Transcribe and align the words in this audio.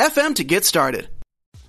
FM 0.00 0.34
to 0.36 0.44
get 0.44 0.64
started. 0.64 1.10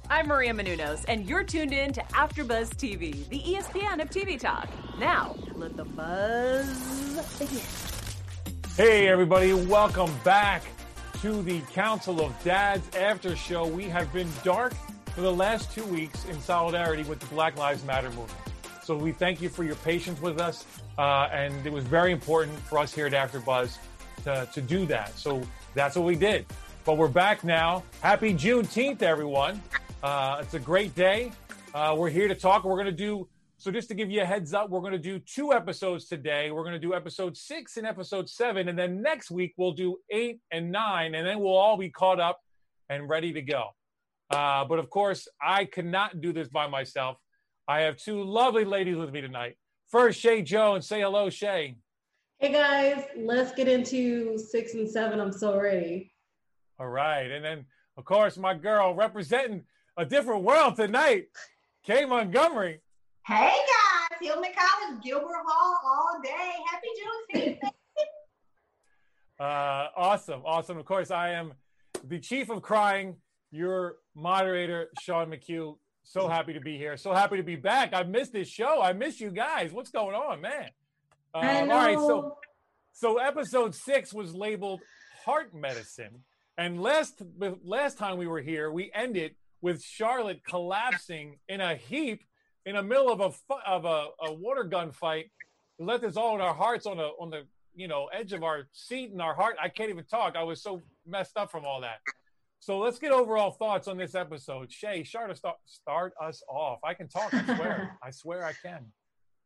I'm 0.09 0.27
Maria 0.27 0.53
Menounos, 0.53 1.03
and 1.09 1.27
you're 1.27 1.43
tuned 1.43 1.73
in 1.73 1.91
to 1.91 2.01
AfterBuzz 2.13 2.69
TV, 2.75 3.27
the 3.27 3.41
ESPN 3.41 4.01
of 4.01 4.09
TV 4.09 4.39
talk. 4.39 4.69
Now, 4.97 5.35
let 5.53 5.75
the 5.75 5.83
buzz 5.83 7.37
begin. 7.37 7.59
Hey, 8.77 9.09
everybody! 9.09 9.51
Welcome 9.51 10.09
back 10.23 10.63
to 11.21 11.41
the 11.41 11.59
Council 11.73 12.21
of 12.21 12.33
Dads 12.41 12.95
After 12.95 13.35
Show. 13.35 13.67
We 13.67 13.83
have 13.89 14.13
been 14.13 14.29
dark 14.45 14.71
for 15.13 15.19
the 15.19 15.33
last 15.33 15.73
two 15.73 15.83
weeks 15.83 16.23
in 16.23 16.39
solidarity 16.39 17.03
with 17.03 17.19
the 17.19 17.25
Black 17.25 17.57
Lives 17.57 17.83
Matter 17.83 18.11
movement. 18.11 18.31
So 18.81 18.95
we 18.95 19.11
thank 19.11 19.41
you 19.41 19.49
for 19.49 19.65
your 19.65 19.75
patience 19.75 20.21
with 20.21 20.39
us, 20.39 20.65
uh, 20.97 21.27
and 21.33 21.65
it 21.65 21.73
was 21.73 21.83
very 21.83 22.13
important 22.13 22.57
for 22.59 22.77
us 22.77 22.93
here 22.93 23.07
at 23.07 23.11
AfterBuzz 23.11 23.77
to, 24.23 24.47
to 24.53 24.61
do 24.61 24.85
that. 24.85 25.17
So 25.17 25.41
that's 25.73 25.97
what 25.97 26.05
we 26.05 26.15
did. 26.15 26.45
But 26.83 26.97
we're 26.97 27.09
back 27.09 27.43
now. 27.43 27.83
Happy 28.01 28.33
Juneteenth, 28.33 29.03
everyone. 29.03 29.61
Uh, 30.01 30.39
it's 30.41 30.55
a 30.55 30.59
great 30.59 30.95
day. 30.95 31.31
Uh, 31.75 31.93
we're 31.95 32.09
here 32.09 32.27
to 32.27 32.33
talk. 32.33 32.63
We're 32.63 32.75
going 32.75 32.87
to 32.87 32.91
do, 32.91 33.27
so 33.57 33.69
just 33.69 33.87
to 33.89 33.93
give 33.93 34.09
you 34.09 34.21
a 34.21 34.25
heads 34.25 34.55
up, 34.55 34.71
we're 34.71 34.79
going 34.79 34.93
to 34.93 34.97
do 34.97 35.19
two 35.19 35.53
episodes 35.53 36.07
today. 36.07 36.49
We're 36.49 36.63
going 36.63 36.73
to 36.73 36.79
do 36.79 36.95
episode 36.95 37.37
six 37.37 37.77
and 37.77 37.85
episode 37.85 38.27
seven. 38.27 38.67
And 38.67 38.77
then 38.77 38.99
next 39.03 39.29
week, 39.29 39.53
we'll 39.57 39.73
do 39.73 39.97
eight 40.09 40.39
and 40.51 40.71
nine. 40.71 41.13
And 41.13 41.25
then 41.27 41.39
we'll 41.39 41.55
all 41.55 41.77
be 41.77 41.91
caught 41.91 42.19
up 42.19 42.39
and 42.89 43.07
ready 43.07 43.31
to 43.33 43.43
go. 43.43 43.69
Uh, 44.31 44.65
but 44.65 44.79
of 44.79 44.89
course, 44.89 45.27
I 45.39 45.65
cannot 45.65 46.19
do 46.19 46.33
this 46.33 46.47
by 46.47 46.65
myself. 46.65 47.17
I 47.67 47.81
have 47.81 47.97
two 47.97 48.23
lovely 48.23 48.65
ladies 48.65 48.97
with 48.97 49.11
me 49.11 49.21
tonight. 49.21 49.55
First, 49.89 50.19
Shay 50.19 50.41
Jones. 50.41 50.87
Say 50.87 51.01
hello, 51.01 51.29
Shay. 51.29 51.75
Hey 52.39 52.51
guys, 52.51 53.03
let's 53.15 53.51
get 53.51 53.67
into 53.67 54.35
six 54.39 54.73
and 54.73 54.89
seven. 54.89 55.19
I'm 55.19 55.31
so 55.31 55.59
ready. 55.59 56.10
All 56.81 56.89
right. 56.89 57.29
And 57.29 57.45
then, 57.45 57.65
of 57.95 58.05
course, 58.05 58.37
my 58.37 58.55
girl 58.55 58.95
representing 58.95 59.65
a 59.97 60.03
different 60.03 60.41
world 60.41 60.77
tonight, 60.77 61.25
Kay 61.85 62.05
Montgomery. 62.05 62.81
Hey, 63.27 63.51
guys. 63.51 64.17
Hillman 64.19 64.49
College, 64.57 65.03
Gilbert 65.03 65.43
Hall 65.45 65.79
all 65.85 66.19
day. 66.23 66.53
Happy 66.71 67.57
Juneteenth. 67.59 67.69
uh, 69.39 69.89
awesome. 69.95 70.41
Awesome. 70.43 70.79
Of 70.79 70.85
course, 70.85 71.11
I 71.11 71.33
am 71.33 71.53
the 72.07 72.17
chief 72.17 72.49
of 72.49 72.63
crying, 72.63 73.17
your 73.51 73.97
moderator, 74.15 74.89
Sean 75.03 75.29
McHugh. 75.29 75.77
So 76.01 76.27
happy 76.27 76.53
to 76.53 76.61
be 76.61 76.79
here. 76.79 76.97
So 76.97 77.13
happy 77.13 77.37
to 77.37 77.43
be 77.43 77.57
back. 77.57 77.93
I 77.93 78.01
missed 78.01 78.33
this 78.33 78.47
show. 78.47 78.81
I 78.81 78.93
miss 78.93 79.21
you 79.21 79.29
guys. 79.29 79.71
What's 79.71 79.91
going 79.91 80.15
on, 80.15 80.41
man? 80.41 80.69
Um, 81.35 81.45
all 81.45 81.67
right. 81.67 81.97
So, 81.99 82.37
so 82.91 83.17
episode 83.19 83.75
six 83.75 84.11
was 84.11 84.33
labeled 84.33 84.81
heart 85.23 85.53
medicine. 85.53 86.23
And 86.57 86.81
last 86.81 87.21
last 87.63 87.97
time 87.97 88.17
we 88.17 88.27
were 88.27 88.41
here, 88.41 88.71
we 88.71 88.91
ended 88.93 89.35
with 89.61 89.81
Charlotte 89.83 90.41
collapsing 90.43 91.37
in 91.47 91.61
a 91.61 91.75
heap 91.75 92.23
in 92.65 92.75
the 92.75 92.83
middle 92.83 93.09
of 93.09 93.21
a 93.21 93.53
of 93.65 93.85
a, 93.85 94.07
a 94.27 94.33
water 94.33 94.63
gun 94.63 94.91
fight. 94.91 95.31
We 95.77 95.85
left 95.85 96.03
us 96.03 96.17
all 96.17 96.35
in 96.35 96.41
our 96.41 96.53
hearts 96.53 96.85
on 96.85 96.97
the 96.97 97.09
on 97.19 97.29
the 97.29 97.43
you 97.73 97.87
know 97.87 98.09
edge 98.13 98.33
of 98.33 98.43
our 98.43 98.67
seat 98.73 99.11
and 99.11 99.21
our 99.21 99.33
heart. 99.33 99.55
I 99.61 99.69
can't 99.69 99.89
even 99.89 100.05
talk. 100.05 100.35
I 100.35 100.43
was 100.43 100.61
so 100.61 100.81
messed 101.07 101.37
up 101.37 101.51
from 101.51 101.65
all 101.65 101.81
that. 101.81 101.99
So 102.59 102.77
let's 102.77 102.99
get 102.99 103.11
overall 103.11 103.51
thoughts 103.51 103.87
on 103.87 103.97
this 103.97 104.13
episode. 104.13 104.71
Shay, 104.71 105.03
start 105.03 105.35
start 105.37 105.57
start 105.65 106.13
us 106.21 106.43
off. 106.47 106.79
I 106.83 106.93
can 106.93 107.07
talk. 107.07 107.33
I 107.33 107.43
swear. 107.43 107.97
I 108.03 108.11
swear 108.11 108.45
I 108.45 108.53
can. 108.61 108.85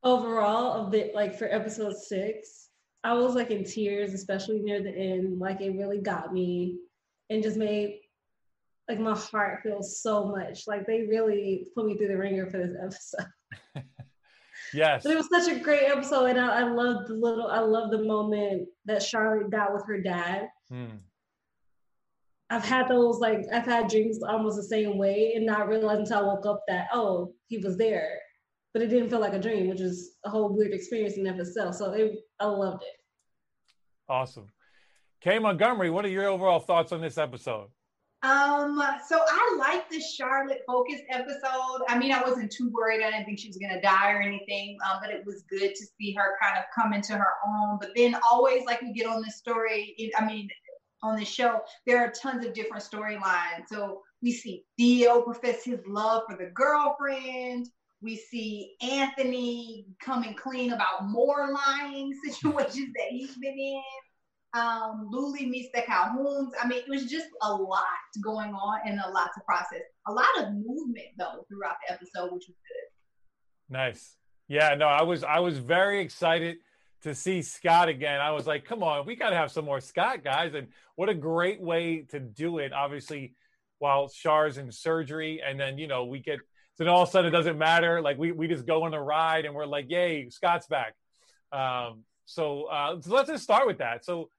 Overall, 0.04 0.74
of 0.74 0.92
the 0.92 1.12
like 1.14 1.38
for 1.38 1.46
episode 1.46 1.96
six, 1.96 2.70
I 3.04 3.14
was 3.14 3.36
like 3.36 3.52
in 3.52 3.64
tears, 3.64 4.14
especially 4.14 4.60
near 4.60 4.84
the 4.84 4.94
end. 4.94 5.40
Like 5.40 5.62
it 5.62 5.78
really 5.78 6.00
got 6.00 6.34
me 6.34 6.80
and 7.30 7.44
just 7.44 7.58
made 7.58 8.00
like 8.88 9.00
my 9.00 9.16
heart 9.16 9.62
feel 9.64 9.82
so 9.82 10.26
much. 10.26 10.68
Like 10.68 10.86
they 10.86 11.08
really 11.10 11.68
put 11.76 11.86
me 11.86 11.98
through 11.98 12.10
the 12.10 12.18
ringer 12.18 12.50
for 12.50 12.58
this 12.58 12.76
episode. 12.82 13.84
yes. 14.74 15.04
But 15.04 15.12
it 15.12 15.18
was 15.18 15.30
such 15.30 15.52
a 15.52 15.60
great 15.60 15.90
episode, 15.90 16.26
and 16.26 16.40
I, 16.40 16.62
I 16.62 16.64
love 16.64 17.08
the 17.08 17.16
little. 17.16 17.48
I 17.48 17.60
love 17.60 17.92
the 17.92 18.04
moment 18.04 18.68
that 18.86 19.04
Charlotte 19.04 19.52
got 19.52 19.74
with 19.74 19.86
her 19.88 20.02
dad. 20.02 20.50
Hmm. 20.70 20.98
I've 22.52 22.64
had 22.64 22.88
those 22.88 23.20
like 23.20 23.40
I've 23.52 23.66
had 23.66 23.90
dreams 23.90 24.22
almost 24.22 24.58
the 24.58 24.64
same 24.64 24.98
way, 24.98 25.34
and 25.36 25.46
not 25.46 25.68
realizing 25.68 26.02
until 26.02 26.20
I 26.20 26.34
woke 26.34 26.46
up 26.46 26.62
that 26.68 26.88
oh 26.94 27.34
he 27.48 27.58
was 27.58 27.78
there, 27.78 28.20
but 28.74 28.84
it 28.84 28.88
didn't 28.88 29.10
feel 29.10 29.20
like 29.20 29.34
a 29.34 29.40
dream, 29.40 29.68
which 29.68 29.82
is 29.82 30.18
a 30.26 30.30
whole 30.30 30.56
weird 30.56 30.74
experience 30.74 31.18
in 31.18 31.26
of 31.26 31.40
itself. 31.40 31.76
So 31.76 31.92
it, 31.94 32.20
I 32.40 32.46
loved 32.46 32.84
it. 32.84 32.96
Awesome. 34.08 34.48
Kay 35.22 35.40
Montgomery, 35.40 35.90
what 35.90 36.06
are 36.06 36.10
your 36.10 36.28
overall 36.28 36.60
thoughts 36.60 36.92
on 36.92 37.02
this 37.02 37.18
episode? 37.18 37.70
Um, 38.26 38.82
so 39.08 39.20
I 39.20 39.56
like 39.60 39.88
the 39.90 40.00
Charlotte 40.00 40.62
focused 40.66 41.04
episode. 41.10 41.82
I 41.88 41.98
mean, 41.98 42.12
I 42.12 42.24
wasn't 42.24 42.52
too 42.52 42.72
worried. 42.72 43.04
I 43.04 43.12
didn't 43.12 43.26
think 43.26 43.38
she 43.38 43.50
was 43.50 43.58
gonna 43.58 43.82
die 43.82 44.14
or 44.14 44.22
anything, 44.22 44.78
um, 44.90 45.00
but 45.00 45.12
it 45.12 45.24
was 45.26 45.44
good 45.48 45.76
to 45.76 45.86
see 45.98 46.14
her 46.14 46.36
kind 46.42 46.58
of 46.58 46.64
come 46.74 46.94
into 46.94 47.16
her 47.16 47.34
own. 47.48 47.78
But 47.80 47.92
then 47.96 48.18
always, 48.30 48.66
like 48.66 48.82
we 48.82 48.94
get 48.94 49.06
on 49.06 49.22
this 49.22 49.38
story, 49.38 49.94
it, 50.00 50.12
I 50.18 50.26
mean, 50.26 50.50
on 51.04 51.18
the 51.18 51.26
show, 51.26 51.62
there 51.86 52.00
are 52.04 52.12
tons 52.12 52.44
of 52.46 52.54
different 52.54 52.84
storylines. 52.84 53.68
So 53.68 54.02
we 54.24 54.32
see 54.32 54.64
Theo 54.78 55.22
profess 55.22 55.64
his 55.64 55.82
love 55.86 56.24
for 56.28 56.36
the 56.36 56.50
girlfriend. 56.52 57.68
We 58.02 58.16
see 58.16 58.76
Anthony 58.82 59.86
coming 60.02 60.34
clean 60.34 60.74
about 60.74 61.08
more 61.08 61.52
lying 61.54 62.12
situations 62.26 62.90
that 62.96 63.10
he's 63.10 63.36
been 63.38 63.58
in 63.58 63.82
um, 64.56 65.10
Luly 65.12 65.46
meets 65.46 65.70
the 65.74 65.82
Calhouns. 65.82 66.52
I 66.62 66.68
mean, 66.68 66.80
it 66.80 66.90
was 66.90 67.06
just 67.06 67.28
a 67.42 67.54
lot 67.54 67.84
going 68.24 68.54
on 68.54 68.80
and 68.86 69.00
a 69.00 69.10
lot 69.10 69.30
to 69.36 69.42
process. 69.46 69.82
A 70.08 70.12
lot 70.12 70.28
of 70.38 70.54
movement 70.54 71.08
though 71.18 71.46
throughout 71.50 71.76
the 71.86 71.94
episode, 71.94 72.34
which 72.34 72.46
was 72.48 72.56
good. 72.68 73.74
Nice. 73.76 74.16
Yeah, 74.48 74.76
no, 74.76 74.86
I 74.86 75.04
was 75.04 75.24
I 75.24 75.40
was 75.40 75.58
very 75.58 76.00
excited 76.02 76.58
to 77.02 77.14
see 77.14 77.42
Scott 77.42 77.90
again. 77.90 78.22
I 78.22 78.32
was 78.32 78.48
like, 78.48 78.66
come 78.66 78.82
on, 78.82 79.06
we 79.06 79.16
got 79.16 79.32
to 79.32 79.36
have 79.36 79.52
some 79.52 79.66
more 79.66 79.82
Scott 79.82 80.24
guys. 80.24 80.54
And 80.54 80.68
what 80.96 81.10
a 81.10 81.14
great 81.14 81.60
way 81.60 82.06
to 82.10 82.20
do 82.20 82.60
it. 82.60 82.72
Obviously, 82.72 83.36
while 83.80 84.08
Char's 84.08 84.58
in 84.58 84.72
surgery, 84.72 85.42
and 85.46 85.60
then 85.60 85.78
you 85.78 85.88
know 85.88 86.06
we 86.06 86.20
get 86.20 86.40
so 86.76 86.84
then 86.84 86.94
all 86.94 87.04
of 87.04 87.10
a 87.10 87.12
sudden 87.12 87.30
it 87.30 87.36
doesn't 87.36 87.58
matter. 87.58 88.02
Like 88.02 88.18
we 88.18 88.32
we 88.32 88.48
just 88.48 88.66
go 88.66 88.84
on 88.84 88.94
a 88.94 89.02
ride 89.02 89.46
and 89.46 89.54
we're 89.54 89.66
like, 89.66 89.90
yay, 89.90 90.30
Scott's 90.30 90.68
back. 90.68 90.94
Um, 91.52 92.04
so, 92.26 92.64
uh, 92.64 93.00
so 93.02 93.14
let's 93.14 93.30
just 93.30 93.44
start 93.44 93.68
with 93.68 93.78
that. 93.78 94.04
So 94.04 94.30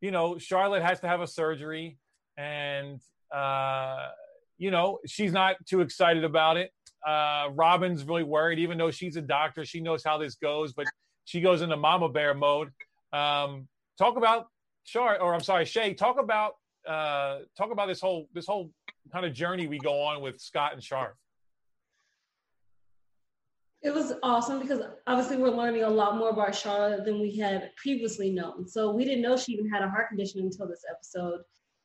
you 0.00 0.10
know, 0.10 0.38
Charlotte 0.38 0.82
has 0.82 1.00
to 1.00 1.08
have 1.08 1.20
a 1.20 1.26
surgery, 1.26 1.98
and 2.36 3.00
uh, 3.34 4.08
you 4.56 4.70
know 4.70 4.98
she's 5.06 5.32
not 5.32 5.56
too 5.66 5.80
excited 5.80 6.24
about 6.24 6.56
it. 6.56 6.70
Uh, 7.06 7.48
Robin's 7.52 8.04
really 8.04 8.24
worried, 8.24 8.58
even 8.58 8.78
though 8.78 8.90
she's 8.90 9.16
a 9.16 9.22
doctor. 9.22 9.64
She 9.64 9.80
knows 9.80 10.02
how 10.04 10.18
this 10.18 10.34
goes, 10.34 10.72
but 10.72 10.86
she 11.24 11.40
goes 11.40 11.62
into 11.62 11.76
mama 11.76 12.08
bear 12.08 12.34
mode. 12.34 12.70
Um, 13.12 13.68
talk 13.98 14.16
about 14.16 14.46
Char, 14.84 15.20
or 15.20 15.34
I'm 15.34 15.40
sorry, 15.40 15.64
Shay. 15.64 15.94
Talk 15.94 16.18
about 16.18 16.54
uh, 16.86 17.40
talk 17.56 17.70
about 17.70 17.88
this 17.88 18.00
whole 18.00 18.28
this 18.34 18.46
whole 18.46 18.70
kind 19.12 19.26
of 19.26 19.32
journey 19.32 19.66
we 19.66 19.78
go 19.78 20.02
on 20.02 20.22
with 20.22 20.40
Scott 20.40 20.72
and 20.72 20.82
Char. 20.82 21.14
It 23.82 23.94
was 23.94 24.12
awesome 24.24 24.60
because 24.60 24.82
obviously 25.06 25.36
we're 25.36 25.50
learning 25.50 25.84
a 25.84 25.90
lot 25.90 26.16
more 26.16 26.30
about 26.30 26.54
Charlotte 26.54 27.04
than 27.04 27.20
we 27.20 27.36
had 27.36 27.70
previously 27.76 28.30
known. 28.30 28.66
So 28.66 28.90
we 28.90 29.04
didn't 29.04 29.22
know 29.22 29.36
she 29.36 29.52
even 29.52 29.70
had 29.70 29.82
a 29.82 29.88
heart 29.88 30.08
condition 30.08 30.40
until 30.40 30.66
this 30.66 30.84
episode. 30.90 31.40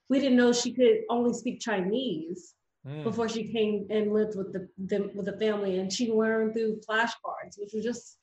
We 0.09 0.19
didn't 0.19 0.37
know 0.37 0.51
she 0.51 0.73
could 0.73 1.01
only 1.09 1.33
speak 1.33 1.59
Chinese 1.59 2.55
mm. 2.85 3.03
before 3.03 3.29
she 3.29 3.51
came 3.51 3.85
and 3.91 4.11
lived 4.11 4.35
with 4.35 4.53
the, 4.53 4.67
the, 4.87 5.11
with 5.13 5.27
the 5.27 5.37
family, 5.37 5.79
and 5.79 5.93
she 5.93 6.11
learned 6.11 6.53
through 6.53 6.81
flashcards, 6.89 7.57
which 7.57 7.73
was 7.73 7.83
just 7.83 8.17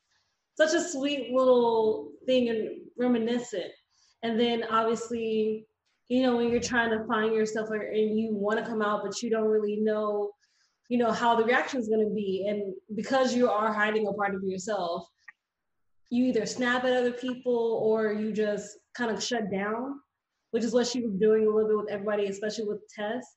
such 0.56 0.74
a 0.74 0.82
sweet 0.82 1.32
little 1.32 2.10
thing 2.26 2.48
and 2.48 2.70
reminiscent. 2.98 3.72
And 4.22 4.38
then 4.38 4.64
obviously, 4.64 5.66
you 6.08 6.22
know, 6.22 6.36
when 6.36 6.50
you're 6.50 6.60
trying 6.60 6.90
to 6.90 7.06
find 7.06 7.34
yourself 7.34 7.70
and 7.70 8.18
you 8.18 8.34
want 8.34 8.58
to 8.58 8.68
come 8.68 8.82
out, 8.82 9.02
but 9.04 9.22
you 9.22 9.30
don't 9.30 9.46
really 9.46 9.76
know 9.76 10.32
you 10.90 10.98
know 10.98 11.12
how 11.12 11.34
the 11.34 11.44
reaction 11.44 11.80
is 11.80 11.88
going 11.88 12.06
to 12.06 12.14
be. 12.14 12.46
And 12.48 12.74
because 12.94 13.34
you 13.34 13.48
are 13.48 13.72
hiding 13.72 14.08
a 14.08 14.12
part 14.12 14.34
of 14.34 14.42
yourself 14.42 15.06
you 16.10 16.24
either 16.24 16.44
snap 16.44 16.84
at 16.84 16.92
other 16.92 17.12
people 17.12 17.80
or 17.84 18.12
you 18.12 18.32
just 18.32 18.78
kind 18.94 19.10
of 19.10 19.22
shut 19.22 19.50
down 19.50 20.00
which 20.50 20.64
is 20.64 20.74
what 20.74 20.86
she 20.86 21.00
was 21.00 21.14
doing 21.14 21.46
a 21.46 21.50
little 21.50 21.68
bit 21.68 21.76
with 21.76 21.90
everybody 21.90 22.26
especially 22.26 22.64
with 22.64 22.80
tess 22.88 23.36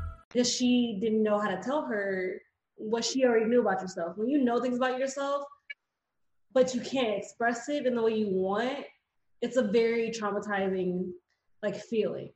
Because 0.31 0.51
she 0.51 0.97
didn't 1.01 1.23
know 1.23 1.39
how 1.39 1.49
to 1.49 1.61
tell 1.61 1.85
her 1.85 2.41
what 2.75 3.05
she 3.05 3.25
already 3.25 3.45
knew 3.45 3.61
about 3.61 3.81
yourself. 3.81 4.17
When 4.17 4.29
you 4.29 4.43
know 4.43 4.61
things 4.61 4.77
about 4.77 4.97
yourself, 4.97 5.43
but 6.53 6.73
you 6.73 6.81
can't 6.81 7.17
express 7.17 7.69
it 7.69 7.85
in 7.85 7.95
the 7.95 8.01
way 8.01 8.13
you 8.13 8.29
want, 8.29 8.79
it's 9.41 9.57
a 9.57 9.63
very 9.63 10.09
traumatizing 10.09 11.11
like 11.63 11.75
feeling 11.75 12.31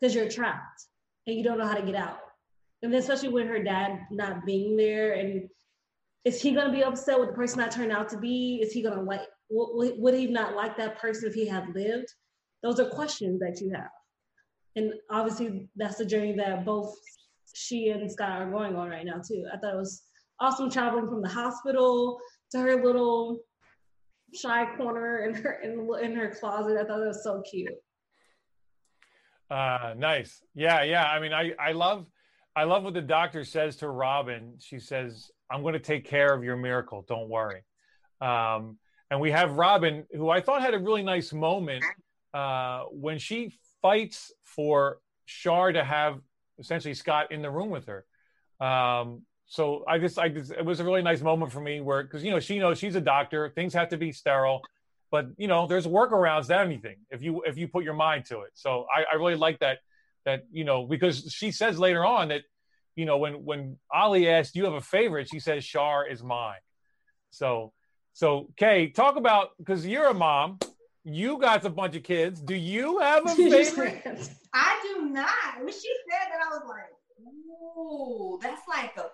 because 0.00 0.14
you're 0.14 0.28
trapped 0.28 0.86
and 1.26 1.36
you 1.36 1.44
don't 1.44 1.58
know 1.58 1.66
how 1.66 1.74
to 1.74 1.82
get 1.82 1.94
out. 1.94 2.18
And 2.82 2.94
especially 2.94 3.28
with 3.28 3.46
her 3.46 3.62
dad 3.62 4.00
not 4.10 4.46
being 4.46 4.76
there 4.76 5.12
and 5.12 5.48
is 6.24 6.40
he 6.40 6.52
gonna 6.52 6.72
be 6.72 6.84
upset 6.84 7.18
with 7.18 7.30
the 7.30 7.34
person 7.34 7.58
that 7.58 7.70
turned 7.70 7.92
out 7.92 8.08
to 8.10 8.18
be? 8.18 8.60
Is 8.62 8.72
he 8.72 8.82
gonna 8.82 9.02
like 9.02 9.22
would 9.50 10.14
he 10.14 10.26
not 10.26 10.54
like 10.54 10.76
that 10.76 10.98
person 10.98 11.28
if 11.28 11.34
he 11.34 11.46
had 11.46 11.74
lived? 11.74 12.06
Those 12.62 12.78
are 12.78 12.88
questions 12.88 13.40
that 13.40 13.60
you 13.60 13.72
have. 13.74 13.90
And 14.76 14.92
obviously 15.10 15.68
that's 15.76 15.96
the 15.96 16.04
journey 16.04 16.34
that 16.34 16.64
both 16.64 16.94
she 17.54 17.88
and 17.88 18.10
Scott 18.10 18.42
are 18.42 18.50
going 18.50 18.76
on 18.76 18.88
right 18.88 19.04
now 19.04 19.20
too. 19.26 19.44
I 19.52 19.58
thought 19.58 19.74
it 19.74 19.78
was 19.78 20.02
awesome 20.40 20.70
traveling 20.70 21.08
from 21.08 21.22
the 21.22 21.28
hospital 21.28 22.18
to 22.52 22.60
her 22.60 22.82
little 22.82 23.40
shy 24.34 24.66
corner 24.76 25.24
in 25.24 25.34
her 25.34 25.60
in, 25.62 25.88
in 26.02 26.16
her 26.16 26.34
closet. 26.38 26.78
I 26.80 26.84
thought 26.84 27.02
it 27.02 27.06
was 27.06 27.24
so 27.24 27.42
cute. 27.48 27.72
Uh, 29.50 29.94
nice. 29.96 30.42
Yeah, 30.54 30.82
yeah. 30.84 31.04
I 31.04 31.20
mean, 31.20 31.32
I 31.32 31.52
I 31.58 31.72
love 31.72 32.06
I 32.54 32.64
love 32.64 32.84
what 32.84 32.94
the 32.94 33.02
doctor 33.02 33.44
says 33.44 33.76
to 33.76 33.88
Robin. 33.88 34.54
She 34.58 34.78
says, 34.78 35.30
"I'm 35.50 35.62
going 35.62 35.74
to 35.74 35.80
take 35.80 36.04
care 36.04 36.32
of 36.32 36.44
your 36.44 36.56
miracle. 36.56 37.04
Don't 37.08 37.28
worry." 37.28 37.62
Um, 38.20 38.78
and 39.10 39.20
we 39.20 39.30
have 39.32 39.52
Robin, 39.52 40.04
who 40.12 40.30
I 40.30 40.40
thought 40.40 40.62
had 40.62 40.74
a 40.74 40.78
really 40.78 41.02
nice 41.02 41.32
moment 41.32 41.84
uh, 42.32 42.84
when 42.90 43.18
she 43.18 43.52
fights 43.82 44.32
for 44.44 44.98
Shar 45.26 45.72
to 45.72 45.82
have 45.82 46.20
essentially 46.60 46.94
Scott 46.94 47.32
in 47.32 47.42
the 47.42 47.50
room 47.50 47.70
with 47.70 47.86
her. 47.86 48.04
Um, 48.64 49.22
so 49.46 49.84
I 49.88 49.98
just, 49.98 50.18
I 50.18 50.28
just, 50.28 50.52
it 50.52 50.64
was 50.64 50.78
a 50.78 50.84
really 50.84 51.02
nice 51.02 51.22
moment 51.22 51.50
for 51.50 51.60
me 51.60 51.80
where, 51.80 52.02
because 52.04 52.22
you 52.22 52.30
know, 52.30 52.38
she 52.38 52.58
knows 52.58 52.78
she's 52.78 52.94
a 52.94 53.00
doctor, 53.00 53.50
things 53.50 53.74
have 53.74 53.88
to 53.88 53.96
be 53.96 54.12
sterile, 54.12 54.62
but 55.10 55.26
you 55.36 55.48
know, 55.48 55.66
there's 55.66 55.86
workarounds 55.86 56.46
to 56.48 56.58
anything 56.58 56.96
if 57.10 57.22
you 57.22 57.42
if 57.42 57.58
you 57.58 57.66
put 57.66 57.84
your 57.84 57.94
mind 57.94 58.26
to 58.26 58.40
it. 58.42 58.50
So 58.54 58.86
I, 58.94 59.04
I 59.12 59.16
really 59.16 59.34
like 59.34 59.58
that 59.58 59.78
that 60.24 60.44
you 60.52 60.64
know 60.64 60.86
because 60.86 61.32
she 61.32 61.50
says 61.50 61.78
later 61.78 62.04
on 62.04 62.28
that 62.28 62.42
you 62.94 63.06
know 63.06 63.18
when 63.18 63.44
when 63.44 63.78
Ali 63.92 64.28
asked, 64.28 64.54
"Do 64.54 64.60
you 64.60 64.66
have 64.66 64.74
a 64.74 64.80
favorite?" 64.80 65.28
She 65.28 65.40
says, 65.40 65.64
"Shar 65.64 66.06
is 66.06 66.22
mine." 66.22 66.60
So 67.30 67.72
so 68.12 68.48
Kay, 68.56 68.90
talk 68.90 69.16
about 69.16 69.50
because 69.58 69.86
you're 69.86 70.06
a 70.06 70.14
mom. 70.14 70.58
You 71.04 71.38
got 71.38 71.64
a 71.64 71.70
bunch 71.70 71.96
of 71.96 72.02
kids. 72.02 72.40
Do 72.40 72.54
you 72.54 72.98
have 72.98 73.24
a 73.26 73.34
favorite? 73.34 74.30
I 74.52 74.94
do 74.94 75.06
not. 75.08 75.58
When 75.58 75.72
she 75.72 75.88
said 76.10 76.28
that, 76.30 76.40
I 76.44 76.48
was 76.50 76.62
like, 76.68 77.26
ooh, 77.26 78.38
that's 78.42 78.62
like 78.68 78.96
a 78.96 79.08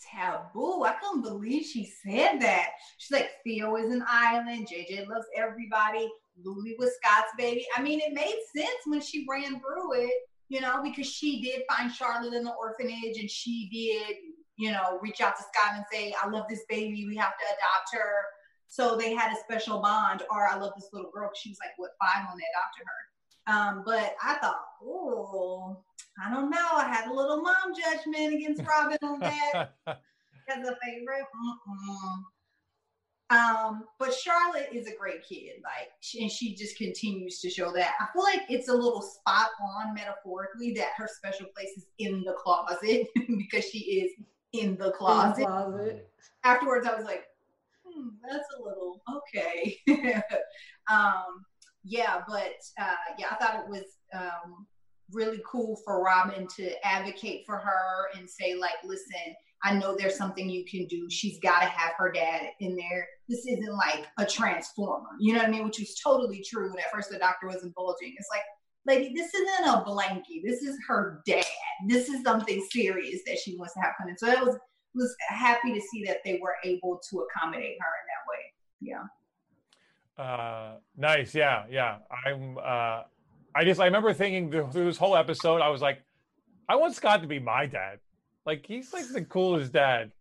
taboo. 0.00 0.84
I 0.84 0.94
couldn't 1.02 1.22
believe 1.22 1.64
she 1.66 1.84
said 1.84 2.40
that. 2.40 2.70
She's 2.98 3.12
like, 3.12 3.30
Theo 3.44 3.76
is 3.76 3.90
an 3.90 4.04
island. 4.08 4.68
JJ 4.68 5.08
loves 5.08 5.26
everybody. 5.36 6.10
Luly 6.42 6.76
was 6.78 6.90
Scott's 7.02 7.32
baby. 7.36 7.66
I 7.76 7.82
mean, 7.82 8.00
it 8.00 8.14
made 8.14 8.38
sense 8.54 8.80
when 8.86 9.00
she 9.00 9.26
ran 9.28 9.60
through 9.60 9.94
it, 9.94 10.12
you 10.48 10.60
know, 10.60 10.82
because 10.82 11.06
she 11.06 11.42
did 11.42 11.62
find 11.70 11.92
Charlotte 11.92 12.34
in 12.34 12.44
the 12.44 12.52
orphanage 12.52 13.18
and 13.18 13.30
she 13.30 13.68
did, 13.72 14.16
you 14.56 14.70
know, 14.70 14.98
reach 15.02 15.20
out 15.20 15.36
to 15.36 15.42
Scott 15.42 15.74
and 15.74 15.84
say, 15.90 16.14
I 16.22 16.28
love 16.28 16.46
this 16.48 16.64
baby. 16.68 17.06
We 17.06 17.16
have 17.16 17.32
to 17.32 17.44
adopt 17.44 17.94
her. 17.94 18.24
So 18.68 18.96
they 18.96 19.14
had 19.14 19.32
a 19.32 19.40
special 19.40 19.80
bond. 19.80 20.22
Or 20.30 20.46
I 20.48 20.56
love 20.56 20.72
this 20.76 20.88
little 20.92 21.10
girl. 21.10 21.28
Because 21.28 21.38
she 21.40 21.50
was 21.50 21.58
like, 21.60 21.72
what, 21.76 21.90
five 22.00 22.26
when 22.28 22.38
they 22.38 22.44
adopted 22.54 22.86
her. 22.86 23.06
Um, 23.48 23.82
but 23.86 24.16
I 24.22 24.34
thought, 24.38 24.60
oh, 24.82 25.82
I 26.24 26.32
don't 26.32 26.50
know. 26.50 26.68
I 26.72 26.88
had 26.88 27.08
a 27.08 27.14
little 27.14 27.42
mom 27.42 27.74
judgment 27.74 28.34
against 28.34 28.62
Robin 28.66 28.98
on 29.02 29.20
that 29.20 29.74
as 29.86 30.68
a 30.68 30.76
favorite. 30.82 31.24
Mm-mm. 31.68 32.22
Um, 33.28 33.84
but 33.98 34.14
Charlotte 34.14 34.68
is 34.72 34.86
a 34.86 34.94
great 34.94 35.26
kid, 35.26 35.54
like, 35.64 35.90
and 36.20 36.30
she 36.30 36.54
just 36.54 36.76
continues 36.76 37.40
to 37.40 37.50
show 37.50 37.72
that. 37.72 37.94
I 38.00 38.06
feel 38.12 38.22
like 38.22 38.42
it's 38.48 38.68
a 38.68 38.72
little 38.72 39.02
spot 39.02 39.48
on 39.60 39.94
metaphorically 39.94 40.72
that 40.74 40.90
her 40.96 41.08
special 41.12 41.46
place 41.46 41.70
is 41.76 41.86
in 41.98 42.22
the 42.22 42.34
closet 42.34 43.08
because 43.36 43.64
she 43.64 43.78
is 43.78 44.12
in 44.52 44.76
the 44.76 44.92
closet. 44.92 45.38
In 45.38 45.42
the 45.42 45.46
closet. 45.48 46.10
Afterwards, 46.44 46.86
I 46.86 46.94
was 46.94 47.04
like, 47.04 47.24
hmm, 47.96 48.08
that's 48.28 48.48
a 48.58 48.62
little 48.62 49.02
okay. 49.16 49.76
um, 50.90 51.44
yeah, 51.84 52.22
but 52.28 52.54
uh, 52.80 52.94
yeah, 53.18 53.26
I 53.30 53.34
thought 53.36 53.64
it 53.64 53.70
was 53.70 53.84
um, 54.14 54.66
really 55.12 55.40
cool 55.46 55.78
for 55.84 56.02
Robin 56.02 56.46
to 56.56 56.86
advocate 56.86 57.44
for 57.46 57.58
her 57.58 58.08
and 58.18 58.28
say, 58.28 58.54
like, 58.54 58.74
listen, 58.84 59.34
I 59.64 59.74
know 59.74 59.96
there's 59.96 60.16
something 60.16 60.48
you 60.50 60.64
can 60.64 60.86
do. 60.86 61.08
She's 61.08 61.38
got 61.40 61.60
to 61.60 61.66
have 61.66 61.92
her 61.96 62.12
dad 62.12 62.50
in 62.60 62.76
there. 62.76 63.06
This 63.28 63.46
isn't 63.46 63.76
like 63.76 64.06
a 64.18 64.26
transformer, 64.26 65.08
you 65.18 65.32
know 65.32 65.40
what 65.40 65.48
I 65.48 65.50
mean? 65.50 65.64
Which 65.64 65.78
was 65.78 65.98
totally 66.02 66.44
true. 66.48 66.70
And 66.70 66.78
at 66.78 66.90
first, 66.92 67.10
the 67.10 67.18
doctor 67.18 67.46
wasn't 67.46 67.74
bulging. 67.74 68.14
It's 68.16 68.28
like, 68.30 68.42
lady, 68.86 69.14
this 69.14 69.32
isn't 69.34 69.66
a 69.66 69.84
blankie. 69.84 70.42
This 70.44 70.62
is 70.62 70.76
her 70.88 71.22
dad. 71.26 71.44
This 71.88 72.08
is 72.08 72.22
something 72.22 72.64
serious 72.70 73.20
that 73.26 73.38
she 73.38 73.56
wants 73.56 73.74
to 73.74 73.80
have 73.80 73.94
come 73.98 74.08
in. 74.08 74.18
So 74.18 74.28
I 74.28 74.42
was 74.42 74.56
was 74.96 75.14
happy 75.28 75.72
to 75.74 75.80
see 75.80 76.04
that 76.04 76.18
they 76.24 76.40
were 76.42 76.56
able 76.64 77.00
to 77.10 77.20
accommodate 77.20 77.76
her 77.80 77.92
in 78.00 78.06
that 78.10 78.24
way. 78.28 78.52
Yeah. 78.80 79.04
Uh, 80.18 80.76
nice. 80.96 81.34
Yeah. 81.34 81.64
Yeah. 81.70 81.98
I'm, 82.24 82.58
uh, 82.58 83.02
I 83.54 83.64
just, 83.64 83.80
I 83.80 83.84
remember 83.84 84.12
thinking 84.12 84.50
through 84.50 84.84
this 84.84 84.96
whole 84.96 85.16
episode, 85.16 85.60
I 85.60 85.68
was 85.68 85.80
like, 85.80 86.02
I 86.68 86.76
want 86.76 86.94
Scott 86.94 87.22
to 87.22 87.28
be 87.28 87.38
my 87.38 87.66
dad. 87.66 88.00
Like, 88.44 88.66
he's 88.66 88.92
like 88.92 89.08
the 89.08 89.24
coolest 89.24 89.72
dad. 89.72 90.12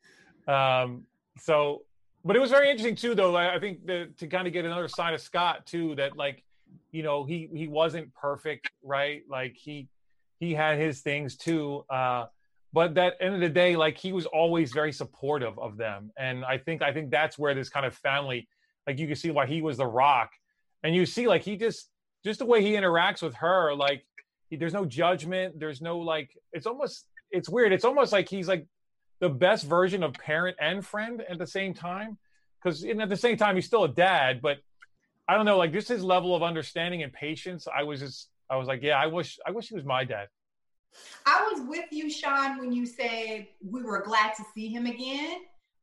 Um, 0.47 1.05
so, 1.37 1.83
but 2.23 2.35
it 2.35 2.39
was 2.39 2.51
very 2.51 2.69
interesting 2.69 2.95
too, 2.95 3.15
though. 3.15 3.35
I, 3.35 3.59
think 3.59 3.85
that, 3.87 4.17
to 4.19 4.27
kind 4.27 4.47
of 4.47 4.53
get 4.53 4.65
another 4.65 4.87
side 4.87 5.13
of 5.13 5.21
Scott 5.21 5.65
too, 5.65 5.95
that 5.95 6.17
like, 6.17 6.43
you 6.91 7.03
know, 7.03 7.23
he, 7.23 7.49
he 7.53 7.67
wasn't 7.67 8.13
perfect, 8.13 8.69
right? 8.83 9.23
Like 9.29 9.55
he, 9.55 9.87
he 10.39 10.53
had 10.53 10.79
his 10.79 11.01
things 11.01 11.35
too. 11.35 11.85
Uh, 11.89 12.25
but 12.75 12.95
that 12.95 13.13
end 13.21 13.33
of 13.33 13.39
the 13.39 13.47
day, 13.47 13.77
like 13.77 13.97
he 13.97 14.11
was 14.11 14.25
always 14.25 14.73
very 14.73 14.91
supportive 14.91 15.57
of 15.57 15.77
them. 15.77 16.11
And 16.17 16.43
I 16.43 16.57
think, 16.57 16.81
I 16.81 16.91
think 16.91 17.09
that's 17.09 17.39
where 17.39 17.55
this 17.55 17.69
kind 17.69 17.85
of 17.85 17.95
family, 17.95 18.49
like 18.85 18.99
you 18.99 19.07
can 19.07 19.15
see 19.15 19.31
why 19.31 19.45
he 19.45 19.61
was 19.61 19.77
the 19.77 19.87
rock. 19.87 20.31
And 20.83 20.93
you 20.93 21.05
see 21.05 21.25
like 21.25 21.41
he 21.41 21.55
just 21.55 21.89
just 22.25 22.39
the 22.39 22.45
way 22.45 22.61
he 22.61 22.73
interacts 22.73 23.21
with 23.21 23.33
her 23.35 23.73
like 23.73 24.03
he, 24.49 24.57
there's 24.57 24.73
no 24.73 24.83
judgment. 24.85 25.57
There's 25.57 25.81
no 25.81 25.99
like 25.99 26.37
it's 26.51 26.65
almost 26.65 27.05
it's 27.31 27.47
weird. 27.47 27.71
It's 27.71 27.85
almost 27.85 28.11
like 28.11 28.27
he's 28.27 28.49
like 28.49 28.67
the 29.21 29.29
best 29.29 29.63
version 29.63 30.03
of 30.03 30.11
parent 30.13 30.57
and 30.59 30.85
friend 30.85 31.23
at 31.29 31.37
the 31.37 31.47
same 31.47 31.73
time. 31.73 32.17
Because 32.61 32.83
at 32.83 33.07
the 33.07 33.15
same 33.15 33.37
time 33.37 33.55
he's 33.55 33.67
still 33.67 33.83
a 33.83 33.89
dad 33.89 34.41
but 34.41 34.57
i 35.27 35.35
don't 35.35 35.45
know 35.45 35.57
like 35.57 35.71
just 35.71 35.87
his 35.87 36.03
level 36.03 36.35
of 36.35 36.41
understanding 36.41 37.03
and 37.03 37.13
patience 37.13 37.67
i 37.67 37.83
was 37.83 37.99
just 37.99 38.29
i 38.49 38.55
was 38.55 38.67
like 38.67 38.81
yeah 38.81 38.97
i 38.97 39.05
wish 39.05 39.37
i 39.45 39.51
wish 39.51 39.67
he 39.67 39.75
was 39.75 39.85
my 39.85 40.03
dad 40.03 40.27
i 41.25 41.49
was 41.51 41.67
with 41.67 41.85
you 41.91 42.09
sean 42.09 42.59
when 42.59 42.71
you 42.71 42.85
said 42.85 43.47
we 43.61 43.83
were 43.83 44.01
glad 44.01 44.33
to 44.35 44.43
see 44.53 44.67
him 44.67 44.85
again 44.85 45.37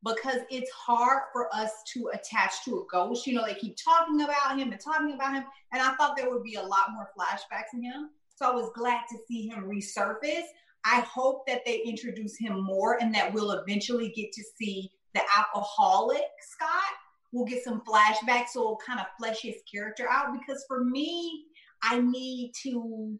because 0.04 0.40
it's 0.50 0.70
hard 0.70 1.22
for 1.32 1.54
us 1.54 1.70
to 1.92 2.10
attach 2.12 2.64
to 2.64 2.80
a 2.80 2.84
ghost. 2.90 3.26
You 3.26 3.34
know, 3.34 3.44
they 3.46 3.54
keep 3.54 3.76
talking 3.82 4.22
about 4.22 4.58
him 4.58 4.72
and 4.72 4.80
talking 4.80 5.14
about 5.14 5.34
him. 5.34 5.44
And 5.72 5.80
I 5.80 5.94
thought 5.94 6.16
there 6.16 6.30
would 6.30 6.42
be 6.42 6.56
a 6.56 6.62
lot 6.62 6.92
more 6.92 7.10
flashbacks 7.16 7.74
in 7.74 7.82
him. 7.84 8.10
So 8.34 8.50
I 8.50 8.54
was 8.54 8.70
glad 8.74 9.02
to 9.10 9.16
see 9.28 9.48
him 9.48 9.64
resurface. 9.64 10.46
I 10.84 11.00
hope 11.00 11.46
that 11.46 11.64
they 11.64 11.82
introduce 11.84 12.36
him 12.36 12.64
more 12.64 13.00
and 13.00 13.14
that 13.14 13.32
we'll 13.32 13.52
eventually 13.52 14.08
get 14.08 14.32
to 14.32 14.42
see 14.58 14.90
the 15.14 15.20
alcoholic 15.36 16.22
Scott. 16.40 16.96
We'll 17.30 17.44
get 17.44 17.62
some 17.62 17.82
flashbacks 17.82 18.48
so 18.48 18.60
it'll 18.60 18.80
kind 18.84 18.98
of 18.98 19.06
flesh 19.18 19.40
his 19.42 19.56
character 19.72 20.08
out 20.10 20.36
because 20.38 20.64
for 20.66 20.84
me, 20.84 21.44
I 21.82 22.00
need 22.00 22.52
to 22.64 23.18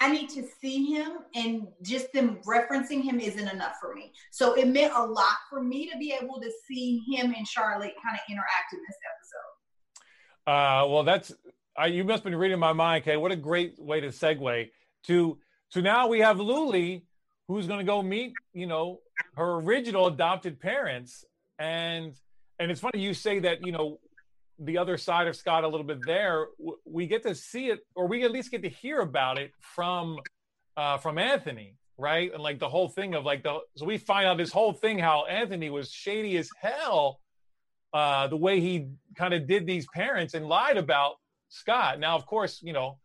I 0.00 0.12
need 0.12 0.28
to 0.30 0.44
see 0.60 0.86
him, 0.86 1.18
and 1.34 1.68
just 1.82 2.12
them 2.12 2.38
referencing 2.46 3.02
him 3.02 3.20
isn't 3.20 3.48
enough 3.48 3.76
for 3.80 3.94
me. 3.94 4.12
So 4.30 4.54
it 4.54 4.66
meant 4.68 4.92
a 4.94 5.04
lot 5.04 5.36
for 5.48 5.62
me 5.62 5.88
to 5.90 5.96
be 5.98 6.12
able 6.20 6.40
to 6.40 6.50
see 6.68 7.02
him 7.10 7.32
and 7.36 7.46
Charlotte 7.46 7.94
kind 8.04 8.16
of 8.16 8.20
interact 8.28 8.72
in 8.72 8.80
this 8.80 8.96
episode. 9.14 10.50
Uh, 10.50 10.86
well, 10.88 11.04
that's 11.04 11.32
uh, 11.80 11.86
you 11.86 12.04
must 12.04 12.22
have 12.22 12.30
been 12.30 12.38
reading 12.38 12.58
my 12.58 12.72
mind, 12.72 13.04
Kay. 13.04 13.16
What 13.16 13.32
a 13.32 13.36
great 13.36 13.78
way 13.78 14.00
to 14.00 14.08
segue 14.08 14.70
to 15.04 15.38
to 15.72 15.82
now 15.82 16.08
we 16.08 16.20
have 16.20 16.38
Luly, 16.38 17.06
who's 17.48 17.66
going 17.66 17.80
to 17.80 17.84
go 17.84 18.02
meet, 18.02 18.32
you 18.52 18.66
know, 18.66 19.00
her 19.36 19.54
original 19.54 20.06
adopted 20.06 20.60
parents. 20.60 21.24
And 21.58 22.14
and 22.58 22.70
it's 22.70 22.80
funny 22.80 23.00
you 23.00 23.14
say 23.14 23.40
that, 23.40 23.64
you 23.66 23.72
know, 23.72 23.98
the 24.58 24.78
other 24.78 24.96
side 24.96 25.26
of 25.26 25.36
Scott 25.36 25.64
a 25.64 25.68
little 25.68 25.86
bit 25.86 25.98
there. 26.06 26.46
We 26.84 27.06
get 27.06 27.22
to 27.24 27.34
see 27.34 27.68
it, 27.68 27.80
or 27.94 28.06
we 28.06 28.24
at 28.24 28.30
least 28.30 28.50
get 28.50 28.62
to 28.62 28.68
hear 28.68 29.00
about 29.00 29.38
it 29.38 29.52
from 29.60 30.18
uh, 30.76 30.98
from 30.98 31.18
Anthony, 31.18 31.76
right? 31.98 32.32
And 32.32 32.42
like 32.42 32.58
the 32.58 32.68
whole 32.68 32.88
thing 32.88 33.14
of 33.14 33.24
like 33.24 33.42
the 33.42 33.60
so 33.76 33.84
we 33.84 33.98
find 33.98 34.26
out 34.26 34.38
this 34.38 34.52
whole 34.52 34.72
thing 34.72 34.98
how 34.98 35.24
Anthony 35.26 35.70
was 35.70 35.90
shady 35.90 36.36
as 36.36 36.50
hell, 36.60 37.20
uh, 37.92 38.28
the 38.28 38.36
way 38.36 38.60
he 38.60 38.88
kind 39.16 39.34
of 39.34 39.46
did 39.46 39.66
these 39.66 39.86
parents 39.94 40.34
and 40.34 40.46
lied 40.46 40.76
about 40.76 41.16
Scott. 41.48 41.98
Now, 41.98 42.16
of 42.16 42.26
course, 42.26 42.60
you 42.62 42.72
know 42.72 42.98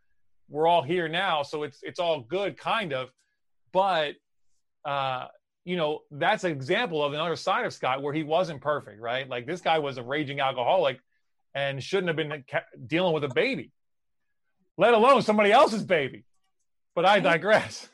we're 0.49 0.67
all 0.67 0.81
here 0.81 1.07
now, 1.07 1.43
so 1.43 1.63
it's 1.63 1.79
it's 1.83 1.99
all 1.99 2.21
good, 2.21 2.57
kind 2.57 2.93
of, 2.93 3.09
but 3.71 4.15
uh, 4.85 5.27
you 5.65 5.77
know 5.77 6.01
that's 6.11 6.43
an 6.43 6.51
example 6.51 7.03
of 7.03 7.13
another 7.13 7.35
side 7.35 7.65
of 7.65 7.73
Scott 7.73 8.01
where 8.01 8.13
he 8.13 8.23
wasn't 8.23 8.61
perfect, 8.61 8.99
right? 9.01 9.27
Like 9.27 9.45
this 9.45 9.61
guy 9.61 9.79
was 9.79 9.97
a 9.97 10.03
raging 10.03 10.39
alcoholic 10.39 10.99
and 11.53 11.83
shouldn't 11.83 12.07
have 12.07 12.15
been 12.15 12.43
dealing 12.87 13.13
with 13.13 13.23
a 13.23 13.29
baby, 13.29 13.71
let 14.77 14.93
alone 14.93 15.21
somebody 15.21 15.51
else's 15.51 15.83
baby. 15.83 16.25
But 16.95 17.05
I 17.05 17.19
digress. 17.19 17.87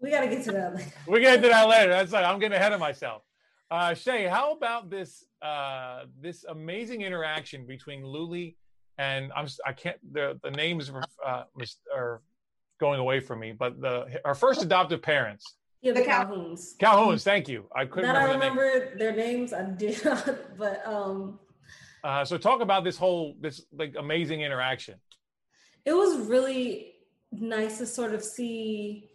We 0.00 0.10
got 0.10 0.20
to 0.20 0.28
get 0.28 0.44
to 0.44 0.52
that 0.52 0.74
later. 0.74 0.92
we 1.06 1.20
get 1.20 1.42
to 1.42 1.48
that 1.48 1.68
later. 1.68 1.90
That's 1.90 2.12
like 2.12 2.24
I'm 2.24 2.38
getting 2.38 2.56
ahead 2.56 2.72
of 2.72 2.80
myself. 2.80 3.22
Uh, 3.70 3.94
Shay, 3.94 4.26
how 4.26 4.52
about 4.52 4.90
this 4.90 5.24
uh, 5.42 6.04
this 6.20 6.44
amazing 6.48 7.02
interaction 7.02 7.66
between 7.66 8.04
Luly 8.04 8.56
and 9.00 9.32
I'm 9.34 9.46
I 9.66 9.72
can't 9.72 9.96
the 10.12 10.38
the 10.42 10.50
names 10.50 10.92
uh, 11.26 11.44
are 11.94 12.20
going 12.78 13.00
away 13.00 13.20
from 13.20 13.40
me, 13.40 13.52
but 13.52 13.80
the 13.80 14.20
our 14.24 14.34
first 14.34 14.62
adoptive 14.62 15.02
parents. 15.02 15.56
Yeah, 15.80 15.92
the 15.92 16.02
Calhouns. 16.02 16.76
Calhouns, 16.78 17.22
thank 17.22 17.48
you. 17.48 17.64
I 17.74 17.86
couldn't 17.86 18.12
that 18.12 18.24
remember, 18.24 18.62
I 18.62 18.68
remember 18.68 18.98
their 18.98 19.12
names. 19.16 19.54
I 19.54 19.62
did 19.62 20.04
not, 20.04 20.28
but 20.58 20.86
um. 20.86 21.38
Uh, 22.02 22.24
so 22.24 22.38
talk 22.38 22.60
about 22.60 22.84
this 22.84 22.96
whole 22.96 23.36
this 23.40 23.62
like 23.72 23.94
amazing 23.98 24.40
interaction. 24.42 24.94
It 25.84 25.92
was 25.92 26.18
really 26.18 26.94
nice 27.32 27.78
to 27.78 27.86
sort 27.86 28.14
of 28.14 28.22
see 28.22 29.10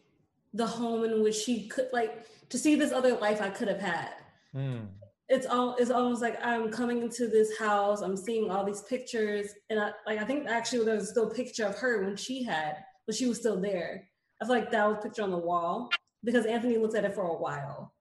the 0.54 0.66
home 0.66 1.04
in 1.04 1.22
which 1.22 1.36
she 1.36 1.68
could 1.68 1.90
like 1.92 2.26
to 2.50 2.58
see 2.58 2.76
this 2.76 2.92
other 2.92 3.16
life 3.18 3.42
I 3.42 3.50
could 3.50 3.68
have 3.68 3.80
had. 3.80 4.12
Mm. 4.56 4.88
It's 5.28 5.48
all 5.48 5.76
it's 5.76 5.92
almost 5.92 6.22
like 6.22 6.44
I'm 6.46 6.70
coming 6.70 7.02
into 7.02 7.28
this 7.28 7.58
house, 7.58 8.02
I'm 8.02 8.16
seeing 8.16 8.52
all 8.52 8.64
these 8.64 8.82
pictures, 8.82 9.48
and 9.70 9.80
I 9.80 9.92
like 10.06 10.20
I 10.20 10.26
think 10.26 10.48
actually 10.48 10.86
there 10.86 10.96
was 10.96 11.10
still 11.10 11.32
a 11.32 11.34
picture 11.34 11.66
of 11.66 11.76
her 11.78 12.04
when 12.04 12.16
she 12.16 12.44
had, 12.44 12.78
but 13.06 13.16
she 13.16 13.26
was 13.28 13.40
still 13.40 13.60
there. 13.60 14.08
I 14.42 14.46
feel 14.46 14.56
like 14.56 14.72
that 14.72 14.88
was 14.88 14.98
a 15.00 15.02
picture 15.02 15.24
on 15.24 15.32
the 15.32 15.38
wall 15.38 15.90
because 16.24 16.46
Anthony 16.46 16.78
looked 16.78 16.96
at 16.96 17.06
it 17.06 17.16
for 17.16 17.24
a 17.24 17.36
while 17.36 17.94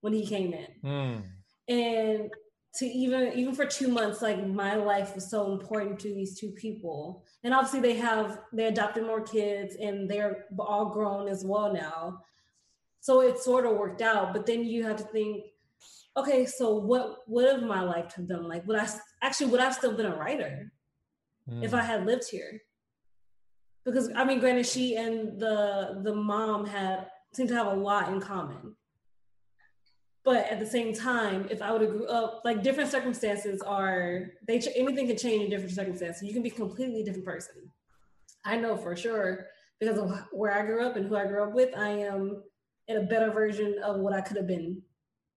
when 0.00 0.12
he 0.12 0.26
came 0.26 0.54
in. 0.54 0.68
Mm. 0.84 1.22
And 1.68 2.30
to 2.74 2.86
even 2.86 3.32
even 3.32 3.54
for 3.54 3.66
two 3.66 3.88
months 3.88 4.22
like 4.22 4.46
my 4.46 4.76
life 4.76 5.14
was 5.14 5.28
so 5.28 5.52
important 5.52 5.98
to 6.00 6.14
these 6.14 6.38
two 6.38 6.50
people. 6.50 7.24
And 7.42 7.52
obviously 7.52 7.80
they 7.80 7.96
have 7.96 8.40
they 8.52 8.66
adopted 8.66 9.04
more 9.04 9.20
kids 9.20 9.76
and 9.76 10.08
they're 10.08 10.46
all 10.58 10.86
grown 10.90 11.28
as 11.28 11.44
well 11.44 11.72
now. 11.72 12.22
So 13.00 13.22
it 13.22 13.38
sort 13.38 13.66
of 13.66 13.76
worked 13.76 14.02
out 14.02 14.32
but 14.32 14.46
then 14.46 14.64
you 14.64 14.84
have 14.84 14.96
to 14.96 15.04
think 15.04 15.46
okay 16.16 16.44
so 16.44 16.74
what 16.74 17.18
would 17.28 17.48
have 17.48 17.62
my 17.62 17.80
life 17.80 18.12
have 18.14 18.26
been 18.26 18.46
like 18.48 18.66
would 18.66 18.78
i 18.78 18.86
actually 19.22 19.46
would 19.50 19.60
i 19.60 19.70
still 19.70 19.96
been 19.96 20.06
a 20.06 20.16
writer 20.16 20.72
mm. 21.48 21.64
if 21.64 21.74
i 21.74 21.82
had 21.82 22.06
lived 22.06 22.28
here? 22.30 22.60
Because 23.84 24.10
i 24.14 24.24
mean 24.24 24.38
granted 24.38 24.66
she 24.66 24.96
and 24.96 25.40
the 25.40 26.00
the 26.04 26.14
mom 26.14 26.66
had 26.66 27.06
seem 27.32 27.48
to 27.48 27.54
have 27.54 27.68
a 27.68 27.74
lot 27.74 28.12
in 28.12 28.20
common 28.20 28.76
but 30.24 30.46
at 30.50 30.60
the 30.60 30.66
same 30.66 30.92
time 30.92 31.46
if 31.50 31.62
i 31.62 31.72
would 31.72 31.80
have 31.80 31.90
grew 31.90 32.06
up 32.06 32.42
like 32.44 32.62
different 32.62 32.90
circumstances 32.90 33.62
are 33.62 34.30
they 34.46 34.58
anything 34.76 35.06
can 35.06 35.16
change 35.16 35.44
in 35.44 35.50
different 35.50 35.74
circumstances. 35.74 36.22
You 36.22 36.32
can 36.32 36.42
be 36.42 36.50
a 36.50 36.52
completely 36.52 37.02
different 37.02 37.24
person. 37.24 37.54
I 38.44 38.56
know 38.56 38.76
for 38.76 38.96
sure 38.96 39.46
because 39.78 39.98
of 39.98 40.10
where 40.32 40.52
i 40.52 40.64
grew 40.64 40.84
up 40.84 40.96
and 40.96 41.06
who 41.06 41.16
i 41.16 41.26
grew 41.26 41.42
up 41.42 41.52
with 41.52 41.76
i 41.76 41.88
am 41.88 42.42
in 42.88 42.98
a 42.98 43.02
better 43.02 43.30
version 43.30 43.76
of 43.84 43.96
what 43.96 44.12
i 44.12 44.20
could 44.20 44.36
have 44.36 44.46
been 44.46 44.82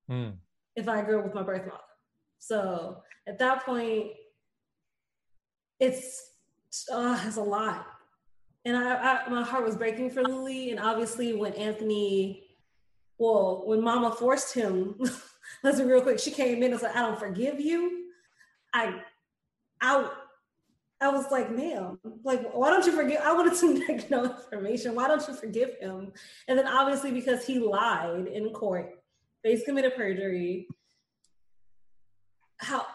mm. 0.10 0.34
if 0.76 0.88
i 0.88 1.02
grew 1.02 1.20
up 1.20 1.26
with 1.26 1.34
my 1.34 1.44
birth 1.44 1.66
mother. 1.66 1.80
So 2.40 2.98
at 3.28 3.40
that 3.40 3.66
point 3.66 4.12
it's 5.80 6.30
uh, 6.92 7.22
it's 7.26 7.38
a 7.38 7.42
lot. 7.42 7.86
And 8.66 8.76
I, 8.76 8.96
I 9.26 9.30
my 9.30 9.44
heart 9.44 9.66
was 9.66 9.76
breaking 9.76 10.10
for 10.12 10.24
lily 10.24 10.72
and 10.72 10.80
obviously 10.80 11.34
when 11.34 11.54
anthony 11.54 12.43
well, 13.24 13.64
when 13.66 13.82
mama 13.82 14.12
forced 14.12 14.54
him, 14.54 14.96
let's 15.64 15.80
be 15.80 15.86
real 15.86 16.02
quick, 16.02 16.20
she 16.20 16.32
came 16.32 16.62
in 16.62 16.72
and 16.72 16.80
said, 16.80 16.92
I 16.94 17.00
don't 17.00 17.18
forgive 17.18 17.60
you. 17.60 18.08
I 18.74 19.02
I 19.80 20.10
I 21.00 21.08
was 21.08 21.32
like, 21.32 21.50
ma'am, 21.50 22.00
like, 22.24 22.54
why 22.54 22.70
don't 22.70 22.86
you 22.86 22.92
forgive? 22.92 23.22
I 23.22 23.34
wanted 23.34 23.58
to 23.60 23.86
like, 23.88 24.10
know 24.10 24.26
information. 24.26 24.94
Why 24.96 25.08
don't 25.08 25.26
you 25.26 25.34
forgive 25.34 25.72
him? 25.80 26.12
And 26.50 26.60
then 26.60 26.68
obviously 26.68 27.12
because 27.12 27.46
he 27.46 27.60
lied 27.60 28.28
in 28.28 28.50
court, 28.50 28.90
face 29.42 29.64
committed 29.64 29.96
perjury. 29.96 30.68
How 32.58 32.86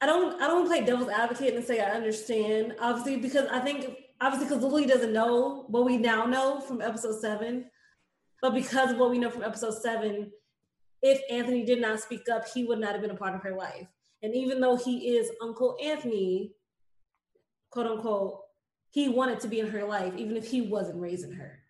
I 0.00 0.06
don't 0.06 0.40
I 0.40 0.46
don't 0.46 0.66
play 0.66 0.82
devil's 0.82 1.10
advocate 1.10 1.54
and 1.54 1.64
say 1.64 1.80
I 1.80 1.90
understand, 1.90 2.74
obviously, 2.80 3.16
because 3.18 3.48
I 3.48 3.60
think 3.60 3.98
obviously 4.18 4.48
because 4.48 4.64
Lily 4.64 4.86
doesn't 4.86 5.12
know 5.12 5.66
what 5.68 5.84
we 5.84 5.98
now 5.98 6.24
know 6.24 6.60
from 6.60 6.80
episode 6.80 7.20
seven 7.20 7.66
but 8.42 8.52
because 8.52 8.90
of 8.90 8.98
what 8.98 9.10
we 9.10 9.18
know 9.18 9.30
from 9.30 9.44
episode 9.44 9.80
seven, 9.80 10.32
if 11.00 11.20
Anthony 11.30 11.64
did 11.64 11.80
not 11.80 12.00
speak 12.00 12.28
up, 12.28 12.46
he 12.46 12.64
would 12.64 12.80
not 12.80 12.92
have 12.92 13.00
been 13.00 13.10
a 13.10 13.16
part 13.16 13.34
of 13.34 13.42
her 13.42 13.54
life. 13.54 13.86
And 14.22 14.34
even 14.34 14.60
though 14.60 14.76
he 14.76 15.16
is 15.16 15.30
Uncle 15.40 15.76
Anthony, 15.82 16.52
quote 17.70 17.86
unquote, 17.86 18.40
he 18.90 19.08
wanted 19.08 19.40
to 19.40 19.48
be 19.48 19.60
in 19.60 19.68
her 19.68 19.84
life, 19.84 20.12
even 20.16 20.36
if 20.36 20.50
he 20.50 20.60
wasn't 20.60 21.00
raising 21.00 21.32
her. 21.32 21.60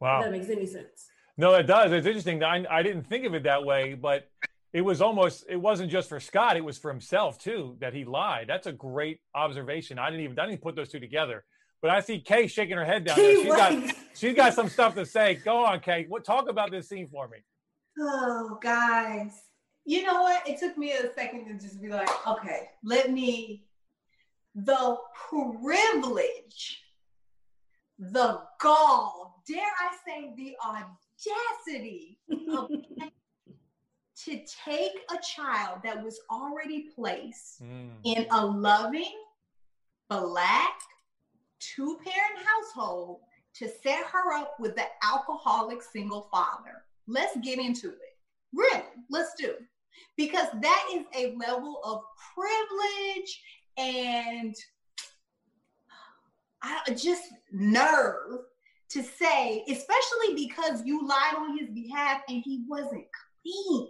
Wow. 0.00 0.18
If 0.18 0.24
that 0.24 0.32
makes 0.32 0.48
any 0.48 0.66
sense. 0.66 1.06
No, 1.36 1.54
it 1.54 1.64
does. 1.64 1.92
It's 1.92 2.06
interesting. 2.06 2.42
I, 2.42 2.64
I 2.68 2.82
didn't 2.82 3.04
think 3.04 3.24
of 3.24 3.34
it 3.34 3.44
that 3.44 3.64
way, 3.64 3.94
but 3.94 4.28
it 4.72 4.80
was 4.80 5.00
almost, 5.00 5.44
it 5.48 5.56
wasn't 5.56 5.90
just 5.90 6.08
for 6.08 6.18
Scott, 6.18 6.56
it 6.56 6.64
was 6.64 6.76
for 6.76 6.90
himself 6.90 7.38
too, 7.38 7.76
that 7.80 7.94
he 7.94 8.04
lied. 8.04 8.46
That's 8.48 8.66
a 8.66 8.72
great 8.72 9.20
observation. 9.34 9.98
I 9.98 10.10
didn't 10.10 10.24
even, 10.24 10.38
I 10.38 10.46
didn't 10.46 10.62
put 10.62 10.76
those 10.76 10.88
two 10.88 11.00
together. 11.00 11.44
But 11.82 11.90
I 11.90 12.00
see 12.00 12.20
Kay 12.20 12.46
shaking 12.46 12.76
her 12.76 12.84
head 12.84 13.04
down 13.04 13.16
there. 13.16 13.36
She's 13.36 13.46
got 13.46 13.94
she's 14.14 14.34
got 14.34 14.54
some 14.54 14.68
stuff 14.68 14.94
to 14.94 15.04
say. 15.04 15.34
Go 15.34 15.64
on, 15.64 15.80
Kay. 15.80 16.06
What 16.08 16.24
talk 16.24 16.48
about 16.48 16.70
this 16.70 16.88
scene 16.88 17.08
for 17.08 17.28
me? 17.28 17.38
Oh, 17.98 18.58
guys. 18.62 19.32
You 19.84 20.02
know 20.02 20.22
what? 20.22 20.48
It 20.48 20.58
took 20.58 20.76
me 20.76 20.92
a 20.92 21.14
second 21.14 21.46
to 21.46 21.54
just 21.54 21.80
be 21.80 21.88
like, 21.88 22.08
okay, 22.26 22.70
let 22.82 23.10
me 23.10 23.66
the 24.56 24.96
privilege, 25.28 26.82
the 27.98 28.40
gall, 28.58 29.42
dare 29.46 29.60
I 29.60 29.94
say 30.06 30.32
the 30.34 30.56
audacity 30.64 32.18
of 32.50 32.70
to 34.24 34.40
take 34.64 34.92
a 35.10 35.18
child 35.22 35.80
that 35.84 36.02
was 36.02 36.18
already 36.30 36.86
placed 36.94 37.62
mm. 37.62 37.90
in 38.04 38.26
a 38.30 38.46
loving 38.46 39.12
black 40.08 40.78
two 41.60 41.98
parent 42.04 42.46
household 42.46 43.20
to 43.54 43.68
set 43.82 44.04
her 44.06 44.32
up 44.34 44.54
with 44.58 44.76
the 44.76 44.84
alcoholic 45.02 45.82
single 45.82 46.28
father. 46.30 46.82
Let's 47.06 47.36
get 47.38 47.58
into 47.58 47.88
it. 47.88 48.16
Really, 48.52 48.84
let's 49.10 49.34
do. 49.38 49.54
Because 50.16 50.48
that 50.60 50.84
is 50.94 51.04
a 51.14 51.34
level 51.36 51.80
of 51.84 52.02
privilege 52.34 53.42
and 53.78 54.54
I 56.62 56.92
just 56.94 57.24
nerve 57.52 58.40
to 58.90 59.02
say, 59.02 59.64
especially 59.68 60.34
because 60.34 60.82
you 60.84 61.06
lied 61.06 61.34
on 61.36 61.58
his 61.58 61.70
behalf 61.70 62.22
and 62.28 62.42
he 62.44 62.64
wasn't 62.68 63.04
clean. 63.42 63.88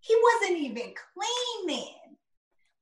He 0.00 0.16
wasn't 0.22 0.60
even 0.60 0.94
clean 0.94 1.66
then 1.66 2.05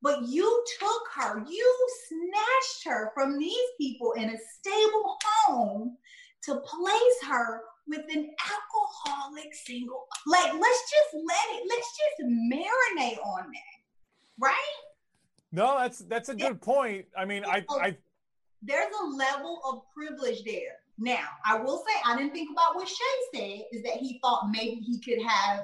but 0.05 0.23
you 0.29 0.65
took 0.79 1.03
her, 1.17 1.43
you 1.49 1.89
snatched 2.09 2.85
her 2.85 3.11
from 3.15 3.39
these 3.39 3.69
people 3.81 4.13
in 4.13 4.25
a 4.25 4.37
stable 4.59 5.17
home 5.25 5.97
to 6.43 6.57
place 6.57 7.19
her 7.27 7.63
with 7.89 8.03
an 8.15 8.31
alcoholic 8.53 9.55
single. 9.55 10.05
Like, 10.27 10.53
let's 10.53 10.91
just 10.91 11.25
let 11.27 11.57
it, 11.57 11.63
let's 11.71 11.97
just 11.97 12.31
marinate 12.31 13.27
on 13.27 13.47
that, 13.51 14.39
right? 14.39 14.77
No, 15.53 15.79
that's 15.79 16.01
that's 16.01 16.29
a 16.29 16.35
good 16.35 16.61
point. 16.61 17.07
I 17.17 17.25
mean, 17.25 17.45
I, 17.47 17.65
I 17.71 17.97
there's 18.61 18.93
a 19.03 19.07
level 19.07 19.61
of 19.65 19.83
privilege 19.97 20.45
there. 20.45 20.81
Now, 20.99 21.29
I 21.47 21.57
will 21.59 21.79
say 21.79 21.95
I 22.05 22.17
didn't 22.17 22.33
think 22.33 22.51
about 22.53 22.75
what 22.75 22.89
Shay 22.89 22.95
said 23.35 23.65
is 23.73 23.83
that 23.85 23.97
he 23.97 24.19
thought 24.23 24.51
maybe 24.51 24.77
he 24.77 25.01
could 25.01 25.25
have 25.27 25.61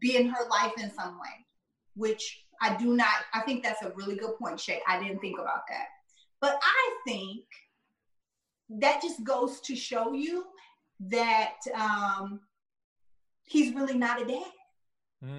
be 0.00 0.16
in 0.16 0.28
her 0.28 0.48
life 0.48 0.72
in 0.78 0.90
some 0.92 1.18
way, 1.18 1.46
which 1.94 2.41
I 2.62 2.76
do 2.76 2.96
not, 2.96 3.08
I 3.34 3.40
think 3.40 3.62
that's 3.62 3.82
a 3.82 3.90
really 3.96 4.16
good 4.16 4.38
point, 4.38 4.60
Shay. 4.60 4.80
I 4.86 5.02
didn't 5.02 5.18
think 5.20 5.38
about 5.38 5.62
that. 5.68 5.86
But 6.40 6.58
I 6.62 6.96
think 7.06 7.44
that 8.70 9.02
just 9.02 9.22
goes 9.24 9.60
to 9.62 9.76
show 9.76 10.12
you 10.12 10.44
that 11.00 11.56
um, 11.74 12.40
he's 13.44 13.74
really 13.74 13.94
not 13.94 14.22
a 14.22 14.24
dad. 14.24 14.52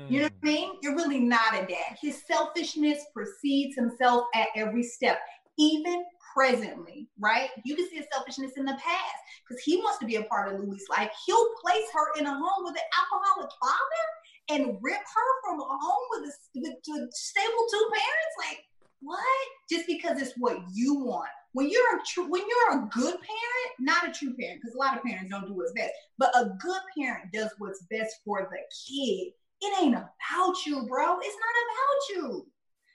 You 0.10 0.20
know 0.20 0.26
what 0.26 0.34
I 0.44 0.46
mean? 0.46 0.72
You're 0.82 0.96
really 0.96 1.20
not 1.20 1.56
a 1.56 1.66
dad. 1.66 1.98
His 2.02 2.22
selfishness 2.26 3.00
precedes 3.14 3.76
himself 3.76 4.28
at 4.34 4.48
every 4.56 4.84
step, 4.84 5.20
even 5.60 6.06
presently, 6.34 7.10
right? 7.20 7.50
You 7.66 7.76
can 7.76 7.90
see 7.90 7.98
his 7.98 8.06
selfishness 8.14 8.54
in 8.56 8.64
the 8.64 8.74
past 8.74 9.16
because 9.48 9.62
he 9.62 9.78
wants 9.78 10.00
to 10.00 10.06
be 10.06 10.16
a 10.16 10.24
part 10.24 10.54
of 10.54 10.60
Luly's 10.62 10.86
life. 10.90 11.10
He'll 11.26 11.50
place 11.62 11.86
her 11.94 12.20
in 12.20 12.26
a 12.26 12.32
home 12.32 12.64
with 12.64 12.76
an 12.76 12.88
alcoholic 12.98 13.52
father 13.62 14.06
and 14.50 14.78
rip 14.82 14.98
her 14.98 15.30
from 15.44 15.60
a 15.60 15.64
home 15.64 16.06
with 16.12 16.30
a, 16.30 16.60
with, 16.60 16.76
with 16.88 17.14
stable 17.14 17.66
two 17.72 17.90
parents. 17.92 18.36
Like, 18.40 18.60
what? 19.02 19.48
Just 19.70 19.88
because 19.88 20.22
it's 20.22 20.34
what 20.38 20.58
you 20.74 20.96
want. 20.96 21.30
When 21.54 21.70
you're 21.70 21.98
a 21.98 22.02
true, 22.08 22.30
when 22.30 22.42
you're 22.42 22.80
a 22.80 22.90
good 22.90 23.14
parent, 23.14 23.72
not 23.80 24.08
a 24.08 24.12
true 24.12 24.34
parent, 24.34 24.62
because 24.62 24.76
a 24.76 24.80
lot 24.80 24.98
of 24.98 25.04
parents 25.04 25.30
don't 25.30 25.48
do 25.48 25.54
what's 25.54 25.72
best, 25.74 25.92
but 26.18 26.36
a 26.36 26.56
good 26.60 26.82
parent 26.98 27.32
does 27.32 27.52
what's 27.60 27.86
best 27.92 28.16
for 28.26 28.50
the 28.50 28.58
kid. 28.88 29.34
It 29.62 29.84
ain't 29.84 29.96
about 29.96 30.66
you, 30.66 30.86
bro. 30.88 31.20
It's 31.20 31.38
not 31.38 32.18
about 32.18 32.32
you. 32.32 32.48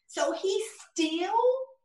So 0.08 0.32
he 0.32 0.62
still 0.90 1.30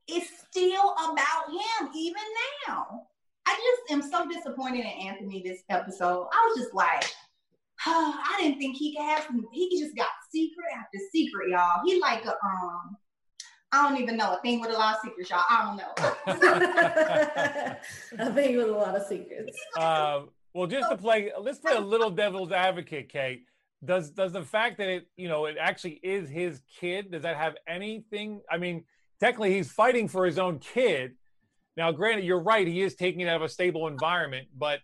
is 0.10 0.24
still 0.50 0.94
about 0.94 1.50
him 1.50 1.90
even 1.96 2.22
now. 2.68 3.04
I 3.46 3.54
just 3.54 3.92
am 3.92 4.10
so 4.10 4.28
disappointed 4.28 4.80
in 4.80 5.08
Anthony 5.08 5.44
this 5.44 5.64
episode. 5.70 6.28
I 6.34 6.48
was 6.48 6.58
just 6.58 6.74
like, 6.74 7.06
oh, 7.88 8.20
I 8.34 8.42
didn't 8.42 8.60
think 8.60 8.78
he 8.78 8.96
could 8.96 9.06
have 9.06 9.24
some. 9.24 9.46
He 9.52 9.80
just 9.80 9.96
got 9.96 10.08
secret 10.32 10.68
after 10.76 10.98
secret, 11.12 11.50
y'all. 11.50 11.82
He 11.86 12.00
like 12.00 12.26
a 12.26 12.32
um, 12.32 12.98
I 13.74 13.90
don't 13.90 14.00
even 14.00 14.18
know 14.18 14.36
a 14.36 14.42
thing 14.42 14.62
with 14.62 14.70
a 14.70 14.74
lot 14.74 14.96
of 14.96 15.02
secrets, 15.04 15.32
y'all. 15.32 15.44
I 15.50 15.66
don't 15.66 15.78
know. 15.78 15.94
a 18.26 18.34
thing 18.34 18.56
with 18.56 18.70
a 18.70 18.72
lot 18.72 18.96
of 18.96 19.06
secrets. 19.08 19.58
Uh, 19.78 20.22
well, 20.54 20.68
just 20.68 20.88
to 20.92 20.98
play, 20.98 21.32
let's 21.42 21.58
play 21.58 21.76
a 21.76 21.80
little 21.82 22.12
devil's 22.12 22.52
advocate, 22.52 23.10
Kate. 23.10 23.46
Does 23.84 24.12
does 24.12 24.32
the 24.32 24.44
fact 24.44 24.78
that 24.78 24.88
it 24.88 25.08
you 25.18 25.28
know 25.28 25.46
it 25.46 25.58
actually 25.60 26.00
is 26.04 26.30
his 26.30 26.62
kid 26.80 27.12
does 27.12 27.24
that 27.24 27.36
have 27.36 27.56
anything? 27.68 28.42
I 28.50 28.58
mean, 28.60 28.86
technically 29.20 29.56
he's 29.56 29.72
fighting 29.72 30.08
for 30.08 30.26
his 30.26 30.38
own 30.38 30.60
kid. 30.60 31.16
Now, 31.76 31.92
granted, 31.92 32.24
you're 32.24 32.40
right; 32.40 32.68
he 32.68 32.84
is 32.84 32.94
taking 32.94 33.22
it 33.22 33.28
out 33.28 33.38
of 33.38 33.42
a 33.42 33.50
stable 33.50 33.88
environment, 33.88 34.50
but 34.56 34.80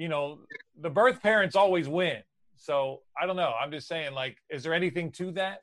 you 0.00 0.08
know, 0.08 0.38
the 0.80 0.88
birth 0.88 1.20
parents 1.20 1.54
always 1.54 1.86
win. 1.86 2.22
So 2.56 3.02
I 3.20 3.26
don't 3.26 3.36
know. 3.36 3.52
I'm 3.60 3.70
just 3.70 3.86
saying, 3.86 4.14
like, 4.14 4.38
is 4.48 4.62
there 4.62 4.72
anything 4.72 5.12
to 5.12 5.30
that? 5.32 5.58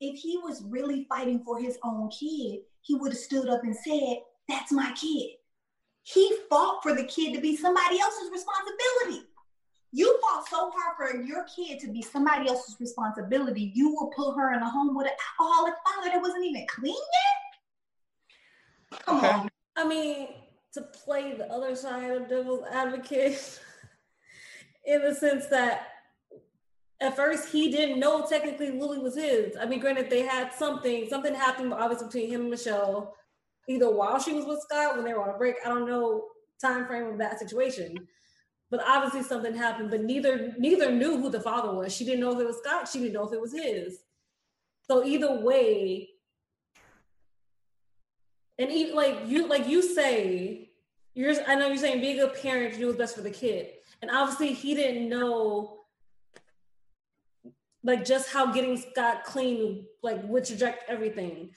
If 0.00 0.20
he 0.20 0.38
was 0.38 0.62
really 0.68 1.04
fighting 1.08 1.42
for 1.44 1.60
his 1.60 1.76
own 1.82 2.10
kid, 2.10 2.60
he 2.82 2.94
would 2.94 3.12
have 3.12 3.18
stood 3.18 3.48
up 3.48 3.64
and 3.64 3.74
said, 3.74 4.18
That's 4.48 4.70
my 4.70 4.92
kid. 4.92 5.32
He 6.04 6.32
fought 6.48 6.80
for 6.82 6.94
the 6.94 7.04
kid 7.04 7.34
to 7.34 7.40
be 7.40 7.56
somebody 7.56 7.98
else's 7.98 8.30
responsibility. 8.30 9.26
You 9.90 10.16
fought 10.20 10.46
so 10.48 10.70
hard 10.72 10.96
for 10.96 11.20
your 11.22 11.44
kid 11.44 11.80
to 11.80 11.88
be 11.88 12.02
somebody 12.02 12.48
else's 12.48 12.76
responsibility, 12.78 13.72
you 13.74 13.90
will 13.94 14.12
put 14.14 14.36
her 14.36 14.52
in 14.52 14.60
a 14.62 14.68
home 14.68 14.94
with 14.94 15.06
an 15.06 15.12
alcoholic 15.40 15.74
father 15.86 16.10
that 16.10 16.20
wasn't 16.20 16.44
even 16.44 16.66
clean 16.68 16.94
yet? 18.90 19.00
Come 19.06 19.16
Okay. 19.18 19.28
on. 19.28 19.48
I 19.76 19.88
mean, 19.88 20.28
to 20.74 20.82
play 20.82 21.34
the 21.34 21.50
other 21.52 21.74
side 21.74 22.10
of 22.10 22.28
devil's 22.28 22.64
advocate, 22.70 23.60
in 24.84 25.02
the 25.02 25.14
sense 25.14 25.46
that 25.46 25.88
at 27.00 27.16
first 27.16 27.50
he 27.50 27.70
didn't 27.70 27.98
know 27.98 28.26
technically 28.28 28.70
Lily 28.70 28.98
was 28.98 29.16
his. 29.16 29.56
I 29.60 29.66
mean, 29.66 29.80
granted, 29.80 30.10
they 30.10 30.22
had 30.22 30.52
something, 30.52 31.06
something 31.08 31.34
happened 31.34 31.72
obviously 31.72 32.06
between 32.06 32.30
him 32.30 32.40
and 32.42 32.50
Michelle, 32.50 33.14
either 33.68 33.90
while 33.90 34.18
she 34.18 34.32
was 34.32 34.44
with 34.44 34.60
Scott 34.62 34.96
when 34.96 35.04
they 35.04 35.14
were 35.14 35.22
on 35.22 35.34
a 35.34 35.38
break. 35.38 35.56
I 35.64 35.68
don't 35.68 35.88
know 35.88 36.24
time 36.60 36.86
frame 36.86 37.06
of 37.06 37.18
that 37.18 37.38
situation. 37.38 38.08
But 38.70 38.82
obviously 38.86 39.22
something 39.22 39.54
happened, 39.54 39.90
but 39.90 40.02
neither 40.02 40.54
neither 40.58 40.90
knew 40.90 41.20
who 41.20 41.30
the 41.30 41.40
father 41.40 41.72
was. 41.72 41.94
She 41.94 42.04
didn't 42.04 42.20
know 42.20 42.32
if 42.32 42.40
it 42.40 42.46
was 42.46 42.58
Scott, 42.58 42.88
she 42.88 42.98
didn't 42.98 43.14
know 43.14 43.26
if 43.26 43.32
it 43.32 43.40
was 43.40 43.52
his. 43.52 43.98
So 44.82 45.04
either 45.04 45.40
way, 45.40 46.08
and 48.58 48.70
even 48.70 48.96
like 48.96 49.18
you 49.26 49.46
like 49.46 49.68
you 49.68 49.82
say, 49.82 50.63
you're 51.14 51.34
I 51.46 51.54
know 51.54 51.68
you're 51.68 51.76
saying 51.76 52.00
be 52.00 52.18
a 52.18 52.26
good 52.26 52.40
parent 52.40 52.78
do 52.78 52.86
what's 52.86 52.98
best 52.98 53.16
for 53.16 53.22
the 53.22 53.30
kid. 53.30 53.68
And 54.02 54.10
obviously 54.10 54.52
he 54.52 54.74
didn't 54.74 55.08
know 55.08 55.78
like 57.82 58.04
just 58.04 58.30
how 58.30 58.52
getting 58.52 58.76
Scott 58.76 59.24
clean 59.24 59.86
like 60.02 60.22
would 60.24 60.44
traject 60.44 60.84
everything. 60.88 61.50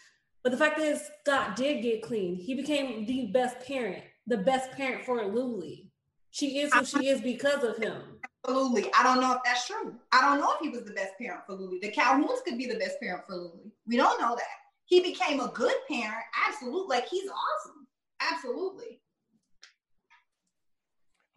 But 0.43 0.51
the 0.51 0.57
fact 0.57 0.79
is 0.79 1.01
Scott 1.21 1.55
did 1.55 1.81
get 1.81 2.01
clean. 2.01 2.35
He 2.35 2.55
became 2.55 3.05
the 3.05 3.27
best 3.27 3.59
parent, 3.61 4.03
the 4.27 4.37
best 4.37 4.71
parent 4.71 5.03
for 5.05 5.25
Luly. 5.25 5.91
She 6.31 6.59
is 6.59 6.73
who 6.73 6.85
she 6.85 7.07
is 7.07 7.19
because 7.21 7.63
of 7.63 7.77
him. 7.77 8.01
Absolutely. 8.47 8.91
I 8.93 9.03
don't 9.03 9.19
know 9.19 9.33
if 9.33 9.39
that's 9.43 9.67
true. 9.67 9.95
I 10.11 10.21
don't 10.21 10.39
know 10.39 10.53
if 10.53 10.59
he 10.61 10.69
was 10.69 10.83
the 10.83 10.93
best 10.93 11.13
parent 11.19 11.41
for 11.45 11.53
Lily. 11.53 11.79
The 11.81 11.91
Calhouns 11.91 12.43
could 12.45 12.57
be 12.57 12.67
the 12.67 12.77
best 12.77 12.99
parent 13.01 13.25
for 13.27 13.35
Lily. 13.35 13.71
We 13.87 13.97
don't 13.97 14.21
know 14.21 14.35
that. 14.35 14.57
He 14.85 15.01
became 15.01 15.39
a 15.39 15.49
good 15.49 15.73
parent. 15.89 16.23
Absolutely. 16.47 16.95
Like 16.95 17.07
he's 17.07 17.29
awesome. 17.29 17.87
Absolutely. 18.21 19.01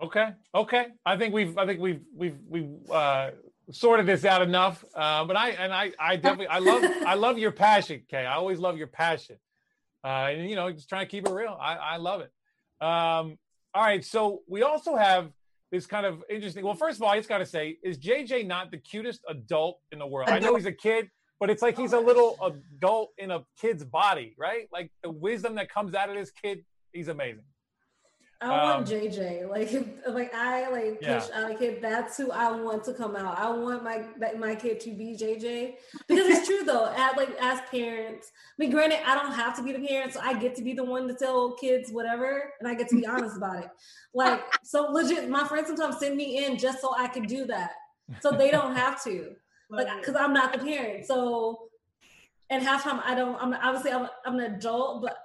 Okay. 0.03 0.29
Okay. 0.55 0.87
I 1.05 1.17
think 1.17 1.35
we've 1.35 1.57
I 1.59 1.67
think 1.67 1.81
we've 1.81 2.01
we've 2.17 2.39
we've 2.49 2.91
uh 2.91 3.31
sorted 3.71 4.07
this 4.07 4.25
out 4.25 4.43
enough. 4.43 4.85
Uh 4.95 5.25
but 5.25 5.37
I 5.37 5.51
and 5.51 5.73
I 5.73 5.93
I 5.99 6.17
definitely 6.17 6.49
I 6.49 6.59
love 6.59 6.83
I 7.07 7.15
love 7.15 7.39
your 7.39 7.53
passion, 7.53 8.03
Kay. 8.11 8.25
I 8.25 8.35
always 8.35 8.59
love 8.59 8.79
your 8.79 8.87
passion. 8.87 9.37
Uh 10.05 10.29
and 10.31 10.49
you 10.49 10.57
know, 10.57 10.71
just 10.73 10.89
trying 10.89 11.07
to 11.07 11.11
keep 11.11 11.27
it 11.27 11.33
real. 11.33 11.57
I 11.61 11.75
I 11.75 11.97
love 11.99 12.21
it. 12.23 12.31
Um 12.85 13.39
all 13.73 13.85
right, 13.85 14.05
so 14.05 14.41
we 14.49 14.63
also 14.63 14.97
have 14.97 15.31
this 15.71 15.87
kind 15.87 16.05
of 16.05 16.25
interesting. 16.29 16.65
Well, 16.65 16.75
first 16.75 16.99
of 16.99 17.03
all, 17.03 17.11
I 17.11 17.17
just 17.19 17.29
got 17.29 17.39
to 17.39 17.47
say, 17.47 17.79
is 17.85 17.97
JJ 17.99 18.47
not 18.47 18.73
the 18.73 18.79
cutest 18.79 19.21
adult 19.29 19.79
in 19.93 20.01
the 20.01 20.07
world? 20.07 20.29
I 20.29 20.41
know 20.41 20.57
he's 20.57 20.67
a 20.67 20.73
kid, 20.73 21.09
but 21.39 21.51
it's 21.51 21.63
like 21.63 21.79
he's 21.79 21.93
a 21.93 22.01
little 22.01 22.37
adult 22.43 23.11
in 23.19 23.31
a 23.31 23.45
kid's 23.61 23.85
body, 23.85 24.35
right? 24.37 24.67
Like 24.73 24.91
the 25.05 25.11
wisdom 25.11 25.55
that 25.55 25.71
comes 25.71 25.95
out 25.95 26.11
of 26.11 26.17
this 26.17 26.33
kid, 26.33 26.65
he's 26.93 27.07
amazing. 27.07 27.45
I 28.43 28.49
want 28.65 28.79
Um, 28.79 28.85
JJ. 28.85 29.49
Like, 29.51 29.71
like 30.09 30.35
I 30.35 30.71
like 30.71 30.99
Yeah. 31.03 31.19
push 31.21 31.31
out 31.35 31.51
a 31.51 31.55
kid. 31.55 31.83
That's 31.83 32.17
who 32.17 32.31
I 32.31 32.51
want 32.53 32.85
to 32.85 32.95
come 32.95 33.15
out. 33.15 33.39
I 33.39 33.51
want 33.51 33.85
my 33.85 34.05
my 34.39 34.55
kid 34.55 34.81
to 34.81 34.91
be 34.93 35.15
JJ 35.15 35.77
because 36.09 36.27
it's 36.27 36.47
true 36.47 36.65
though. 36.65 36.87
At 36.97 37.17
like 37.19 37.31
as 37.41 37.61
parents, 37.71 38.33
I 38.35 38.63
mean, 38.63 38.71
granted, 38.71 39.01
I 39.07 39.15
don't 39.15 39.33
have 39.33 39.55
to 39.57 39.63
be 39.63 39.73
the 39.73 39.87
parent, 39.87 40.15
so 40.15 40.21
I 40.23 40.35
get 40.35 40.55
to 40.57 40.63
be 40.63 40.73
the 40.73 40.85
one 40.85 41.07
to 41.09 41.15
tell 41.15 41.53
kids 41.57 41.91
whatever, 41.91 42.53
and 42.61 42.69
I 42.69 42.75
get 42.75 42.89
to 42.89 42.97
be 42.97 43.07
honest 43.15 43.37
about 43.37 43.65
it. 43.65 43.71
Like, 44.15 44.43
so 44.65 44.85
legit, 44.91 45.29
my 45.29 45.47
friends 45.47 45.69
sometimes 45.69 45.99
send 45.99 46.17
me 46.17 46.45
in 46.45 46.57
just 46.59 46.81
so 46.81 46.95
I 46.97 47.09
can 47.09 47.25
do 47.25 47.45
that, 47.47 47.73
so 48.21 48.33
they 48.33 48.51
don't 48.51 48.75
have 48.75 49.03
to, 49.05 49.37
like, 49.69 49.87
because 50.01 50.17
I'm 50.17 50.33
not 50.33 50.53
the 50.53 50.59
parent. 50.59 51.07
So, 51.07 51.69
and 52.49 52.63
half 52.63 52.83
time 52.85 53.01
I 53.05 53.15
don't. 53.15 53.37
I'm 53.41 53.53
obviously 53.55 53.93
I'm 53.93 54.09
I'm 54.25 54.39
an 54.39 54.55
adult, 54.55 55.03
but 55.03 55.17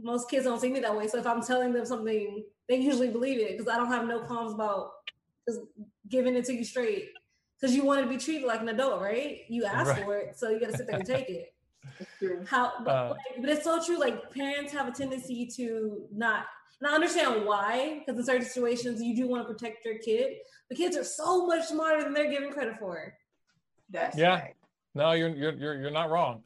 most 0.00 0.30
kids 0.30 0.44
don't 0.44 0.60
see 0.60 0.70
me 0.70 0.80
that 0.80 0.96
way. 0.96 1.06
So 1.08 1.18
if 1.18 1.26
I'm 1.26 1.42
telling 1.42 1.72
them 1.72 1.84
something, 1.86 2.44
they 2.68 2.76
usually 2.76 3.08
believe 3.08 3.38
it 3.40 3.56
because 3.56 3.72
I 3.72 3.76
don't 3.76 3.88
have 3.88 4.06
no 4.06 4.20
qualms 4.20 4.54
about 4.54 4.92
just 5.48 5.60
giving 6.08 6.34
it 6.36 6.44
to 6.46 6.54
you 6.54 6.64
straight. 6.64 7.10
Because 7.60 7.76
you 7.76 7.84
want 7.84 8.02
to 8.02 8.08
be 8.08 8.16
treated 8.16 8.46
like 8.46 8.60
an 8.60 8.68
adult, 8.70 9.00
right? 9.00 9.40
You 9.48 9.64
asked 9.64 9.90
Right. 9.90 10.04
for 10.04 10.16
it, 10.16 10.36
so 10.36 10.50
you 10.50 10.58
got 10.58 10.70
to 10.70 10.76
sit 10.76 10.86
there 10.88 10.96
and 10.96 11.06
take 11.06 11.28
it. 11.28 11.54
How? 12.46 12.72
But, 12.84 12.90
Uh, 12.90 13.08
like, 13.10 13.40
but 13.40 13.50
it's 13.50 13.64
so 13.64 13.82
true. 13.84 13.98
Like 13.98 14.32
parents 14.32 14.72
have 14.72 14.88
a 14.88 14.92
tendency 14.92 15.46
to 15.56 16.08
not. 16.12 16.46
And 16.80 16.90
I 16.90 16.94
understand 16.94 17.46
why, 17.46 18.02
because 18.04 18.18
in 18.18 18.24
certain 18.24 18.44
situations 18.44 19.00
you 19.00 19.14
do 19.14 19.28
want 19.28 19.46
to 19.46 19.52
protect 19.52 19.84
your 19.84 19.98
kid. 19.98 20.38
But 20.68 20.78
kids 20.78 20.96
are 20.96 21.04
so 21.04 21.46
much 21.46 21.66
smarter 21.66 22.02
than 22.02 22.12
they're 22.14 22.30
given 22.30 22.50
credit 22.52 22.78
for. 22.80 23.14
That's 23.90 24.18
Yeah. 24.18 24.40
right. 24.40 24.56
No, 24.94 25.12
you're 25.12 25.28
you're 25.28 25.52
you're 25.52 25.74
you're 25.82 25.90
not 25.90 26.10
wrong. 26.10 26.42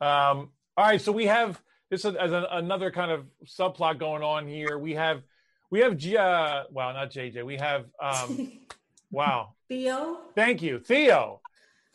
Um, 0.00 0.52
all 0.76 0.86
right, 0.86 1.00
so 1.00 1.10
we 1.10 1.26
have 1.26 1.60
this 1.90 2.04
is 2.04 2.14
as 2.14 2.32
a, 2.32 2.46
another 2.52 2.90
kind 2.90 3.10
of 3.10 3.26
subplot 3.44 3.98
going 3.98 4.22
on 4.22 4.46
here. 4.46 4.78
We 4.78 4.94
have 4.94 5.22
we 5.70 5.80
have 5.80 5.96
G, 5.96 6.16
uh, 6.16 6.64
well, 6.70 6.92
not 6.92 7.10
JJ. 7.10 7.44
We 7.44 7.56
have 7.58 7.86
um, 8.02 8.52
wow. 9.10 9.54
Theo, 9.68 10.18
Thank 10.34 10.62
you, 10.62 10.80
Theo. 10.80 11.40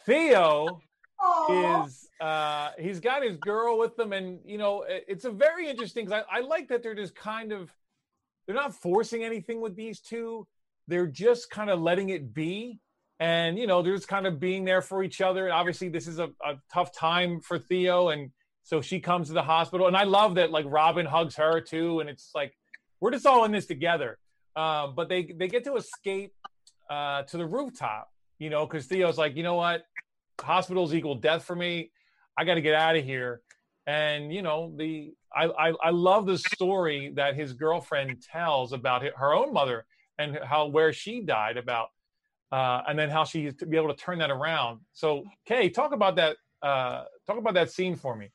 Theo 0.05 0.79
Aw. 1.19 1.83
is 1.85 2.07
uh 2.21 2.69
he's 2.79 2.99
got 2.99 3.23
his 3.23 3.37
girl 3.37 3.77
with 3.77 3.97
him 3.97 4.13
and 4.13 4.39
you 4.45 4.57
know 4.57 4.85
it's 4.87 5.25
a 5.25 5.31
very 5.31 5.67
interesting 5.67 6.05
'cause 6.05 6.21
I, 6.29 6.37
I 6.37 6.41
like 6.41 6.67
that 6.69 6.83
they're 6.83 6.95
just 6.95 7.15
kind 7.15 7.51
of 7.51 7.71
they're 8.45 8.55
not 8.55 8.73
forcing 8.75 9.23
anything 9.23 9.59
with 9.61 9.75
these 9.75 9.99
two 9.99 10.47
they're 10.87 11.07
just 11.07 11.49
kind 11.49 11.69
of 11.69 11.81
letting 11.81 12.09
it 12.09 12.33
be 12.33 12.79
and 13.19 13.57
you 13.57 13.65
know 13.65 13.81
they're 13.81 13.95
just 13.95 14.07
kind 14.07 14.27
of 14.27 14.39
being 14.39 14.63
there 14.63 14.81
for 14.81 15.03
each 15.03 15.19
other 15.21 15.45
and 15.45 15.53
obviously 15.53 15.89
this 15.89 16.07
is 16.07 16.19
a, 16.19 16.29
a 16.45 16.55
tough 16.71 16.93
time 16.95 17.39
for 17.41 17.57
theo 17.57 18.09
and 18.09 18.29
so 18.65 18.81
she 18.81 18.99
comes 18.99 19.27
to 19.27 19.33
the 19.33 19.41
hospital 19.41 19.87
and 19.87 19.95
i 19.95 20.03
love 20.03 20.35
that 20.35 20.51
like 20.51 20.65
robin 20.67 21.05
hugs 21.05 21.35
her 21.35 21.61
too 21.61 22.01
and 22.01 22.09
it's 22.09 22.31
like 22.35 22.53
we're 22.99 23.11
just 23.11 23.25
all 23.25 23.45
in 23.45 23.51
this 23.51 23.65
together 23.65 24.17
um, 24.57 24.93
but 24.95 25.07
they 25.07 25.23
they 25.37 25.47
get 25.47 25.63
to 25.63 25.75
escape 25.75 26.33
uh, 26.89 27.23
to 27.23 27.37
the 27.37 27.45
rooftop 27.45 28.11
you 28.39 28.49
know 28.49 28.65
because 28.65 28.85
theo's 28.85 29.17
like 29.17 29.37
you 29.37 29.43
know 29.43 29.55
what 29.55 29.85
hospitals 30.41 30.93
equal 30.93 31.15
death 31.15 31.43
for 31.43 31.55
me. 31.55 31.91
I 32.37 32.43
got 32.43 32.55
to 32.55 32.61
get 32.61 32.75
out 32.75 32.95
of 32.95 33.03
here. 33.03 33.41
And 33.87 34.33
you 34.33 34.41
know, 34.41 34.73
the 34.75 35.13
I, 35.33 35.45
I 35.45 35.73
I 35.83 35.89
love 35.91 36.25
the 36.25 36.37
story 36.37 37.11
that 37.15 37.35
his 37.35 37.53
girlfriend 37.53 38.21
tells 38.21 38.73
about 38.73 39.03
her 39.03 39.33
own 39.33 39.53
mother 39.53 39.85
and 40.17 40.39
how 40.43 40.67
where 40.67 40.91
she 40.91 41.21
died 41.21 41.57
about 41.57 41.89
uh, 42.51 42.81
and 42.87 42.97
then 42.97 43.09
how 43.09 43.25
she 43.25 43.41
used 43.41 43.59
to 43.59 43.65
be 43.65 43.77
able 43.77 43.93
to 43.93 43.95
turn 43.95 44.19
that 44.19 44.31
around. 44.31 44.79
So, 44.93 45.23
Kay, 45.45 45.69
talk 45.69 45.91
about 45.93 46.15
that. 46.15 46.37
Uh, 46.63 47.03
talk 47.27 47.37
about 47.37 47.53
that 47.53 47.69
scene 47.69 47.95
for 47.95 48.15
me. 48.15 48.29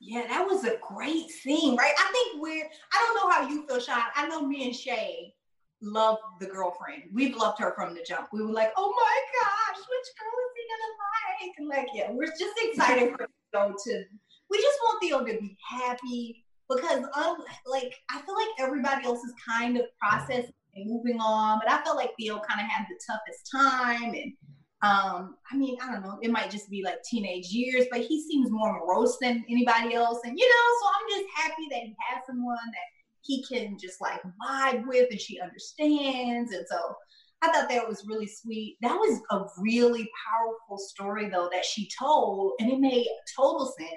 Yeah, 0.00 0.26
that 0.28 0.46
was 0.46 0.64
a 0.64 0.78
great 0.80 1.28
scene, 1.30 1.76
right? 1.76 1.92
I 1.98 2.12
think 2.12 2.42
we're. 2.42 2.68
I 2.92 3.04
don't 3.04 3.16
know 3.16 3.30
how 3.30 3.48
you 3.48 3.66
feel, 3.66 3.80
Sean. 3.80 3.98
I 4.14 4.28
know 4.28 4.46
me 4.46 4.66
and 4.66 4.74
Shay 4.74 5.34
love 5.82 6.18
the 6.40 6.46
girlfriend. 6.46 7.04
We've 7.12 7.36
loved 7.36 7.60
her 7.60 7.72
from 7.74 7.94
the 7.94 8.04
jump. 8.06 8.28
We 8.32 8.42
were 8.42 8.52
like, 8.52 8.72
oh 8.76 8.94
my 8.96 9.20
gosh, 9.40 9.78
which 9.78 10.08
girl 10.18 10.38
is 10.46 10.52
he 10.56 10.64
gonna 10.70 10.92
like? 11.38 11.54
And 11.58 11.68
like, 11.68 11.88
yeah, 11.94 12.10
we're 12.12 12.26
just 12.26 12.54
excited 12.62 13.10
for 13.10 13.26
Theo 13.52 13.74
to. 13.86 14.04
We 14.50 14.58
just 14.58 14.78
want 14.82 15.02
Theo 15.02 15.18
to 15.24 15.40
be 15.40 15.56
happy 15.68 16.44
because, 16.68 17.04
um, 17.16 17.36
like, 17.66 17.94
I 18.10 18.20
feel 18.22 18.34
like 18.34 18.48
everybody 18.58 19.04
else 19.04 19.20
is 19.20 19.34
kind 19.46 19.76
of 19.76 19.84
processing 20.00 20.52
and 20.74 20.90
moving 20.90 21.20
on, 21.20 21.60
but 21.62 21.70
I 21.70 21.82
felt 21.82 21.96
like 21.96 22.12
Theo 22.18 22.40
kind 22.48 22.60
of 22.60 22.66
had 22.66 22.86
the 22.88 22.98
toughest 23.06 23.50
time 23.50 24.14
and. 24.14 24.32
Um, 24.80 25.36
I 25.50 25.56
mean, 25.56 25.76
I 25.82 25.90
don't 25.90 26.04
know, 26.04 26.18
it 26.22 26.30
might 26.30 26.50
just 26.50 26.70
be 26.70 26.82
like 26.84 27.02
teenage 27.02 27.48
years, 27.48 27.86
but 27.90 28.00
he 28.00 28.22
seems 28.22 28.50
more 28.50 28.78
morose 28.78 29.18
than 29.20 29.44
anybody 29.48 29.94
else. 29.94 30.20
And 30.24 30.38
you 30.38 30.48
know, 30.48 30.74
so 30.80 30.88
I'm 30.88 31.20
just 31.20 31.34
happy 31.36 31.66
that 31.70 31.82
he 31.82 31.96
has 32.08 32.22
someone 32.26 32.56
that 32.56 32.88
he 33.22 33.44
can 33.44 33.76
just 33.78 34.00
like 34.00 34.20
vibe 34.40 34.86
with 34.86 35.08
and 35.10 35.20
she 35.20 35.40
understands. 35.40 36.52
And 36.52 36.64
so 36.70 36.94
I 37.42 37.52
thought 37.52 37.68
that 37.68 37.88
was 37.88 38.04
really 38.06 38.26
sweet. 38.26 38.76
That 38.82 38.94
was 38.94 39.20
a 39.30 39.44
really 39.60 40.08
powerful 40.28 40.78
story 40.78 41.28
though 41.28 41.48
that 41.52 41.64
she 41.64 41.88
told, 41.98 42.52
and 42.60 42.70
it 42.70 42.80
made 42.80 43.06
total 43.36 43.72
sense. 43.78 43.90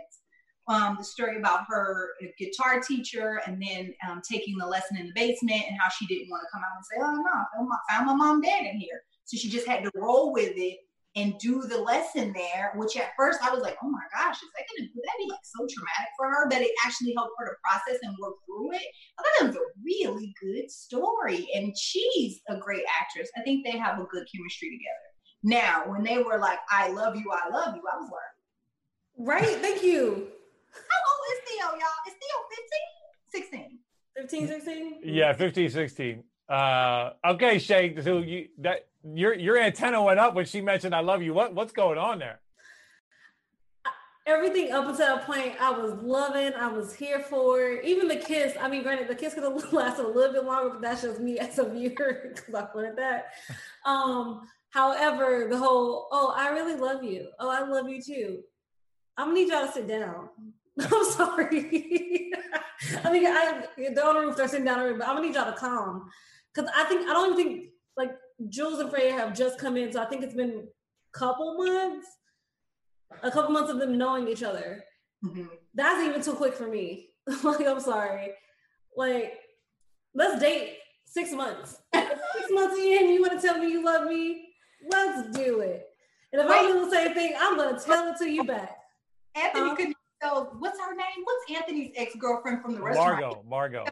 Um, 0.68 0.96
the 0.98 1.04
story 1.04 1.38
about 1.38 1.66
her 1.68 2.10
guitar 2.38 2.80
teacher 2.80 3.42
and 3.46 3.62
then 3.62 3.94
um, 4.08 4.22
taking 4.30 4.58
the 4.58 4.66
lesson 4.66 4.96
in 4.96 5.08
the 5.08 5.14
basement 5.16 5.64
and 5.68 5.78
how 5.80 5.90
she 5.90 6.06
didn't 6.06 6.30
want 6.30 6.44
to 6.44 6.52
come 6.54 6.64
out 6.64 6.78
and 6.78 6.86
say, 6.86 6.98
"Oh 7.02 7.14
no, 7.14 7.32
I 7.32 7.46
found 7.56 7.68
my, 7.68 7.78
found 7.90 8.06
my 8.06 8.16
mom 8.16 8.42
dead 8.42 8.66
in 8.66 8.80
here." 8.80 9.02
So 9.32 9.38
she 9.38 9.50
just 9.50 9.66
had 9.66 9.82
to 9.86 9.92
roll 9.96 10.34
with 10.34 10.52
it 10.58 10.80
and 11.16 11.38
do 11.40 11.62
the 11.62 11.78
lesson 11.78 12.34
there, 12.34 12.74
which 12.76 12.98
at 12.98 13.12
first 13.16 13.40
I 13.42 13.50
was 13.50 13.62
like, 13.62 13.78
oh 13.82 13.90
my 13.90 14.04
gosh, 14.14 14.36
is 14.36 14.50
that 14.58 14.66
gonna 14.68 14.90
would 14.94 15.04
that 15.06 15.18
be 15.18 15.30
like 15.30 15.40
so 15.44 15.60
traumatic 15.60 16.12
for 16.18 16.28
her? 16.28 16.50
But 16.50 16.62
it 16.62 16.72
actually 16.86 17.14
helped 17.16 17.36
her 17.40 17.46
to 17.46 17.56
process 17.64 18.00
and 18.04 18.14
work 18.22 18.34
through 18.46 18.74
it. 18.74 18.82
I 19.18 19.22
thought 19.24 19.44
it 19.44 19.48
was 19.48 19.56
a 19.56 19.72
really 19.86 20.36
good 20.42 20.70
story. 20.70 21.48
And 21.56 21.74
she's 21.78 22.42
a 22.50 22.58
great 22.58 22.84
actress. 23.00 23.30
I 23.38 23.42
think 23.44 23.66
they 23.66 23.78
have 23.78 24.00
a 24.00 24.04
good 24.04 24.28
chemistry 24.36 24.70
together. 24.70 25.08
Now, 25.44 25.84
when 25.88 26.04
they 26.04 26.22
were 26.22 26.38
like, 26.38 26.60
I 26.70 26.90
love 26.90 27.16
you, 27.16 27.32
I 27.32 27.50
love 27.50 27.74
you, 27.74 27.84
I 27.90 27.98
was 27.98 28.12
like, 28.12 29.28
Right, 29.28 29.58
thank 29.62 29.82
you. 29.84 30.28
How 30.74 31.00
old 31.08 31.24
is 31.32 31.40
Theo, 31.48 31.68
y'all? 31.80 32.02
Is 32.06 32.16
Theo 32.20 33.48
15? 33.48 33.70
16. 33.70 33.80
15, 34.18 34.48
16? 34.66 35.00
Yeah, 35.04 35.32
15, 35.32 35.70
16. 35.70 36.24
Uh, 36.50 37.12
okay, 37.26 37.60
Shay, 37.60 37.96
so 38.02 38.18
you 38.20 38.50
that 38.58 38.88
your 39.04 39.34
your 39.34 39.58
antenna 39.58 40.02
went 40.02 40.20
up 40.20 40.36
when 40.36 40.46
she 40.46 40.62
mentioned 40.62 40.94
I 40.94 41.02
love 41.02 41.22
you. 41.22 41.34
What 41.34 41.54
what's 41.54 41.74
going 41.74 41.98
on 41.98 42.20
there? 42.20 42.40
Everything 44.28 44.72
up 44.72 44.88
until 44.88 45.18
that 45.18 45.26
point, 45.26 45.56
I 45.60 45.72
was 45.72 45.94
loving. 46.04 46.54
I 46.54 46.68
was 46.68 46.94
here 46.94 47.22
for. 47.22 47.72
Even 47.82 48.08
the 48.08 48.18
kiss. 48.18 48.54
I 48.60 48.70
mean, 48.70 48.84
granted, 48.84 49.08
the 49.08 49.16
kiss 49.16 49.34
could 49.34 49.44
have 49.44 49.74
lasted 49.74 50.06
a 50.06 50.08
little 50.08 50.34
bit 50.34 50.46
longer, 50.46 50.70
but 50.70 50.82
that's 50.82 51.02
just 51.02 51.20
me 51.20 51.40
as 51.40 51.58
a 51.58 51.68
viewer 51.68 52.34
because 52.36 52.54
I 52.54 52.68
wanted 52.74 52.98
that. 52.98 53.32
Um, 53.84 54.48
however, 54.70 55.48
the 55.50 55.58
whole 55.58 56.08
oh, 56.12 56.36
I 56.38 56.50
really 56.50 56.76
love 56.76 57.04
you. 57.04 57.30
Oh, 57.40 57.50
I 57.50 57.68
love 57.68 57.90
you 57.90 58.00
too. 58.00 58.44
I'm 59.18 59.30
gonna 59.30 59.40
need 59.40 59.50
y'all 59.50 59.66
to 59.66 59.72
sit 59.72 59.88
down. 59.88 60.30
I'm 60.80 61.12
sorry. 61.12 62.32
I 63.04 63.12
mean, 63.12 63.26
I 63.26 63.66
the 63.76 64.04
owner 64.04 64.22
roof 64.22 64.38
they're 64.38 64.48
sitting 64.48 64.66
down, 64.66 65.00
but 65.00 65.08
I'm 65.08 65.16
gonna 65.16 65.28
need 65.28 65.34
y'all 65.34 65.52
to 65.52 65.58
calm 65.58 66.12
because 66.54 66.70
I 66.76 66.84
think 66.84 67.10
I 67.10 67.14
don't 67.14 67.34
even 67.34 67.44
think 67.44 67.71
Jules 68.50 68.80
and 68.80 68.90
Freya 68.90 69.14
have 69.14 69.36
just 69.36 69.60
come 69.60 69.78
in, 69.78 69.92
so 69.92 70.02
I 70.02 70.06
think 70.06 70.24
it's 70.24 70.34
been 70.34 70.68
a 71.14 71.18
couple 71.18 71.58
months, 71.58 72.08
a 73.24 73.32
couple 73.32 73.52
months 73.52 73.72
of 73.72 73.80
them 73.80 73.98
knowing 73.98 74.28
each 74.28 74.44
other. 74.44 74.84
Mm-hmm. 75.24 75.46
That's 75.74 76.04
even 76.06 76.22
too 76.22 76.34
quick 76.34 76.54
for 76.54 76.68
me. 76.68 77.10
like, 77.44 77.66
I'm 77.68 77.80
sorry. 77.80 78.32
Like, 78.96 79.34
let's 80.14 80.42
date 80.42 80.78
six 81.06 81.32
months. 81.32 81.78
six 81.94 82.48
months 82.50 82.78
in, 82.78 83.10
you 83.10 83.22
want 83.22 83.40
to 83.40 83.48
tell 83.48 83.60
me 83.60 83.72
you 83.72 83.84
love 83.84 84.08
me? 84.08 84.50
Let's 84.90 85.38
do 85.38 85.62
it. 85.62 85.88
And 86.34 86.42
if 86.42 86.50
Wait. 86.50 86.58
I 86.58 86.68
do 86.68 86.86
the 86.86 86.92
same 86.92 87.14
thing, 87.14 87.34
I'm 87.38 87.58
gonna 87.58 87.80
tell 87.80 88.10
it 88.10 88.18
to 88.18 88.30
you 88.30 88.44
back. 88.44 88.78
Anthony 89.36 89.70
um, 89.70 89.76
could 89.76 89.94
so 90.22 90.56
what's 90.60 90.80
her 90.80 90.96
name? 90.96 91.24
What's 91.24 91.60
Anthony's 91.62 91.94
ex-girlfriend 91.96 92.62
from 92.62 92.76
the 92.76 92.82
restaurant? 92.82 93.22
Margot. 93.22 93.44
Margot. 93.48 93.86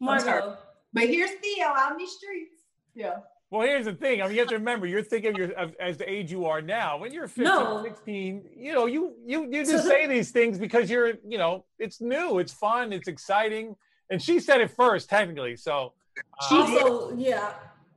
Margot. 0.00 0.58
But 0.92 1.04
here's 1.04 1.30
Theo 1.30 1.66
out 1.66 1.92
in 1.92 1.98
the 1.98 2.06
streets. 2.06 2.56
Yeah. 2.94 3.18
Well, 3.50 3.66
here's 3.66 3.84
the 3.84 3.92
thing. 3.92 4.20
I 4.20 4.26
mean, 4.26 4.34
you 4.34 4.40
have 4.40 4.48
to 4.48 4.56
remember, 4.56 4.86
you're 4.86 5.02
thinking 5.02 5.30
of 5.30 5.36
your 5.36 5.52
of, 5.52 5.74
as 5.78 5.96
the 5.96 6.10
age 6.10 6.32
you 6.32 6.46
are 6.46 6.60
now. 6.60 6.98
When 6.98 7.12
you're 7.12 7.28
15, 7.28 7.44
no. 7.44 7.82
16, 7.82 8.44
you 8.56 8.72
know, 8.72 8.86
you 8.86 9.14
you 9.24 9.44
you 9.44 9.64
just 9.64 9.86
say 9.86 10.06
these 10.08 10.32
things 10.32 10.58
because 10.58 10.90
you're, 10.90 11.12
you 11.26 11.38
know, 11.38 11.64
it's 11.78 12.00
new, 12.00 12.38
it's 12.38 12.52
fun, 12.52 12.92
it's 12.92 13.06
exciting. 13.06 13.76
And 14.10 14.20
she 14.20 14.40
said 14.40 14.60
it 14.60 14.70
first, 14.72 15.08
technically. 15.08 15.56
So 15.56 15.92
uh, 16.40 16.48
she 16.48 16.56
also, 16.56 17.14
yeah. 17.16 17.52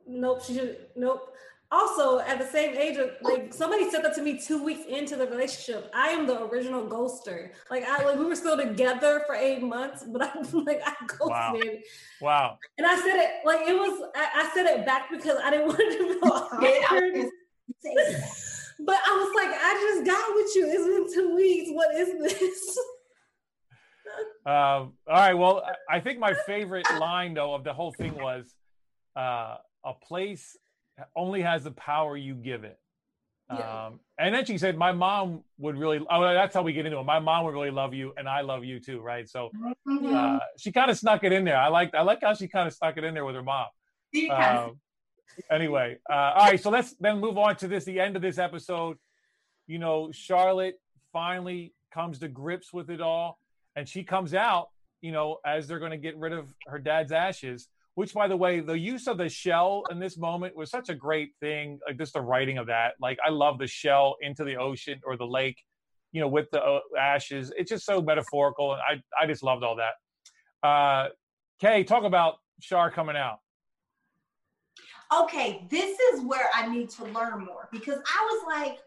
Nope, 0.08 0.44
she 0.44 0.56
should 0.56 0.78
nope 0.96 1.34
also 1.72 2.20
at 2.20 2.40
the 2.40 2.46
same 2.46 2.76
age 2.76 2.98
of 2.98 3.12
like 3.22 3.54
somebody 3.54 3.90
said 3.92 4.04
that 4.04 4.16
to 4.16 4.22
me 4.24 4.40
two 4.40 4.64
weeks 4.64 4.82
into 4.88 5.16
the 5.16 5.28
relationship 5.28 5.90
i 5.94 6.10
am 6.10 6.26
the 6.26 6.44
original 6.46 6.86
ghoster. 6.88 7.52
Like 7.70 7.84
i 7.84 8.04
like 8.04 8.18
we 8.18 8.26
were 8.26 8.36
still 8.36 8.58
together 8.58 9.24
for 9.28 9.36
eight 9.36 9.62
months 9.62 10.04
but 10.08 10.36
i'm 10.36 10.66
like 10.66 10.82
i 10.86 10.94
ghosted. 11.06 11.84
Wow, 12.22 12.28
wow. 12.28 12.58
and 12.78 12.88
i 12.88 12.96
said 12.96 13.18
it 13.18 13.46
like 13.46 13.68
it 13.68 13.74
was 13.74 14.10
I, 14.16 14.30
I 14.42 14.52
said 14.54 14.66
it 14.66 14.86
back 14.86 15.10
because 15.12 15.38
i 15.44 15.52
didn't 15.52 15.68
want 15.68 15.80
to 15.80 15.98
feel 15.98 16.32
awkward 16.32 17.30
but 18.80 18.98
i 19.06 19.16
was 19.16 19.32
like 19.36 19.56
i 19.56 19.94
just 19.94 20.06
got 20.06 20.36
with 20.36 20.56
you. 20.56 20.66
It's 20.68 21.14
been 21.14 21.24
two 21.24 21.36
weeks. 21.36 21.70
What 21.72 21.94
is 21.96 22.36
this? 22.36 22.80
Um, 24.46 24.54
all 24.54 24.94
right. 25.08 25.36
Well 25.36 25.64
i 25.88 26.00
think 26.00 26.18
my 26.18 26.34
favorite 26.48 26.88
line 27.00 27.36
though 27.36 27.54
of 27.54 27.64
the 27.64 27.74
whole 27.74 27.92
thing 27.92 28.16
was 28.16 28.56
uh, 29.16 29.58
a 29.86 29.94
place 30.02 30.58
only 31.16 31.42
has 31.42 31.64
the 31.64 31.72
power 31.72 32.16
you 32.16 32.36
give 32.36 32.64
it. 32.64 32.80
Yeah. 33.52 33.88
Um, 33.88 34.00
and 34.20 34.36
then 34.36 34.46
she 34.46 34.58
said, 34.58 34.78
"My 34.78 34.92
mom 34.92 35.44
would 35.58 35.76
really." 35.76 36.06
Oh, 36.10 36.22
that's 36.22 36.54
how 36.54 36.62
we 36.62 36.72
get 36.72 36.86
into 36.86 37.00
it. 37.00 37.04
My 37.04 37.20
mom 37.20 37.46
would 37.46 37.54
really 37.54 37.72
love 37.72 37.94
you, 37.94 38.14
and 38.16 38.30
I 38.30 38.42
love 38.42 38.64
you 38.64 38.80
too, 38.80 39.00
right? 39.00 39.28
So 39.28 39.50
mm-hmm. 39.88 40.16
uh, 40.16 40.40
she 40.58 40.72
kind 40.72 40.92
of 40.92 40.98
snuck 40.98 41.24
it 41.24 41.32
in 41.32 41.46
there. 41.46 41.58
I 41.58 41.70
like 41.70 41.96
I 41.96 42.04
like 42.04 42.20
how 42.22 42.36
she 42.36 42.48
kind 42.48 42.68
of 42.68 42.74
stuck 42.74 42.98
it 42.98 43.04
in 43.04 43.14
there 43.14 43.26
with 43.26 43.36
her 43.36 43.44
mom. 43.44 43.66
Um, 44.32 44.80
anyway, 45.52 45.98
uh, 46.10 46.14
all 46.14 46.46
right. 46.48 46.62
So 46.62 46.70
let's 46.70 46.94
then 47.00 47.20
move 47.20 47.38
on 47.38 47.56
to 47.58 47.68
this. 47.68 47.86
The 47.86 48.00
end 48.00 48.16
of 48.16 48.22
this 48.22 48.38
episode. 48.38 48.98
You 49.66 49.80
know, 49.80 50.12
Charlotte 50.12 50.76
finally 51.12 51.74
comes 51.94 52.20
to 52.20 52.28
grips 52.28 52.72
with 52.72 52.90
it 52.90 53.02
all, 53.02 53.40
and 53.76 53.88
she 53.90 54.04
comes 54.04 54.36
out. 54.36 54.68
You 55.02 55.12
know, 55.12 55.38
as 55.46 55.68
they're 55.68 55.80
going 55.80 55.92
to 55.92 55.98
get 55.98 56.18
rid 56.18 56.34
of 56.34 56.54
her 56.68 56.78
dad's 56.78 57.12
ashes 57.12 57.68
which 58.00 58.14
by 58.14 58.30
the 58.30 58.38
way 58.38 58.62
the 58.62 58.80
use 58.80 59.08
of 59.08 59.18
the 59.18 59.28
shell 59.28 59.84
in 59.92 60.00
this 60.00 60.18
moment 60.18 60.56
was 60.56 60.72
such 60.72 60.88
a 60.88 60.96
great 60.96 61.32
thing 61.42 61.78
like 61.86 61.98
just 61.98 62.14
the 62.14 62.22
writing 62.22 62.58
of 62.58 62.68
that. 62.68 62.94
Like 63.02 63.18
i 63.26 63.30
love 63.30 63.60
the 63.60 63.68
shell 63.68 64.16
into 64.22 64.46
the 64.46 64.56
ocean 64.56 65.02
or 65.06 65.18
the 65.18 65.28
lake 65.28 65.58
you 66.14 66.22
know 66.22 66.30
with 66.30 66.50
the 66.52 66.64
uh, 66.64 66.80
ashes. 66.98 67.52
It's 67.58 67.70
just 67.70 67.86
so 67.86 68.02
metaphorical 68.02 68.72
and 68.72 68.82
i 68.82 69.22
i 69.22 69.28
just 69.28 69.44
loved 69.44 69.66
all 69.66 69.76
that. 69.84 69.96
Uh 70.66 71.10
kay 71.60 71.84
talk 71.84 72.06
about 72.06 72.36
shar 72.62 72.90
coming 72.90 73.18
out. 73.18 73.40
Okay 75.14 75.68
this 75.70 76.00
is 76.00 76.22
where 76.22 76.50
i 76.56 76.74
need 76.74 76.90
to 76.92 77.04
learn 77.04 77.44
more 77.44 77.68
because 77.70 78.00
i 78.18 78.20
was 78.32 78.42
like 78.48 78.78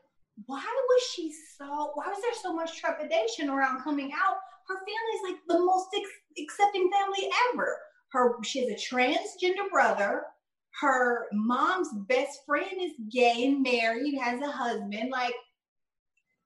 why 0.46 0.64
was 0.88 1.02
she 1.12 1.30
so 1.58 1.90
why 1.96 2.06
was 2.06 2.22
there 2.22 2.42
so 2.42 2.54
much 2.54 2.80
trepidation 2.80 3.50
around 3.50 3.82
coming 3.82 4.10
out? 4.14 4.38
Her 4.68 4.76
family's 4.76 5.22
like 5.28 5.40
the 5.48 5.62
most 5.62 5.88
ex- 5.94 6.42
accepting 6.42 6.90
family 6.90 7.28
ever 7.52 7.76
her 8.12 8.36
she 8.44 8.60
has 8.60 8.70
a 8.70 8.94
transgender 8.94 9.68
brother. 9.70 10.24
Her 10.80 11.26
mom's 11.32 11.88
best 12.08 12.40
friend 12.46 12.80
is 12.80 12.92
gay 13.10 13.44
and 13.46 13.62
married, 13.62 14.18
has 14.18 14.40
a 14.40 14.50
husband. 14.50 15.10
Like 15.10 15.34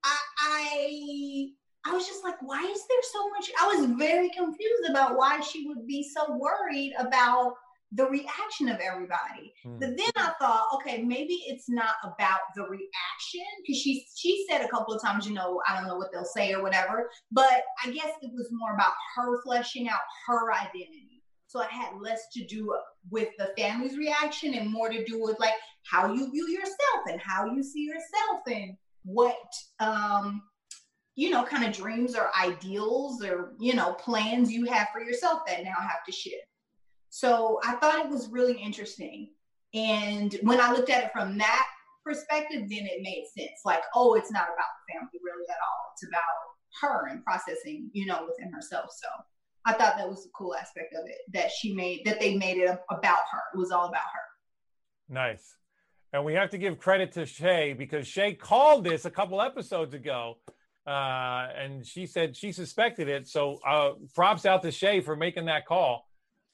I 0.05 0.17
I 0.39 1.49
I 1.89 1.93
was 1.93 2.07
just 2.07 2.25
like, 2.25 2.37
why 2.43 2.63
is 2.63 2.87
there 2.89 3.03
so 3.13 3.29
much? 3.31 3.51
I 3.61 3.77
was 3.77 3.87
very 3.97 4.31
confused 4.31 4.91
about 4.91 5.17
why 5.17 5.41
she 5.41 5.67
would 5.69 5.87
be 5.87 6.03
so 6.03 6.37
worried 6.37 6.95
about 6.99 7.55
the 7.93 8.07
reaction 8.07 8.69
of 8.69 8.81
everybody. 8.81 9.55
Mm. 9.65 9.79
But 9.79 9.97
then 9.97 10.11
I 10.17 10.33
thought, 10.41 10.67
okay, 10.75 11.03
maybe 11.03 11.45
it's 11.47 11.69
not 11.69 11.95
about 12.03 12.41
the 12.57 12.63
reaction 12.63 13.47
because 13.63 13.81
she 13.81 14.05
she 14.17 14.45
said 14.49 14.65
a 14.65 14.69
couple 14.69 14.95
of 14.95 15.03
times, 15.03 15.27
you 15.27 15.35
know, 15.35 15.61
I 15.69 15.77
don't 15.77 15.87
know 15.87 15.97
what 15.97 16.13
they'll 16.13 16.25
say 16.25 16.53
or 16.53 16.63
whatever. 16.63 17.09
But 17.31 17.63
I 17.85 17.91
guess 17.91 18.11
it 18.23 18.33
was 18.35 18.49
more 18.51 18.75
about 18.75 18.93
her 19.15 19.43
fleshing 19.43 19.89
out 19.89 20.01
her 20.27 20.53
identity. 20.53 21.16
So 21.47 21.61
it 21.61 21.69
had 21.71 22.01
less 22.01 22.27
to 22.33 22.45
do 22.45 22.75
with 23.11 23.29
the 23.39 23.53
family's 23.57 23.97
reaction 23.97 24.55
and 24.55 24.71
more 24.71 24.89
to 24.89 25.05
do 25.05 25.23
with 25.23 25.39
like 25.39 25.55
how 25.85 26.13
you 26.13 26.31
view 26.31 26.49
yourself 26.49 27.07
and 27.09 27.21
how 27.21 27.47
you 27.47 27.63
see 27.63 27.85
yourself 27.85 28.41
and 28.49 28.77
what 29.05 29.37
um 29.79 30.43
you 31.15 31.31
know 31.31 31.45
kind 31.45 31.65
of 31.65 31.73
dreams 31.73 32.17
or 32.17 32.31
ideals 32.41 33.25
or 33.25 33.53
you 33.61 33.75
know 33.75 33.93
plans 33.95 34.51
you 34.51 34.65
have 34.67 34.89
for 34.93 35.01
yourself 35.01 35.41
that 35.47 35.63
now 35.63 35.75
have 35.81 36.05
to 36.05 36.13
shift. 36.13 36.45
So 37.11 37.61
I 37.65 37.77
thought 37.77 38.05
it 38.05 38.11
was 38.11 38.29
really 38.29 38.59
interesting. 38.61 39.31
And 39.75 40.37
when 40.43 40.61
I 40.61 40.73
looked 40.73 40.91
at 40.91 41.05
it 41.05 41.13
from 41.13 41.39
that 41.39 41.67
perspective, 42.05 42.69
then 42.69 42.87
it 42.87 43.03
made 43.03 43.25
sense. 43.37 43.61
Like, 43.65 43.83
oh, 43.95 44.15
it's 44.15 44.31
not 44.31 44.45
about 44.45 44.57
the 44.57 44.95
family 44.95 45.21
really 45.25 45.47
at 45.49 45.57
all. 45.57 45.93
It's 45.95 46.07
about 46.07 46.23
her 46.83 47.09
and 47.09 47.25
processing, 47.25 47.91
you 47.93 48.07
know, 48.07 48.27
within 48.29 48.53
herself. 48.53 48.91
So 48.91 49.09
I 49.67 49.73
thought 49.73 49.97
that 49.99 50.09
was 50.09 50.25
a 50.25 50.29
cool 50.31 50.55
aspect 50.55 50.95
of 50.95 51.07
it 51.09 51.19
that 51.33 51.51
she 51.51 51.75
made 51.75 52.03
that 52.07 52.21
they 52.21 52.37
made 52.37 52.57
it 52.57 52.71
about 52.91 53.19
her. 53.33 53.41
It 53.53 53.59
was 53.59 53.73
all 53.73 53.89
about 53.89 54.01
her. 54.01 55.15
Nice. 55.15 55.57
And 56.13 56.25
we 56.25 56.35
have 56.35 56.51
to 56.51 56.59
give 56.59 56.79
credit 56.79 57.13
to 57.13 57.27
Shay 57.27 57.75
because 57.77 58.07
Shay 58.07 58.33
called 58.33 58.85
this 58.85 59.05
a 59.05 59.11
couple 59.11 59.43
episodes 59.43 59.93
ago. 59.93 60.39
Uh, 60.87 61.49
and 61.59 61.85
she 61.85 62.07
said 62.07 62.37
she 62.37 62.53
suspected 62.53 63.09
it. 63.09 63.27
So 63.27 63.59
uh, 63.67 63.91
props 64.15 64.47
out 64.47 64.63
to 64.63 64.71
Shay 64.71 65.01
for 65.01 65.17
making 65.17 65.47
that 65.47 65.67
call. 65.67 66.09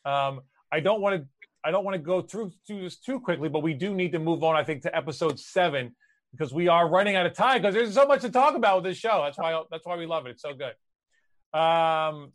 Um, 0.06 0.40
I 0.72 0.80
don't 0.80 1.02
want 1.02 1.20
to 1.20 1.28
I 1.64 1.70
don't 1.70 1.84
want 1.84 1.94
to 1.94 2.02
go 2.02 2.22
through, 2.22 2.50
through 2.66 2.82
this 2.82 2.96
too 2.96 3.20
quickly, 3.20 3.48
but 3.48 3.62
we 3.62 3.74
do 3.74 3.94
need 3.94 4.12
to 4.12 4.18
move 4.18 4.42
on, 4.42 4.56
I 4.56 4.64
think, 4.64 4.82
to 4.82 4.96
episode 4.96 5.38
seven 5.38 5.94
because 6.32 6.52
we 6.52 6.66
are 6.66 6.88
running 6.88 7.14
out 7.14 7.26
of 7.26 7.34
time 7.34 7.60
because 7.60 7.74
there's 7.74 7.94
so 7.94 8.06
much 8.06 8.22
to 8.22 8.30
talk 8.30 8.56
about 8.56 8.76
with 8.76 8.90
this 8.90 8.98
show. 8.98 9.22
That's 9.22 9.38
why 9.38 9.62
that's 9.70 9.86
why 9.86 9.96
we 9.96 10.06
love 10.06 10.26
it. 10.26 10.30
It's 10.30 10.42
so 10.42 10.54
good. 10.54 10.74
Um, 11.58 12.32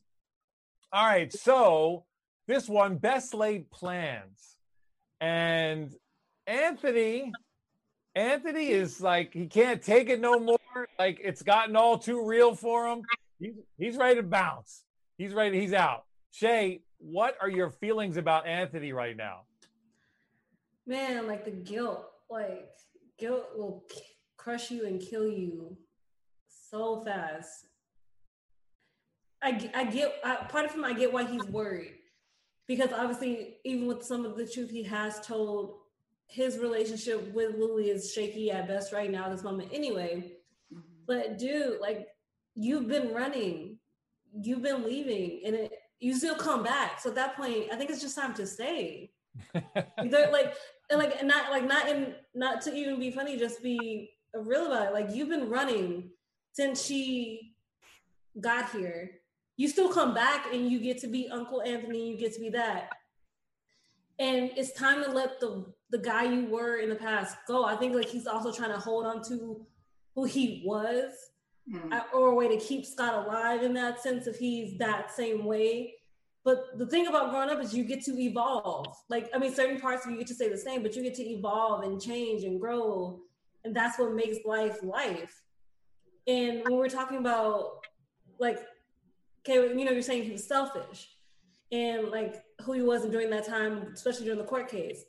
all 0.92 1.06
right, 1.06 1.32
so 1.32 2.06
this 2.48 2.68
one, 2.70 2.98
best 2.98 3.34
laid 3.34 3.70
plans, 3.70 4.58
and 5.20 5.94
Anthony, 6.46 7.32
Anthony 8.16 8.70
is 8.70 9.02
like 9.02 9.34
he 9.34 9.48
can't 9.48 9.82
take 9.82 10.10
it 10.10 10.20
no 10.20 10.40
more. 10.40 10.58
Like 10.98 11.20
it's 11.24 11.42
gotten 11.42 11.76
all 11.76 11.98
too 11.98 12.26
real 12.26 12.56
for 12.56 12.88
him. 12.88 13.02
He's 13.40 13.56
he's 13.78 13.98
ready 13.98 14.16
to 14.16 14.24
bounce. 14.24 14.84
He's 15.18 15.34
ready. 15.34 15.60
He's 15.60 15.74
out. 15.74 16.06
Shay, 16.32 16.82
what 17.00 17.36
are 17.42 17.50
your 17.50 17.70
feelings 17.70 18.18
about 18.18 18.48
Anthony 18.48 18.94
right 18.94 19.18
now? 19.18 19.42
Man, 20.86 21.28
like 21.28 21.44
the 21.44 21.52
guilt, 21.52 22.06
like 22.30 22.70
guilt 23.20 23.48
will 23.56 23.84
crush 24.38 24.72
you 24.72 24.86
and 24.86 25.02
kill 25.02 25.28
you 25.28 25.76
so 26.48 27.04
fast. 27.04 27.68
I, 29.42 29.70
I 29.76 29.86
get 29.86 30.16
I, 30.24 30.36
part 30.50 30.66
of 30.66 30.74
him. 30.74 30.84
I 30.84 30.94
get 30.94 31.14
why 31.14 31.26
he's 31.26 31.46
worried 31.46 31.98
because 32.68 32.92
obviously, 32.92 33.56
even 33.64 33.88
with 33.88 34.04
some 34.04 34.26
of 34.26 34.36
the 34.36 34.46
truth 34.46 34.70
he 34.70 34.84
has 34.84 35.26
told, 35.26 35.76
his 36.28 36.60
relationship 36.60 37.34
with 37.34 37.56
Lily 37.58 37.90
is 37.90 38.12
shaky 38.12 38.52
at 38.52 38.68
best 38.68 38.92
right 38.92 39.10
now, 39.10 39.30
this 39.30 39.44
moment, 39.44 39.70
anyway. 39.72 40.34
Mm-hmm. 40.74 40.82
But 41.08 41.38
dude, 41.38 41.80
like 41.80 42.08
you've 42.54 42.88
been 42.88 43.14
running, 43.14 43.78
you've 44.34 44.62
been 44.62 44.84
leaving, 44.84 45.42
and 45.46 45.56
it, 45.56 45.72
you 46.00 46.14
still 46.14 46.36
come 46.36 46.62
back. 46.62 47.00
So 47.00 47.10
at 47.10 47.16
that 47.16 47.38
point, 47.38 47.68
I 47.72 47.78
think 47.78 47.90
it's 47.90 48.02
just 48.02 48.18
time 48.18 48.34
to 48.36 48.46
stay. 48.46 49.12
Either 49.98 50.30
like 50.32 50.56
and 50.90 51.00
like 51.00 51.16
and 51.20 51.28
not 51.28 51.52
like 51.52 51.66
not 51.66 51.88
in 51.88 52.16
not 52.36 52.62
to 52.64 52.76
even 52.76 53.00
be 53.00 53.12
funny, 53.12 53.38
just 53.38 53.64
be 53.64 54.12
real 54.34 54.68
about 54.68 54.88
it. 54.88 54.94
Like 54.94 55.16
you've 55.16 55.30
been 55.30 55.50
running 55.50 56.10
since 56.52 56.84
she 56.84 57.54
got 58.42 58.72
here 58.72 59.12
you 59.58 59.68
still 59.68 59.92
come 59.92 60.14
back 60.14 60.54
and 60.54 60.70
you 60.70 60.80
get 60.80 61.00
to 61.00 61.08
be 61.08 61.28
Uncle 61.30 61.62
Anthony, 61.64 62.12
you 62.12 62.18
get 62.18 62.34
to 62.36 62.40
be 62.40 62.50
that. 62.52 62.90
And 64.20 64.52
it's 64.56 64.72
time 64.72 65.04
to 65.04 65.12
let 65.12 65.40
the 65.40 65.66
the 65.90 65.98
guy 65.98 66.24
you 66.24 66.46
were 66.48 66.78
in 66.78 66.90
the 66.90 66.96
past 66.96 67.38
go. 67.48 67.64
I 67.64 67.76
think 67.76 67.96
like 67.96 68.10
he's 68.10 68.28
also 68.28 68.52
trying 68.52 68.72
to 68.72 68.80
hold 68.80 69.06
on 69.06 69.24
to 69.30 69.66
who 70.16 70.24
he 70.26 70.64
was, 70.66 71.12
mm. 71.72 72.04
or 72.14 72.30
a 72.30 72.36
way 72.36 72.48
to 72.50 72.58
keep 72.58 72.86
Scott 72.86 73.26
alive 73.26 73.64
in 73.64 73.74
that 73.76 74.02
sense 74.02 74.28
if 74.28 74.38
he's 74.38 74.78
that 74.80 75.12
same 75.12 75.46
way. 75.46 75.94
But 76.44 76.78
the 76.78 76.88
thing 76.88 77.08
about 77.08 77.32
growing 77.32 77.50
up 77.50 77.62
is 77.62 77.74
you 77.74 77.84
get 77.84 78.04
to 78.06 78.18
evolve. 78.20 78.96
Like, 79.10 79.30
I 79.34 79.38
mean, 79.38 79.54
certain 79.54 79.80
parts 79.80 80.06
of 80.06 80.12
you 80.12 80.18
get 80.18 80.28
to 80.28 80.34
stay 80.34 80.50
the 80.50 80.58
same, 80.58 80.82
but 80.82 80.96
you 80.96 81.04
get 81.04 81.14
to 81.16 81.24
evolve 81.24 81.84
and 81.84 82.02
change 82.02 82.44
and 82.44 82.60
grow. 82.60 83.20
And 83.64 83.76
that's 83.76 84.00
what 84.00 84.14
makes 84.14 84.38
life 84.46 84.82
life. 84.82 85.42
And 86.26 86.64
when 86.64 86.76
we're 86.76 86.90
talking 86.90 87.18
about 87.18 87.86
like 88.40 88.60
okay, 89.48 89.78
you 89.78 89.86
know, 89.86 89.92
you're 89.92 90.02
saying 90.02 90.24
he 90.24 90.32
was 90.32 90.48
selfish 90.48 91.10
and 91.72 92.10
like 92.10 92.44
who 92.62 92.74
he 92.74 92.82
was 92.82 93.06
in 93.06 93.12
during 93.12 93.30
that 93.30 93.46
time, 93.46 93.92
especially 93.94 94.26
during 94.26 94.40
the 94.40 94.46
court 94.46 94.70
case. 94.70 95.04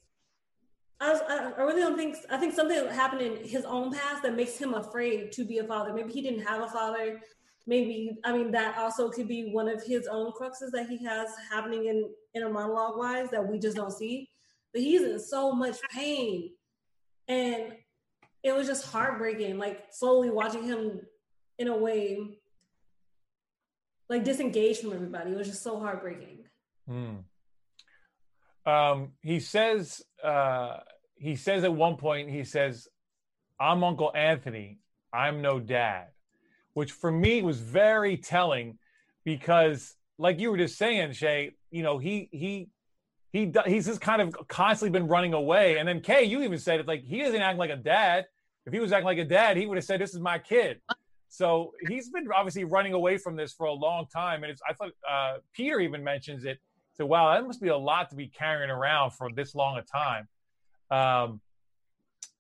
I, 1.00 1.12
was, 1.12 1.20
I, 1.28 1.62
really 1.62 1.80
don't 1.80 1.96
think, 1.96 2.16
I 2.28 2.36
think 2.38 2.54
something 2.54 2.88
happened 2.88 3.22
in 3.22 3.48
his 3.48 3.64
own 3.64 3.92
past 3.92 4.22
that 4.24 4.34
makes 4.34 4.58
him 4.58 4.74
afraid 4.74 5.30
to 5.32 5.44
be 5.44 5.58
a 5.58 5.64
father. 5.64 5.92
Maybe 5.92 6.12
he 6.12 6.22
didn't 6.22 6.44
have 6.44 6.60
a 6.60 6.68
father. 6.68 7.20
Maybe, 7.68 8.18
I 8.24 8.32
mean, 8.32 8.50
that 8.52 8.76
also 8.76 9.08
could 9.08 9.28
be 9.28 9.50
one 9.52 9.68
of 9.68 9.82
his 9.84 10.08
own 10.08 10.32
cruxes 10.32 10.72
that 10.72 10.88
he 10.88 11.04
has 11.04 11.28
happening 11.52 11.86
in 11.86 12.10
inner 12.34 12.50
monologue 12.50 12.98
wise 12.98 13.30
that 13.30 13.46
we 13.46 13.60
just 13.60 13.76
don't 13.76 13.92
see. 13.92 14.28
But 14.72 14.82
he's 14.82 15.02
in 15.02 15.20
so 15.20 15.52
much 15.52 15.76
pain. 15.90 16.50
And 17.28 17.74
it 18.42 18.56
was 18.56 18.66
just 18.66 18.86
heartbreaking, 18.86 19.58
like 19.58 19.84
slowly 19.92 20.30
watching 20.30 20.64
him 20.64 21.00
in 21.58 21.68
a 21.68 21.76
way 21.76 22.38
like 24.08 24.24
disengaged 24.24 24.80
from 24.80 24.92
everybody. 24.92 25.30
It 25.30 25.36
was 25.36 25.48
just 25.48 25.62
so 25.62 25.78
heartbreaking. 25.78 26.44
Mm. 26.88 27.24
Um, 28.66 29.12
he 29.22 29.40
says 29.40 30.02
uh, 30.22 30.78
he 31.16 31.36
says 31.36 31.64
at 31.64 31.74
one 31.74 31.96
point 31.96 32.30
he 32.30 32.44
says, 32.44 32.88
"I'm 33.60 33.84
Uncle 33.84 34.12
Anthony. 34.14 34.78
I'm 35.12 35.42
no 35.42 35.58
dad," 35.58 36.08
which 36.74 36.92
for 36.92 37.10
me 37.10 37.42
was 37.42 37.60
very 37.60 38.16
telling 38.16 38.78
because, 39.24 39.94
like 40.18 40.38
you 40.38 40.50
were 40.50 40.58
just 40.58 40.78
saying, 40.78 41.12
Shay, 41.12 41.52
you 41.70 41.82
know, 41.82 41.98
he 41.98 42.28
he 42.32 42.68
he 43.32 43.52
he's 43.66 43.86
just 43.86 44.00
kind 44.00 44.22
of 44.22 44.34
constantly 44.48 44.98
been 44.98 45.08
running 45.08 45.34
away. 45.34 45.78
And 45.78 45.88
then 45.88 46.00
Kay, 46.00 46.24
you 46.24 46.42
even 46.42 46.58
said 46.58 46.80
it 46.80 46.86
like 46.86 47.04
he 47.04 47.20
doesn't 47.20 47.40
act 47.40 47.58
like 47.58 47.70
a 47.70 47.76
dad. 47.76 48.26
If 48.66 48.72
he 48.74 48.80
was 48.80 48.92
acting 48.92 49.06
like 49.06 49.18
a 49.18 49.24
dad, 49.24 49.56
he 49.56 49.66
would 49.66 49.76
have 49.76 49.84
said, 49.84 50.00
"This 50.00 50.14
is 50.14 50.20
my 50.20 50.38
kid." 50.38 50.80
So 51.28 51.72
he's 51.86 52.08
been 52.08 52.26
obviously 52.34 52.64
running 52.64 52.94
away 52.94 53.18
from 53.18 53.36
this 53.36 53.52
for 53.52 53.66
a 53.66 53.72
long 53.72 54.06
time. 54.06 54.42
And 54.42 54.50
it's, 54.50 54.62
I 54.68 54.72
thought 54.72 54.92
uh, 55.08 55.38
Peter 55.52 55.80
even 55.80 56.02
mentions 56.02 56.44
it. 56.44 56.58
So, 56.94 57.06
wow, 57.06 57.32
that 57.34 57.46
must 57.46 57.60
be 57.60 57.68
a 57.68 57.76
lot 57.76 58.10
to 58.10 58.16
be 58.16 58.26
carrying 58.26 58.70
around 58.70 59.12
for 59.12 59.30
this 59.32 59.54
long 59.54 59.78
a 59.78 59.82
time. 59.82 60.28
Um, 60.90 61.40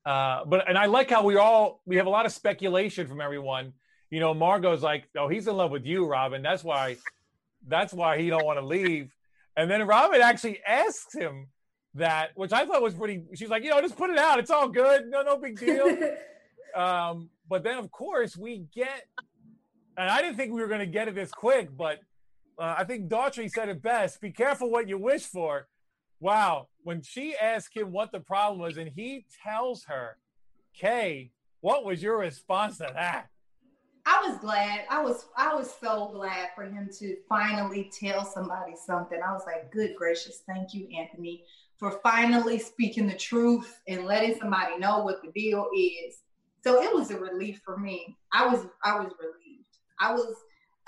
uh, 0.04 0.44
but, 0.46 0.68
and 0.68 0.76
I 0.76 0.86
like 0.86 1.10
how 1.10 1.22
we 1.22 1.36
all, 1.36 1.80
we 1.86 1.96
have 1.96 2.06
a 2.06 2.10
lot 2.10 2.26
of 2.26 2.32
speculation 2.32 3.06
from 3.06 3.20
everyone. 3.20 3.74
You 4.10 4.20
know, 4.20 4.32
Margot's 4.32 4.82
like, 4.82 5.04
oh, 5.16 5.28
he's 5.28 5.46
in 5.46 5.56
love 5.56 5.70
with 5.70 5.84
you, 5.84 6.06
Robin. 6.06 6.42
That's 6.42 6.64
why, 6.64 6.96
that's 7.66 7.92
why 7.92 8.18
he 8.18 8.30
don't 8.30 8.44
want 8.44 8.58
to 8.58 8.64
leave. 8.64 9.14
And 9.56 9.70
then 9.70 9.86
Robin 9.86 10.20
actually 10.22 10.60
asks 10.66 11.14
him 11.14 11.48
that, 11.94 12.30
which 12.34 12.52
I 12.52 12.64
thought 12.64 12.80
was 12.80 12.94
pretty, 12.94 13.24
she's 13.34 13.50
like, 13.50 13.64
you 13.64 13.70
know, 13.70 13.80
just 13.80 13.96
put 13.96 14.08
it 14.08 14.18
out. 14.18 14.38
It's 14.38 14.50
all 14.50 14.68
good. 14.68 15.08
No, 15.08 15.22
no 15.22 15.36
big 15.36 15.58
deal. 15.58 15.86
um, 16.74 17.28
but 17.48 17.64
then, 17.64 17.78
of 17.78 17.90
course, 17.90 18.36
we 18.36 18.66
get, 18.74 19.06
and 19.96 20.10
I 20.10 20.20
didn't 20.22 20.36
think 20.36 20.52
we 20.52 20.60
were 20.60 20.68
going 20.68 20.80
to 20.80 20.86
get 20.86 21.08
it 21.08 21.14
this 21.14 21.32
quick, 21.32 21.68
but 21.76 22.00
uh, 22.58 22.74
I 22.78 22.84
think 22.84 23.08
Daughtry 23.08 23.50
said 23.50 23.68
it 23.68 23.82
best 23.82 24.20
be 24.20 24.30
careful 24.30 24.70
what 24.70 24.88
you 24.88 24.98
wish 24.98 25.22
for. 25.22 25.68
Wow. 26.20 26.68
When 26.82 27.02
she 27.02 27.36
asked 27.36 27.76
him 27.76 27.92
what 27.92 28.12
the 28.12 28.20
problem 28.20 28.60
was, 28.60 28.76
and 28.76 28.90
he 28.94 29.24
tells 29.44 29.84
her, 29.84 30.16
Kay, 30.74 31.30
what 31.60 31.84
was 31.84 32.02
your 32.02 32.18
response 32.18 32.78
to 32.78 32.90
that? 32.94 33.28
I 34.06 34.26
was 34.26 34.38
glad. 34.38 34.80
I 34.90 35.02
was 35.02 35.26
I 35.36 35.54
was 35.54 35.72
so 35.80 36.10
glad 36.14 36.48
for 36.54 36.64
him 36.64 36.88
to 36.98 37.16
finally 37.28 37.90
tell 38.00 38.24
somebody 38.24 38.74
something. 38.74 39.20
I 39.22 39.32
was 39.32 39.42
like, 39.44 39.70
good 39.70 39.94
gracious, 39.96 40.42
thank 40.46 40.72
you, 40.72 40.88
Anthony, 40.96 41.44
for 41.76 42.00
finally 42.02 42.58
speaking 42.58 43.06
the 43.06 43.16
truth 43.16 43.82
and 43.86 44.06
letting 44.06 44.38
somebody 44.38 44.78
know 44.78 45.00
what 45.02 45.20
the 45.22 45.30
deal 45.32 45.68
is. 45.76 46.20
So 46.64 46.82
it 46.82 46.92
was 46.94 47.10
a 47.10 47.18
relief 47.18 47.60
for 47.64 47.76
me. 47.76 48.16
I 48.32 48.46
was 48.46 48.66
I 48.82 48.98
was 48.98 49.12
relieved. 49.18 49.64
I 50.00 50.12
was 50.12 50.34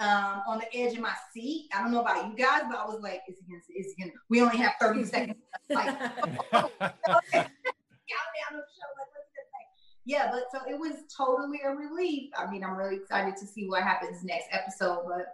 um, 0.00 0.42
on 0.48 0.58
the 0.58 0.76
edge 0.76 0.94
of 0.94 1.00
my 1.00 1.12
seat. 1.32 1.68
I 1.74 1.82
don't 1.82 1.92
know 1.92 2.00
about 2.00 2.26
you 2.26 2.36
guys, 2.36 2.62
but 2.68 2.78
I 2.78 2.86
was 2.86 3.00
like, 3.02 3.22
is 3.28 3.36
he 3.38 3.52
gonna 3.52 3.62
is 3.76 3.94
he 3.96 4.02
gonna 4.02 4.14
we 4.28 4.40
only 4.40 4.56
have 4.56 4.72
30 4.80 5.04
seconds 5.04 5.36
like 5.68 5.86
countdown 8.10 8.50
of 8.50 8.56
the 8.56 8.72
show. 8.74 8.88
Like, 8.96 9.10
what's 9.12 9.30
he 9.34 9.42
say? 9.44 9.64
Yeah, 10.06 10.30
but 10.32 10.44
so 10.52 10.68
it 10.68 10.78
was 10.78 10.94
totally 11.14 11.60
a 11.64 11.70
relief. 11.70 12.30
I 12.36 12.50
mean, 12.50 12.64
I'm 12.64 12.76
really 12.76 12.96
excited 12.96 13.36
to 13.36 13.46
see 13.46 13.68
what 13.68 13.82
happens 13.82 14.24
next 14.24 14.48
episode, 14.50 15.04
but 15.06 15.26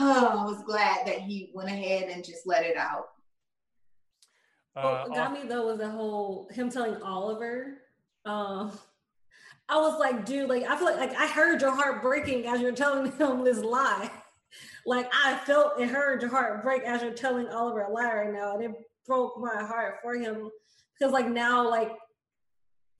oh, 0.00 0.38
I 0.40 0.44
was 0.44 0.62
glad 0.64 1.06
that 1.06 1.20
he 1.20 1.50
went 1.54 1.70
ahead 1.70 2.10
and 2.10 2.24
just 2.24 2.46
let 2.46 2.64
it 2.64 2.76
out. 2.76 3.08
Uh, 4.76 5.04
what 5.04 5.14
got 5.14 5.32
me 5.32 5.42
though 5.48 5.66
was 5.66 5.78
the 5.78 5.88
whole 5.88 6.48
him 6.50 6.68
telling 6.68 7.00
Oliver, 7.00 7.78
um, 8.24 8.72
I 9.68 9.78
was 9.78 9.98
like, 9.98 10.26
dude, 10.26 10.48
like 10.48 10.64
I 10.64 10.76
feel 10.76 10.86
like, 10.86 10.96
like 10.96 11.16
I 11.16 11.26
heard 11.26 11.60
your 11.60 11.74
heart 11.74 12.02
breaking 12.02 12.46
as 12.46 12.60
you're 12.60 12.72
telling 12.72 13.10
him 13.18 13.44
this 13.44 13.58
lie. 13.58 14.10
like 14.86 15.10
I 15.12 15.36
felt 15.46 15.78
and 15.78 15.90
heard 15.90 16.22
your 16.22 16.30
heart 16.30 16.62
break 16.62 16.82
as 16.82 17.02
you're 17.02 17.12
telling 17.12 17.48
Oliver 17.48 17.82
a 17.82 17.90
lie 17.90 18.12
right 18.12 18.32
now, 18.32 18.54
and 18.54 18.64
it 18.64 18.72
broke 19.06 19.38
my 19.38 19.62
heart 19.64 19.96
for 20.02 20.14
him 20.14 20.50
because 20.98 21.12
like 21.12 21.28
now, 21.28 21.68
like 21.68 21.92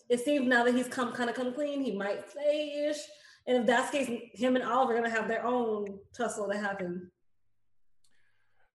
it 0.09 0.21
seems 0.21 0.47
now 0.47 0.65
that 0.65 0.75
he's 0.75 0.89
come 0.89 1.13
kind 1.13 1.29
of 1.29 1.37
come 1.37 1.53
clean, 1.53 1.83
he 1.83 1.97
might 1.97 2.31
say 2.33 2.89
ish, 2.89 2.99
and 3.47 3.59
if 3.59 3.67
that's 3.67 3.91
the 3.91 3.99
case, 3.99 4.31
him 4.33 4.57
and 4.57 4.65
Oliver 4.65 4.93
are 4.93 4.97
gonna 4.97 5.11
have 5.11 5.29
their 5.29 5.45
own 5.45 5.99
tussle 6.17 6.49
to 6.49 6.57
happen. 6.57 7.11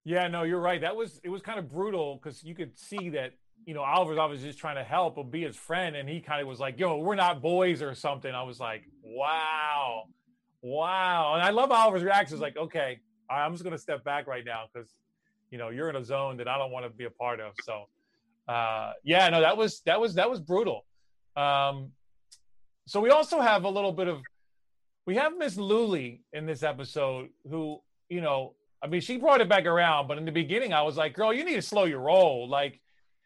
Yeah, 0.04 0.28
no, 0.28 0.44
you're 0.44 0.60
right. 0.60 0.80
That 0.80 0.96
was 0.96 1.20
it 1.24 1.28
was 1.28 1.42
kind 1.42 1.58
of 1.58 1.68
brutal 1.68 2.20
because 2.22 2.42
you 2.44 2.54
could 2.54 2.78
see 2.78 3.10
that 3.10 3.32
you 3.66 3.74
know, 3.74 3.82
Oliver's 3.82 4.18
obviously 4.18 4.48
just 4.48 4.58
trying 4.58 4.76
to 4.76 4.84
help 4.84 5.18
or 5.18 5.24
be 5.24 5.42
his 5.42 5.56
friend, 5.56 5.96
and 5.96 6.08
he 6.08 6.20
kind 6.20 6.40
of 6.40 6.48
was 6.48 6.60
like, 6.60 6.78
"Yo, 6.78 6.98
we're 6.98 7.14
not 7.14 7.42
boys 7.42 7.82
or 7.82 7.94
something." 7.94 8.32
I 8.32 8.42
was 8.42 8.58
like, 8.60 8.82
"Wow, 9.02 10.04
wow!" 10.62 11.34
And 11.34 11.42
I 11.42 11.50
love 11.50 11.70
Oliver's 11.70 12.02
reaction. 12.02 12.34
It's 12.34 12.42
like, 12.42 12.56
"Okay, 12.56 13.00
I'm 13.28 13.52
just 13.52 13.64
gonna 13.64 13.78
step 13.78 14.04
back 14.04 14.26
right 14.26 14.44
now 14.44 14.64
because, 14.72 14.94
you 15.50 15.58
know, 15.58 15.68
you're 15.68 15.88
in 15.90 15.96
a 15.96 16.04
zone 16.04 16.36
that 16.38 16.48
I 16.48 16.58
don't 16.58 16.70
want 16.70 16.86
to 16.86 16.90
be 16.90 17.04
a 17.04 17.10
part 17.10 17.40
of." 17.40 17.52
So, 17.62 17.88
uh, 18.48 18.92
yeah, 19.04 19.28
no, 19.28 19.40
that 19.40 19.56
was 19.56 19.80
that 19.82 20.00
was 20.00 20.14
that 20.14 20.30
was 20.30 20.40
brutal. 20.40 20.84
Um, 21.36 21.92
so 22.86 23.00
we 23.00 23.10
also 23.10 23.40
have 23.40 23.64
a 23.64 23.70
little 23.70 23.92
bit 23.92 24.08
of 24.08 24.20
we 25.06 25.16
have 25.16 25.36
Miss 25.36 25.56
Luly 25.56 26.22
in 26.32 26.46
this 26.46 26.62
episode 26.62 27.30
who, 27.48 27.80
you 28.08 28.20
know, 28.20 28.54
I 28.82 28.86
mean, 28.86 29.00
she 29.00 29.16
brought 29.16 29.40
it 29.40 29.48
back 29.48 29.66
around, 29.66 30.08
but 30.08 30.18
in 30.18 30.24
the 30.24 30.32
beginning, 30.32 30.72
I 30.72 30.82
was 30.82 30.96
like, 30.96 31.14
girl, 31.14 31.32
you 31.32 31.44
need 31.44 31.56
to 31.56 31.62
slow 31.62 31.84
your 31.84 32.00
roll. 32.00 32.48
Like, 32.48 32.80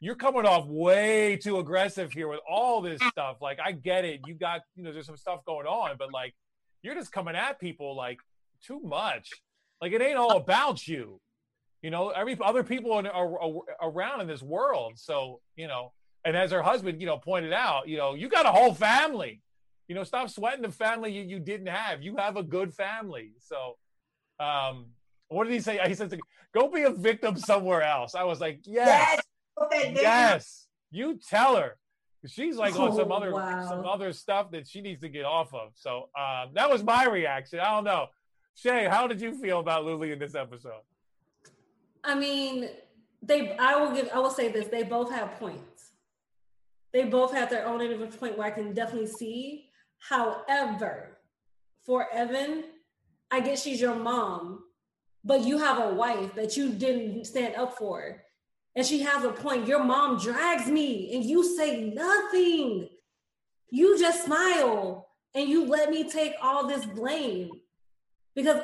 you're 0.05 0.15
coming 0.15 0.45
off 0.45 0.67
way 0.67 1.37
too 1.37 1.59
aggressive 1.59 2.13
here 2.13 2.29
with 2.29 2.41
all 2.47 2.83
this 2.83 3.01
stuff. 3.09 3.39
Like, 3.41 3.59
I 3.65 3.73
get 3.73 4.05
it. 4.05 4.21
You 4.27 4.35
got, 4.35 4.61
you 4.77 4.85
know, 4.85 4.93
there's 4.93 5.07
some 5.07 5.17
stuff 5.17 5.45
going 5.47 5.67
on, 5.67 5.97
but 5.99 6.13
like, 6.13 6.35
you're 6.83 6.95
just 6.95 7.11
coming 7.11 7.35
at 7.35 7.59
people 7.59 7.97
like 7.97 8.19
too 8.63 8.81
much. 8.81 9.31
Like, 9.81 9.93
it 9.93 10.03
ain't 10.03 10.19
all 10.19 10.37
about 10.37 10.87
you. 10.87 11.21
You 11.81 11.91
know, 11.91 12.11
every 12.11 12.37
other 12.45 12.63
people 12.63 12.93
are, 12.93 13.07
are, 13.07 13.39
are 13.41 13.63
around 13.83 14.21
in 14.21 14.27
this 14.27 14.43
world. 14.43 14.93
So, 14.97 15.41
you 15.57 15.69
know, 15.69 15.93
and 16.27 16.37
as 16.37 16.51
her 16.51 16.63
husband, 16.63 17.01
you 17.01 17.07
know, 17.07 17.17
pointed 17.17 17.55
out, 17.55 17.89
you 17.89 17.97
know, 17.97 18.13
you 18.13 18.29
got 18.29 18.45
a 18.45 18.51
whole 18.51 18.75
family. 18.75 19.41
You 19.89 19.95
know, 19.95 20.05
stop 20.05 20.29
sweating 20.29 20.63
the 20.63 20.71
family 20.71 21.13
you, 21.13 21.23
you 21.23 21.39
didn't 21.39 21.69
have. 21.69 22.03
You 22.03 22.17
have 22.17 22.37
a 22.37 22.43
good 22.43 22.75
family. 22.75 23.33
So, 23.41 23.79
um, 24.39 24.87
what 25.29 25.45
did 25.45 25.55
he 25.55 25.61
say? 25.61 25.81
He 25.87 25.95
said, 25.95 26.19
"Go 26.55 26.69
be 26.69 26.83
a 26.83 26.91
victim 26.91 27.37
somewhere 27.37 27.83
else." 27.83 28.15
I 28.15 28.25
was 28.25 28.41
like, 28.41 28.61
"Yes, 28.65 29.21
yes, 29.73 29.93
yes. 29.95 30.67
you 30.91 31.19
tell 31.19 31.57
her." 31.57 31.77
She's 32.27 32.57
like 32.57 32.79
on 32.79 32.95
some 32.97 33.13
Oh, 33.13 33.17
other 33.17 33.33
wow. 33.33 33.69
some 33.69 33.85
other 33.85 34.13
stuff 34.13 34.51
that 34.53 34.67
she 34.67 34.81
needs 34.81 35.03
to 35.03 35.09
get 35.11 35.25
off 35.27 35.53
of. 35.53 35.73
So 35.75 36.09
um, 36.19 36.51
that 36.55 36.71
was 36.71 36.83
my 36.83 37.05
reaction. 37.07 37.61
I 37.61 37.71
don't 37.71 37.85
know, 37.85 38.07
Shay. 38.55 38.87
How 38.89 39.07
did 39.07 39.21
you 39.21 39.35
feel 39.39 39.61
about 39.61 39.85
Lily 39.85 40.13
in 40.13 40.19
this 40.19 40.35
episode? 40.35 40.81
I 42.03 42.15
mean, 42.15 42.69
they. 43.23 43.57
I 43.59 43.77
will 43.77 43.95
give. 43.95 44.09
I 44.15 44.19
will 44.21 44.31
say 44.31 44.49
this. 44.51 44.69
They 44.69 44.83
both 44.85 45.11
have 45.11 45.33
points. 45.39 45.93
They 46.93 47.05
both 47.05 47.33
have 47.35 47.51
their 47.51 47.67
own 47.67 47.81
individual 47.83 48.17
point 48.17 48.39
where 48.39 48.47
I 48.47 48.51
can 48.51 48.73
definitely 48.73 49.09
see. 49.09 49.67
However, 49.99 51.19
for 51.85 52.07
Evan, 52.13 52.65
I 53.31 53.41
guess 53.41 53.63
she's 53.63 53.81
your 53.81 53.97
mom, 53.97 54.65
but 55.25 55.45
you 55.45 55.59
have 55.59 55.79
a 55.79 55.95
wife 55.95 56.35
that 56.37 56.57
you 56.57 56.71
didn't 56.73 57.25
stand 57.25 57.57
up 57.57 57.77
for, 57.77 58.23
and 58.77 58.87
she 58.87 59.03
has 59.03 59.25
a 59.25 59.31
point. 59.31 59.67
Your 59.67 59.83
mom 59.83 60.19
drags 60.19 60.67
me, 60.67 61.15
and 61.15 61.25
you 61.25 61.45
say 61.57 61.93
nothing. 61.95 62.89
You 63.71 63.99
just 63.99 64.25
smile 64.25 65.09
and 65.35 65.49
you 65.49 65.67
let 65.67 65.91
me 65.91 66.09
take 66.09 66.35
all 66.41 66.67
this 66.67 66.85
blame 66.87 67.51
because 68.35 68.63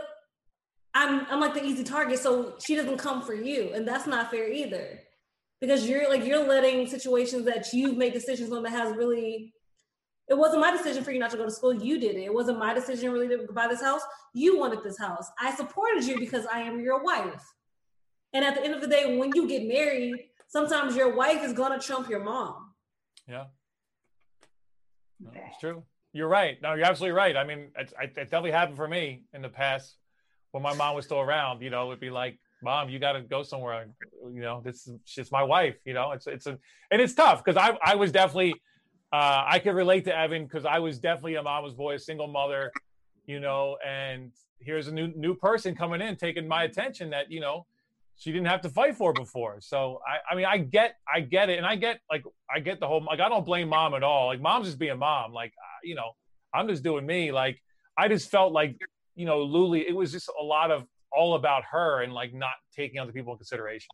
I'm 0.94 1.26
I'm 1.30 1.40
like 1.40 1.54
the 1.54 1.64
easy 1.64 1.84
target, 1.84 2.18
so 2.18 2.54
she 2.64 2.74
doesn't 2.74 2.98
come 2.98 3.22
for 3.22 3.34
you, 3.34 3.72
and 3.74 3.86
that's 3.86 4.06
not 4.06 4.30
fair 4.30 4.50
either. 4.50 5.00
Because 5.60 5.88
you're 5.88 6.08
like 6.08 6.24
you're 6.24 6.46
letting 6.46 6.86
situations 6.86 7.44
that 7.44 7.72
you've 7.72 7.96
made 7.96 8.12
decisions 8.12 8.52
on 8.52 8.62
that 8.62 8.70
has 8.70 8.96
really 8.96 9.52
it 10.28 10.38
wasn't 10.38 10.60
my 10.60 10.70
decision 10.70 11.02
for 11.02 11.10
you 11.10 11.18
not 11.18 11.30
to 11.32 11.36
go 11.36 11.44
to 11.44 11.50
school. 11.50 11.74
You 11.74 11.98
did 11.98 12.16
it. 12.16 12.22
It 12.22 12.34
wasn't 12.34 12.58
my 12.58 12.72
decision 12.72 13.10
really 13.10 13.28
to 13.28 13.52
buy 13.52 13.66
this 13.66 13.82
house. 13.82 14.02
You 14.32 14.58
wanted 14.58 14.82
this 14.84 14.98
house. 14.98 15.28
I 15.40 15.54
supported 15.54 16.04
you 16.04 16.18
because 16.18 16.46
I 16.46 16.60
am 16.60 16.80
your 16.80 17.02
wife. 17.02 17.42
And 18.32 18.44
at 18.44 18.54
the 18.54 18.64
end 18.64 18.74
of 18.74 18.80
the 18.80 18.86
day, 18.86 19.16
when 19.16 19.34
you 19.34 19.48
get 19.48 19.66
married, 19.66 20.30
sometimes 20.48 20.96
your 20.96 21.14
wife 21.14 21.42
is 21.42 21.52
gonna 21.52 21.78
trump 21.80 22.08
your 22.08 22.22
mom. 22.22 22.72
Yeah, 23.28 23.46
No, 25.20 25.30
it's 25.34 25.58
true. 25.58 25.84
You're 26.12 26.28
right. 26.28 26.60
No, 26.60 26.74
you're 26.74 26.86
absolutely 26.86 27.16
right. 27.16 27.36
I 27.36 27.44
mean, 27.44 27.70
it, 27.78 27.92
it 28.00 28.14
definitely 28.14 28.50
happened 28.50 28.76
for 28.76 28.88
me 28.88 29.22
in 29.32 29.42
the 29.42 29.48
past 29.48 29.96
when 30.50 30.62
my 30.62 30.74
mom 30.74 30.96
was 30.96 31.04
still 31.04 31.20
around. 31.20 31.62
You 31.62 31.70
know, 31.70 31.88
it'd 31.88 32.00
be 32.00 32.10
like, 32.10 32.38
"Mom, 32.62 32.88
you 32.88 32.98
got 32.98 33.12
to 33.12 33.20
go 33.20 33.44
somewhere." 33.44 33.86
You 34.24 34.40
know, 34.40 34.60
this 34.64 34.88
is 34.88 34.98
she's 35.04 35.30
my 35.30 35.44
wife. 35.44 35.76
You 35.84 35.94
know, 35.94 36.10
it's 36.12 36.26
it's 36.26 36.46
a 36.46 36.58
and 36.90 37.00
it's 37.00 37.14
tough 37.14 37.44
because 37.44 37.56
I 37.56 37.78
I 37.84 37.94
was 37.94 38.10
definitely 38.10 38.54
uh, 39.12 39.44
I 39.46 39.60
could 39.60 39.74
relate 39.74 40.04
to 40.06 40.16
Evan 40.16 40.44
because 40.44 40.64
I 40.64 40.78
was 40.80 40.98
definitely 40.98 41.36
a 41.36 41.42
mama's 41.42 41.74
boy, 41.74 41.94
a 41.94 41.98
single 41.98 42.26
mother. 42.28 42.72
You 43.26 43.38
know, 43.38 43.76
and 43.86 44.32
here's 44.58 44.88
a 44.88 44.92
new 44.92 45.12
new 45.14 45.36
person 45.36 45.76
coming 45.76 46.00
in, 46.00 46.16
taking 46.16 46.48
my 46.48 46.64
attention 46.64 47.10
that 47.10 47.30
you 47.30 47.40
know 47.40 47.66
she 48.20 48.32
didn't 48.32 48.48
have 48.48 48.60
to 48.60 48.68
fight 48.68 48.96
for 48.96 49.14
before. 49.14 49.56
So 49.60 50.00
I, 50.06 50.32
I 50.32 50.36
mean, 50.36 50.44
I 50.44 50.58
get, 50.58 50.96
I 51.12 51.20
get 51.20 51.48
it, 51.48 51.56
and 51.56 51.66
I 51.66 51.74
get 51.76 52.00
like, 52.10 52.22
I 52.54 52.60
get 52.60 52.78
the 52.78 52.86
whole 52.86 53.02
like, 53.02 53.18
I 53.18 53.30
don't 53.30 53.46
blame 53.46 53.70
mom 53.70 53.94
at 53.94 54.02
all. 54.02 54.26
Like, 54.26 54.42
mom's 54.42 54.66
just 54.66 54.78
being 54.78 54.98
mom. 54.98 55.32
Like, 55.32 55.54
you 55.82 55.94
know, 55.94 56.12
I'm 56.54 56.68
just 56.68 56.82
doing 56.82 57.06
me. 57.06 57.32
Like, 57.32 57.58
I 57.96 58.08
just 58.08 58.30
felt 58.30 58.52
like, 58.52 58.76
you 59.14 59.24
know, 59.24 59.42
Luly, 59.42 59.88
it 59.88 59.96
was 59.96 60.12
just 60.12 60.30
a 60.38 60.44
lot 60.44 60.70
of 60.70 60.84
all 61.10 61.34
about 61.34 61.64
her 61.70 62.02
and 62.02 62.12
like 62.12 62.34
not 62.34 62.52
taking 62.76 63.00
other 63.00 63.10
people 63.10 63.32
in 63.32 63.38
consideration. 63.38 63.88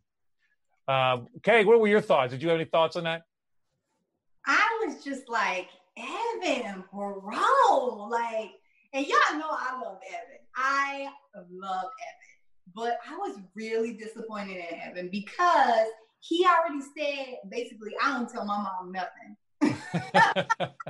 Um, 0.88 1.28
Kay, 1.44 1.64
what 1.64 1.80
were 1.80 1.88
your 1.88 2.00
thoughts? 2.00 2.32
Did 2.32 2.42
you 2.42 2.48
have 2.48 2.56
any 2.60 2.68
thoughts 2.68 2.96
on 2.96 3.04
that? 3.04 3.22
I 4.44 4.84
was 4.84 5.04
just 5.04 5.28
like, 5.28 5.68
Evan, 5.96 6.84
bro, 6.92 8.08
like, 8.10 8.50
and 8.92 9.06
y'all 9.06 9.38
know 9.38 9.50
I 9.50 9.80
love 9.82 9.98
Evan. 10.08 10.40
I 10.56 11.08
love 11.50 11.90
Evan, 12.08 12.35
but 12.74 12.98
I 13.08 13.16
was 13.16 13.38
really 13.54 13.92
disappointed 13.94 14.56
in 14.56 14.80
Evan 14.80 15.08
because 15.10 15.88
he 16.20 16.46
already 16.46 16.84
said 16.96 17.36
basically, 17.48 17.92
I 18.02 18.12
don't 18.12 18.28
tell 18.28 18.44
my 18.44 18.58
mom 18.58 18.92
nothing. 18.92 19.36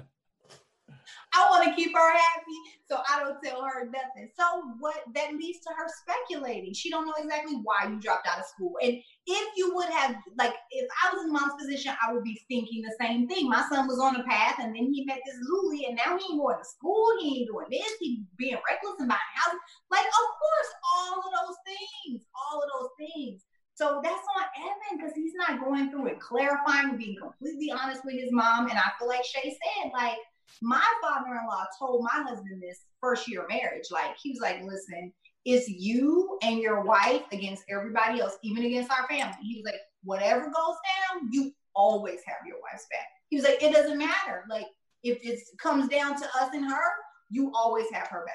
I 1.37 1.47
want 1.51 1.65
to 1.69 1.75
keep 1.75 1.95
her 1.95 2.13
happy, 2.13 2.59
so 2.89 2.99
I 3.11 3.21
don't 3.21 3.43
tell 3.43 3.63
her 3.63 3.85
nothing. 3.87 4.31
So 4.39 4.45
what 4.79 4.97
that 5.15 5.33
leads 5.35 5.59
to 5.61 5.71
her 5.77 5.87
speculating. 6.03 6.73
She 6.73 6.91
don't 6.91 7.07
know 7.07 7.15
exactly 7.19 7.57
why 7.63 7.89
you 7.89 7.99
dropped 7.99 8.29
out 8.29 8.39
of 8.39 8.47
school. 8.47 8.75
And 8.83 8.95
if 9.27 9.49
you 9.57 9.75
would 9.75 9.91
have 9.91 10.17
like 10.39 10.55
if 10.71 10.89
I 11.03 11.15
was 11.15 11.25
in 11.25 11.33
mom's 11.33 11.61
position, 11.61 11.95
I 12.01 12.13
would 12.13 12.23
be 12.23 12.41
thinking 12.49 12.83
the 12.83 12.95
same 13.01 13.27
thing. 13.29 13.49
My 13.49 13.65
son 13.71 13.89
was 13.89 13.99
on 13.99 14.17
a 14.17 14.25
path 14.25 14.57
and 14.61 14.75
then 14.75 14.93
he 14.93 15.05
met 15.05 15.21
this 15.27 15.37
Luly 15.51 15.87
and 15.87 15.97
now 15.97 16.17
he 16.17 16.33
ain't 16.33 16.41
going 16.41 16.59
to 16.59 16.65
school, 16.65 17.07
he 17.21 17.41
ain't 17.41 17.49
doing 17.49 17.67
this, 17.71 17.93
he 18.01 18.23
being 18.37 18.59
reckless 18.69 19.01
and 19.01 19.09
buying 19.09 19.35
houses. 19.35 19.61
Like, 19.91 20.07
of 20.07 20.27
course, 20.39 20.71
all 20.95 21.19
of 21.19 21.31
those 21.35 21.57
things, 21.67 22.23
all 22.35 22.63
of 22.63 22.69
those 22.71 22.91
things. 22.99 23.43
So 23.75 24.01
that's 24.03 24.15
on 24.15 24.45
Evan 24.57 24.97
because 24.97 25.13
he's 25.15 25.35
not 25.37 25.61
going 25.61 25.91
through 25.91 26.07
it, 26.07 26.21
clarifying, 26.21 26.97
being 26.97 27.19
completely 27.21 27.71
honest 27.71 28.01
with 28.07 28.15
his 28.15 28.33
mom. 28.33 28.71
And 28.71 28.79
I 28.79 28.91
feel 28.99 29.09
like 29.09 29.25
Shay 29.25 29.53
said, 29.53 29.93
like, 29.93 30.17
my 30.63 30.85
father-in-law 31.03 31.65
told 31.79 32.03
my 32.05 32.23
husband 32.23 32.63
this 32.63 32.81
first 33.01 33.29
year 33.29 33.43
of 33.43 33.49
marriage. 33.49 33.87
Like, 33.91 34.17
he 34.23 34.31
was 34.31 34.41
like, 34.41 34.63
listen, 34.65 35.13
it's 35.45 35.69
you 35.69 36.39
and 36.43 36.59
your 36.59 36.83
wife 36.83 37.23
against 37.33 37.65
everybody 37.71 38.21
else, 38.21 38.37
even 38.43 38.65
against 38.65 38.91
our 38.91 39.07
family. 39.09 39.37
He 39.43 39.57
was 39.57 39.65
like, 39.65 39.81
whatever 40.03 40.45
goes 40.45 40.77
down, 41.13 41.29
you 41.33 41.53
always 41.75 42.21
have 42.27 42.39
your 42.47 42.57
wife's 42.63 42.87
back. 42.91 43.07
He 43.29 43.37
was 43.37 43.45
like, 43.45 43.63
it 43.63 43.73
doesn't 43.73 43.99
matter. 43.99 44.45
Like, 44.49 44.67
if 45.03 45.19
it 45.23 45.41
comes 45.63 45.89
down 45.89 46.17
to 46.21 46.25
us 46.41 46.51
and 46.53 46.65
her, 46.65 46.83
you 47.31 47.53
always 47.55 47.87
have 47.93 48.09
her 48.09 48.25
back. 48.25 48.35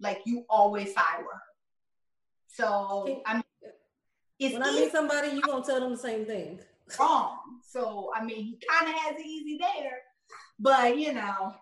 Like, 0.00 0.20
you 0.26 0.44
always 0.48 0.92
side 0.94 1.18
with 1.18 1.28
her. 1.32 1.42
So, 2.48 3.22
I 3.26 3.34
mean, 3.34 3.42
it's 4.38 4.54
When 4.54 4.62
I 4.62 4.72
meet 4.72 4.92
somebody, 4.92 5.28
you're 5.28 5.40
gonna 5.42 5.64
tell 5.64 5.80
them 5.80 5.92
the 5.92 5.96
same 5.96 6.24
thing. 6.26 6.58
wrong. 6.98 7.38
So 7.62 8.10
I 8.14 8.24
mean, 8.24 8.36
he 8.36 8.58
kind 8.68 8.88
of 8.88 9.00
has 9.00 9.16
it 9.18 9.26
easy 9.26 9.58
there, 9.58 9.98
but 10.58 10.98
you 10.98 11.12
know, 11.12 11.54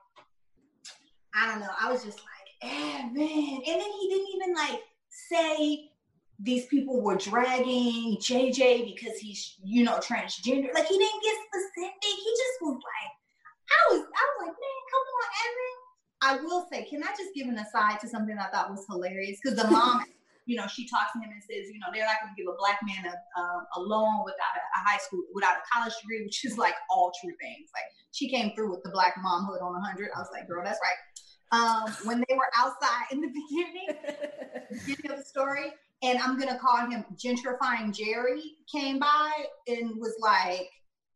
I 1.35 1.51
don't 1.51 1.61
know. 1.61 1.71
I 1.81 1.91
was 1.91 2.05
just 2.05 2.19
like, 2.19 2.71
eh, 2.73 2.99
Evan, 2.99 3.17
and 3.17 3.81
then 3.81 3.91
he 4.01 4.09
didn't 4.09 4.29
even 4.37 4.55
like 4.55 4.81
say 5.09 5.91
these 6.41 6.67
people 6.67 7.01
were 7.01 7.17
dragging 7.17 8.17
JJ 8.21 8.95
because 8.95 9.19
he's 9.19 9.57
you 9.65 9.85
know 9.85 9.99
transgender. 9.99 10.73
Like 10.75 10.87
he 10.87 10.99
didn't 10.99 11.23
get 11.23 11.37
specific. 11.49 11.95
He 12.03 12.35
just 12.37 12.59
was 12.63 12.75
like, 12.75 13.13
I 13.71 13.95
was, 13.95 14.01
I 14.01 14.03
was 14.03 14.37
like, 14.40 14.49
man, 14.49 14.81
come 14.90 15.07
on, 15.15 15.29
Evan. 15.45 15.75
I 16.23 16.42
will 16.42 16.67
say, 16.73 16.85
can 16.85 17.03
I 17.03 17.09
just 17.09 17.35
give 17.35 17.49
an 17.49 17.59
aside 17.59 18.01
to 18.01 18.09
something 18.09 18.37
I 18.38 18.47
thought 18.47 18.71
was 18.71 18.87
hilarious? 18.88 19.38
Because 19.42 19.59
the 19.59 19.71
mom 19.71 20.05
you 20.47 20.57
know, 20.57 20.67
she 20.67 20.87
talks 20.88 21.13
to 21.13 21.19
him 21.19 21.31
and 21.33 21.42
says, 21.42 21.71
you 21.73 21.79
know, 21.81 21.88
they're 21.92 22.05
not 22.05 22.21
going 22.21 22.35
to 22.35 22.38
give 22.40 22.51
a 22.53 22.57
black 22.59 22.79
man 22.85 23.05
a, 23.09 23.17
um, 23.40 23.65
a 23.77 23.81
loan 23.81 24.25
without 24.25 24.55
a, 24.57 24.63
a 24.77 24.81
high 24.85 24.99
school, 24.99 25.23
without 25.35 25.57
a 25.57 25.63
college 25.73 25.95
degree, 26.03 26.23
which 26.25 26.45
is 26.45 26.59
like 26.59 26.75
all 26.90 27.13
true 27.23 27.33
things. 27.40 27.71
Like 27.73 27.88
she 28.13 28.29
came 28.29 28.55
through 28.55 28.71
with 28.71 28.83
the 28.83 28.90
black 28.90 29.15
momhood 29.25 29.63
on 29.63 29.73
100. 29.73 30.11
I 30.15 30.19
was 30.19 30.29
like, 30.33 30.47
girl, 30.47 30.63
that's 30.65 30.81
right. 30.83 31.01
Um, 31.53 31.92
when 32.05 32.25
they 32.29 32.35
were 32.35 32.49
outside 32.59 33.07
in 33.13 33.21
the 33.21 33.29
beginning, 33.49 33.88
beginning 34.87 35.11
of 35.13 35.19
the 35.19 35.25
story, 35.25 35.73
and 36.03 36.19
I'm 36.19 36.38
going 36.38 36.53
to 36.53 36.59
call 36.59 36.79
him 36.90 37.05
gentrifying 37.17 37.95
Jerry 37.97 38.42
came 38.71 38.99
by 38.99 39.31
and 39.69 39.92
was 39.99 40.15
like, 40.21 40.69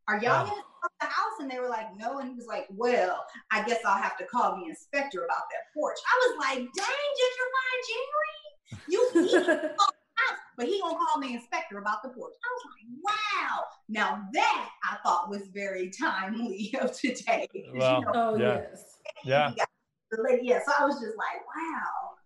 are 0.08 0.16
y'all 0.22 0.46
Wow. 0.46 0.54
to 0.54 0.88
the 1.00 1.06
house? 1.06 1.36
And 1.40 1.50
they 1.50 1.58
were 1.58 1.68
like, 1.68 1.94
no. 1.98 2.18
And 2.18 2.30
he 2.30 2.34
was 2.34 2.46
like, 2.46 2.66
well, 2.70 3.26
I 3.52 3.62
guess 3.64 3.80
I'll 3.84 4.00
have 4.00 4.16
to 4.18 4.24
call 4.24 4.56
the 4.56 4.64
inspector 4.66 5.24
about 5.24 5.44
that 5.50 5.68
porch. 5.74 5.98
I 6.06 6.28
was 6.28 6.38
like, 6.38 6.58
dang, 6.58 7.08
gentrifying 7.20 7.82
Jerry. 7.88 8.47
You 8.88 9.10
eat 9.14 9.34
all 9.34 9.86
house, 10.14 10.38
but 10.56 10.66
he 10.66 10.80
gonna 10.80 10.96
call 10.98 11.20
the 11.20 11.32
inspector 11.34 11.78
about 11.78 12.02
the 12.02 12.08
porch. 12.10 12.32
I 12.44 12.48
was 12.54 12.64
like, 12.66 13.02
wow. 13.02 13.64
Now 13.88 14.22
that 14.32 14.68
I 14.84 14.96
thought 15.04 15.28
was 15.30 15.42
very 15.54 15.90
timely 15.90 16.74
of 16.80 16.92
today. 16.92 17.48
'cause, 17.52 17.62
you 17.64 17.78
know, 17.78 18.02
Oh 18.14 18.36
Yeah. 18.36 18.54
yes. 18.70 18.98
Yeah. 19.24 19.50
you 19.50 19.56
got 19.56 19.68
the 20.10 20.22
lady- 20.22 20.46
yeah. 20.46 20.60
So 20.66 20.72
I 20.78 20.84
was 20.84 20.94
just 21.00 21.16
like, 21.16 21.46
wow. 21.56 22.16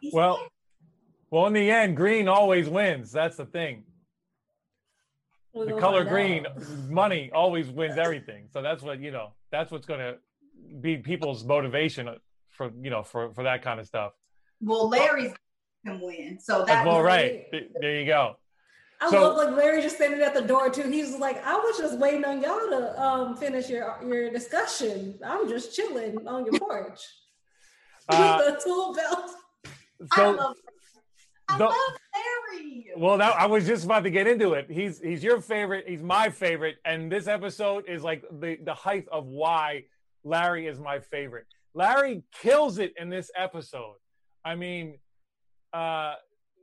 He's- 0.00 0.12
Well, 0.14 0.40
well, 1.30 1.46
in 1.46 1.52
the 1.52 1.70
end, 1.70 1.96
green 1.96 2.26
always 2.28 2.68
wins. 2.68 3.12
That's 3.12 3.36
the 3.36 3.46
thing. 3.46 3.84
We're 5.52 5.66
The 5.66 5.76
color 5.80 6.04
green, 6.04 6.46
out. 6.46 6.68
money 6.88 7.30
always 7.32 7.68
wins 7.70 7.98
everything. 7.98 8.48
So 8.52 8.62
that's 8.62 8.82
what 8.82 9.00
you 9.00 9.10
know. 9.10 9.32
That's 9.50 9.70
what's 9.70 9.86
going 9.86 10.00
to 10.00 10.18
be 10.80 10.98
people's 10.98 11.44
motivation 11.44 12.08
for 12.48 12.70
you 12.80 12.90
know 12.90 13.02
for 13.02 13.32
for 13.34 13.44
that 13.44 13.62
kind 13.62 13.80
of 13.80 13.86
stuff. 13.86 14.12
well, 14.60 14.88
Larry's 14.88 15.32
can 15.86 16.00
win. 16.00 16.38
So 16.40 16.64
that 16.64 16.86
well, 16.86 16.96
was 16.98 17.04
right 17.04 17.50
Th- 17.50 17.70
there 17.80 18.00
you 18.00 18.06
go. 18.06 18.36
I 19.00 19.10
So- 19.10 19.22
love 19.22 19.36
like 19.36 19.56
Larry 19.56 19.80
just 19.82 19.96
standing 19.96 20.20
at 20.22 20.34
the 20.34 20.42
door 20.42 20.70
too. 20.70 20.88
He's 20.90 21.16
like, 21.16 21.44
I 21.46 21.54
was 21.54 21.78
just 21.78 21.98
waiting 21.98 22.24
on 22.24 22.42
y'all 22.42 22.58
to 22.68 23.00
um 23.02 23.36
finish 23.36 23.68
your 23.70 23.96
your 24.04 24.30
discussion. 24.30 25.18
I'm 25.24 25.48
just 25.48 25.74
chilling 25.74 26.26
on 26.26 26.44
your 26.46 26.58
porch 26.58 27.00
Uh, 28.08 28.42
with 28.44 28.54
the 28.64 28.64
tool 28.64 28.94
belt. 28.94 29.30
I 30.12 30.26
love 30.30 30.56
I 31.50 31.58
the- 31.58 31.64
love 31.64 31.74
Larry. 32.14 32.90
well, 32.96 33.18
that, 33.18 33.36
I 33.36 33.46
was 33.46 33.66
just 33.66 33.84
about 33.84 34.02
to 34.04 34.10
get 34.10 34.26
into 34.26 34.54
it. 34.54 34.66
He's 34.70 34.98
he's 35.00 35.22
your 35.22 35.40
favorite. 35.40 35.88
He's 35.88 36.02
my 36.02 36.28
favorite, 36.30 36.76
and 36.84 37.10
this 37.12 37.26
episode 37.28 37.84
is 37.88 38.02
like 38.02 38.24
the 38.40 38.56
the 38.64 38.74
height 38.74 39.06
of 39.12 39.26
why 39.26 39.84
Larry 40.24 40.66
is 40.66 40.78
my 40.80 40.98
favorite. 41.00 41.46
Larry 41.74 42.22
kills 42.42 42.78
it 42.78 42.94
in 42.98 43.08
this 43.10 43.30
episode. 43.36 43.96
I 44.44 44.56
mean, 44.56 44.98
uh, 45.72 46.14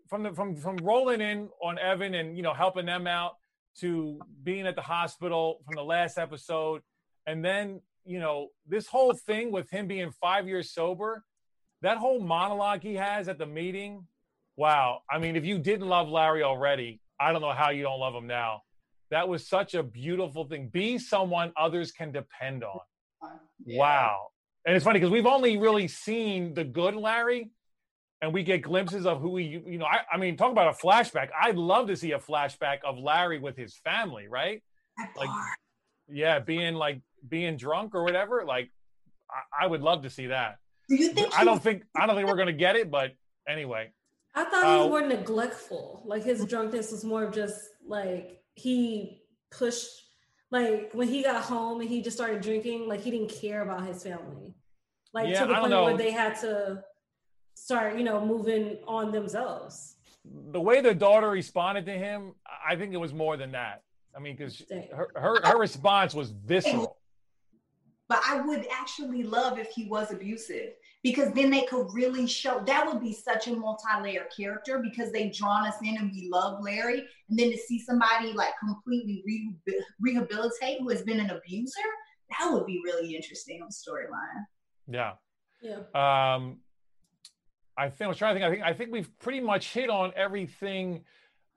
from 0.09 0.23
the 0.23 0.33
from 0.33 0.55
from 0.55 0.77
rolling 0.77 1.21
in 1.21 1.49
on 1.61 1.77
Evan 1.79 2.13
and 2.13 2.35
you 2.37 2.43
know 2.43 2.53
helping 2.53 2.85
them 2.85 3.07
out 3.07 3.33
to 3.79 4.19
being 4.43 4.65
at 4.65 4.75
the 4.75 4.81
hospital 4.81 5.59
from 5.65 5.75
the 5.75 5.83
last 5.83 6.17
episode, 6.17 6.81
and 7.27 7.43
then 7.43 7.81
you 8.05 8.19
know 8.19 8.49
this 8.67 8.87
whole 8.87 9.13
thing 9.13 9.51
with 9.51 9.69
him 9.69 9.87
being 9.87 10.11
five 10.21 10.47
years 10.47 10.71
sober, 10.71 11.23
that 11.81 11.97
whole 11.97 12.19
monologue 12.19 12.81
he 12.81 12.95
has 12.95 13.27
at 13.27 13.37
the 13.37 13.45
meeting. 13.45 14.07
Wow, 14.57 15.01
I 15.09 15.19
mean, 15.19 15.35
if 15.35 15.43
you 15.43 15.59
didn't 15.59 15.87
love 15.87 16.07
Larry 16.07 16.43
already, 16.43 17.01
I 17.19 17.31
don't 17.31 17.41
know 17.41 17.51
how 17.51 17.71
you 17.71 17.83
don't 17.83 17.99
love 17.99 18.15
him 18.15 18.27
now. 18.27 18.61
That 19.11 19.27
was 19.27 19.47
such 19.47 19.73
a 19.75 19.83
beautiful 19.83 20.45
thing. 20.45 20.69
Be 20.69 20.97
someone 20.97 21.51
others 21.57 21.91
can 21.91 22.11
depend 22.11 22.63
on. 22.63 22.79
Yeah. 23.65 23.79
Wow. 23.79 24.27
And 24.65 24.75
it's 24.75 24.83
funny 24.83 24.99
because 24.99 25.11
we've 25.11 25.27
only 25.27 25.57
really 25.57 25.87
seen 25.87 26.53
the 26.53 26.63
good 26.63 26.95
Larry 26.95 27.51
and 28.22 28.34
we 28.34 28.43
get 28.43 28.61
glimpses 28.61 29.05
of 29.05 29.22
who 29.22 29.38
he, 29.38 29.61
you 29.66 29.78
know, 29.78 29.86
I, 29.86 29.99
I 30.11 30.18
mean, 30.18 30.38
talk 30.38 30.51
about 30.51 30.74
a 30.74 30.78
flashback. 30.78 31.30
I'd 31.39 31.57
love 31.57 31.88
to 31.88 31.95
see 31.95 32.11
a 32.13 32.20
flashback 32.20 32.80
of 32.84 32.97
Larry 32.97 33.39
with 33.39 33.55
his 33.57 33.76
family, 33.76 34.28
right? 34.28 34.63
Like. 35.18 35.30
Yeah, 36.07 36.38
being 36.38 36.76
like 36.76 37.01
being 37.28 37.57
drunk 37.57 37.95
or 37.95 38.03
whatever. 38.03 38.45
Like, 38.45 38.70
I, 39.28 39.66
I 39.66 39.68
would 39.68 39.82
love 39.82 40.03
to 40.03 40.09
see 40.11 40.28
that. 40.28 40.59
Do 40.88 40.95
you 40.95 41.09
think 41.09 41.36
I 41.36 41.43
don't 41.43 41.61
think 41.61 41.84
I 41.95 42.05
don't 42.05 42.16
think 42.16 42.28
we're 42.28 42.36
gonna 42.36 42.53
get 42.53 42.76
it, 42.76 42.91
but 42.91 43.13
anyway. 43.49 43.91
I 44.36 44.43
thought 44.43 44.66
he 44.66 44.78
was 44.78 44.86
Uh, 44.86 44.89
more 44.89 45.01
neglectful. 45.01 46.03
Like 46.05 46.24
his 46.24 46.45
drunkenness 46.45 46.91
was 46.91 47.03
more 47.03 47.24
of 47.24 47.34
just 47.34 47.59
like 47.88 48.39
he 48.53 49.24
pushed 49.49 49.89
like 50.51 50.91
when 50.93 51.07
he 51.07 51.24
got 51.24 51.41
home 51.41 51.82
and 51.82 51.89
he 51.89 52.03
just 52.03 52.18
started 52.18 52.41
drinking, 52.41 52.88
like 52.88 53.01
he 53.01 53.09
didn't 53.09 53.32
care 53.32 53.63
about 53.63 53.88
his 53.88 54.03
family. 54.03 54.53
Like 55.11 55.30
Yeah, 55.30 55.41
to 55.41 55.47
the 55.47 55.55
point 55.55 55.72
where 55.72 55.97
they 55.97 56.11
had 56.11 56.39
to 56.41 56.84
start, 57.55 57.97
you 57.97 58.03
know, 58.03 58.23
moving 58.23 58.77
on 58.87 59.11
themselves. 59.11 59.95
the 60.51 60.61
way 60.61 60.81
the 60.81 60.93
daughter 60.93 61.29
responded 61.29 61.85
to 61.87 61.93
him, 61.93 62.33
I 62.67 62.75
think 62.75 62.93
it 62.93 62.97
was 62.97 63.13
more 63.13 63.37
than 63.37 63.51
that. 63.51 63.83
I 64.15 64.19
mean, 64.19 64.35
because 64.35 64.63
her, 64.93 65.09
her 65.15 65.41
her 65.43 65.57
response 65.57 66.13
was 66.13 66.31
visceral. 66.31 66.97
but 68.07 68.21
I 68.25 68.39
would 68.41 68.65
actually 68.71 69.23
love 69.23 69.59
if 69.59 69.69
he 69.71 69.85
was 69.85 70.11
abusive 70.11 70.69
because 71.03 71.33
then 71.33 71.49
they 71.49 71.63
could 71.63 71.87
really 71.93 72.25
show 72.25 72.61
that 72.65 72.85
would 72.87 73.01
be 73.01 73.13
such 73.13 73.47
a 73.47 73.55
multi-layer 73.55 74.27
character 74.35 74.79
because 74.79 75.11
they've 75.11 75.33
drawn 75.33 75.67
us 75.67 75.75
in 75.83 75.97
and 75.97 76.11
we 76.11 76.29
love 76.31 76.63
Larry 76.63 77.03
and 77.29 77.37
then 77.37 77.51
to 77.51 77.57
see 77.57 77.77
somebody 77.79 78.31
like 78.31 78.53
completely 78.59 79.21
re- 79.25 79.53
rehabilitate 79.99 80.79
who 80.79 80.89
has 80.89 81.01
been 81.01 81.19
an 81.19 81.29
abuser 81.31 81.89
that 82.31 82.51
would 82.51 82.65
be 82.65 82.81
really 82.83 83.15
interesting 83.15 83.61
on 83.61 83.67
the 83.69 83.73
storyline. 83.73 84.45
Yeah. 84.87 85.13
Yeah. 85.61 86.35
Um, 86.35 86.57
I 87.78 87.89
think 87.89 88.01
I 88.01 88.07
was 88.07 88.17
trying 88.17 88.36
to 88.36 88.39
think. 88.39 88.45
I 88.45 88.53
think 88.53 88.63
I 88.63 88.73
think 88.73 88.91
we've 88.91 89.19
pretty 89.19 89.41
much 89.41 89.73
hit 89.73 89.89
on 89.89 90.13
everything. 90.15 91.03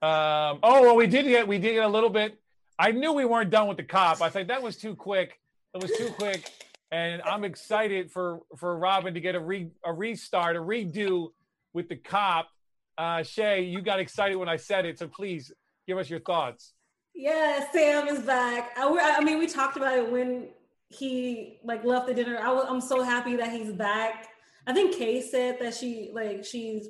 Um, 0.01 0.59
oh 0.63 0.81
well, 0.81 0.95
we 0.95 1.07
did 1.07 1.25
get 1.25 1.47
we 1.47 1.57
did 1.57 1.73
get 1.73 1.85
a 1.85 1.89
little 1.89 2.09
bit. 2.09 2.39
I 2.77 2.91
knew 2.91 3.13
we 3.13 3.25
weren't 3.25 3.49
done 3.49 3.67
with 3.67 3.77
the 3.77 3.83
cop. 3.83 4.21
I 4.21 4.29
think 4.29 4.47
that 4.47 4.61
was 4.61 4.77
too 4.77 4.95
quick. 4.95 5.39
It 5.73 5.81
was 5.81 5.91
too 5.91 6.09
quick, 6.17 6.49
and 6.91 7.21
I'm 7.21 7.43
excited 7.43 8.11
for 8.11 8.39
for 8.57 8.77
Robin 8.77 9.13
to 9.13 9.19
get 9.19 9.35
a 9.35 9.39
re 9.39 9.69
a 9.83 9.93
restart, 9.93 10.55
a 10.55 10.59
redo 10.59 11.29
with 11.73 11.89
the 11.89 11.95
cop. 11.95 12.49
Uh, 12.97 13.23
Shay, 13.23 13.63
you 13.63 13.81
got 13.81 13.99
excited 13.99 14.35
when 14.35 14.49
I 14.49 14.57
said 14.57 14.85
it, 14.85 14.99
so 14.99 15.07
please 15.07 15.53
give 15.87 15.97
us 15.97 16.09
your 16.09 16.19
thoughts. 16.19 16.73
Yeah, 17.15 17.65
Sam 17.71 18.07
is 18.07 18.19
back. 18.19 18.71
I, 18.77 19.17
I 19.17 19.23
mean, 19.23 19.39
we 19.39 19.47
talked 19.47 19.77
about 19.77 19.97
it 19.97 20.11
when 20.11 20.49
he 20.89 21.59
like 21.63 21.83
left 21.83 22.07
the 22.07 22.13
dinner. 22.13 22.37
I 22.37 22.65
I'm 22.67 22.81
so 22.81 23.03
happy 23.03 23.35
that 23.37 23.51
he's 23.51 23.71
back. 23.71 24.27
I 24.67 24.73
think 24.73 24.95
Kay 24.95 25.21
said 25.21 25.57
that 25.59 25.75
she 25.75 26.11
like 26.13 26.45
she's 26.45 26.89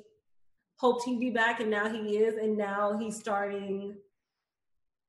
hoped 0.76 1.04
he'd 1.04 1.20
be 1.20 1.30
back, 1.30 1.60
and 1.60 1.70
now 1.70 1.88
he 1.88 2.16
is, 2.16 2.36
and 2.36 2.56
now 2.56 2.98
he's 2.98 3.18
starting 3.18 3.94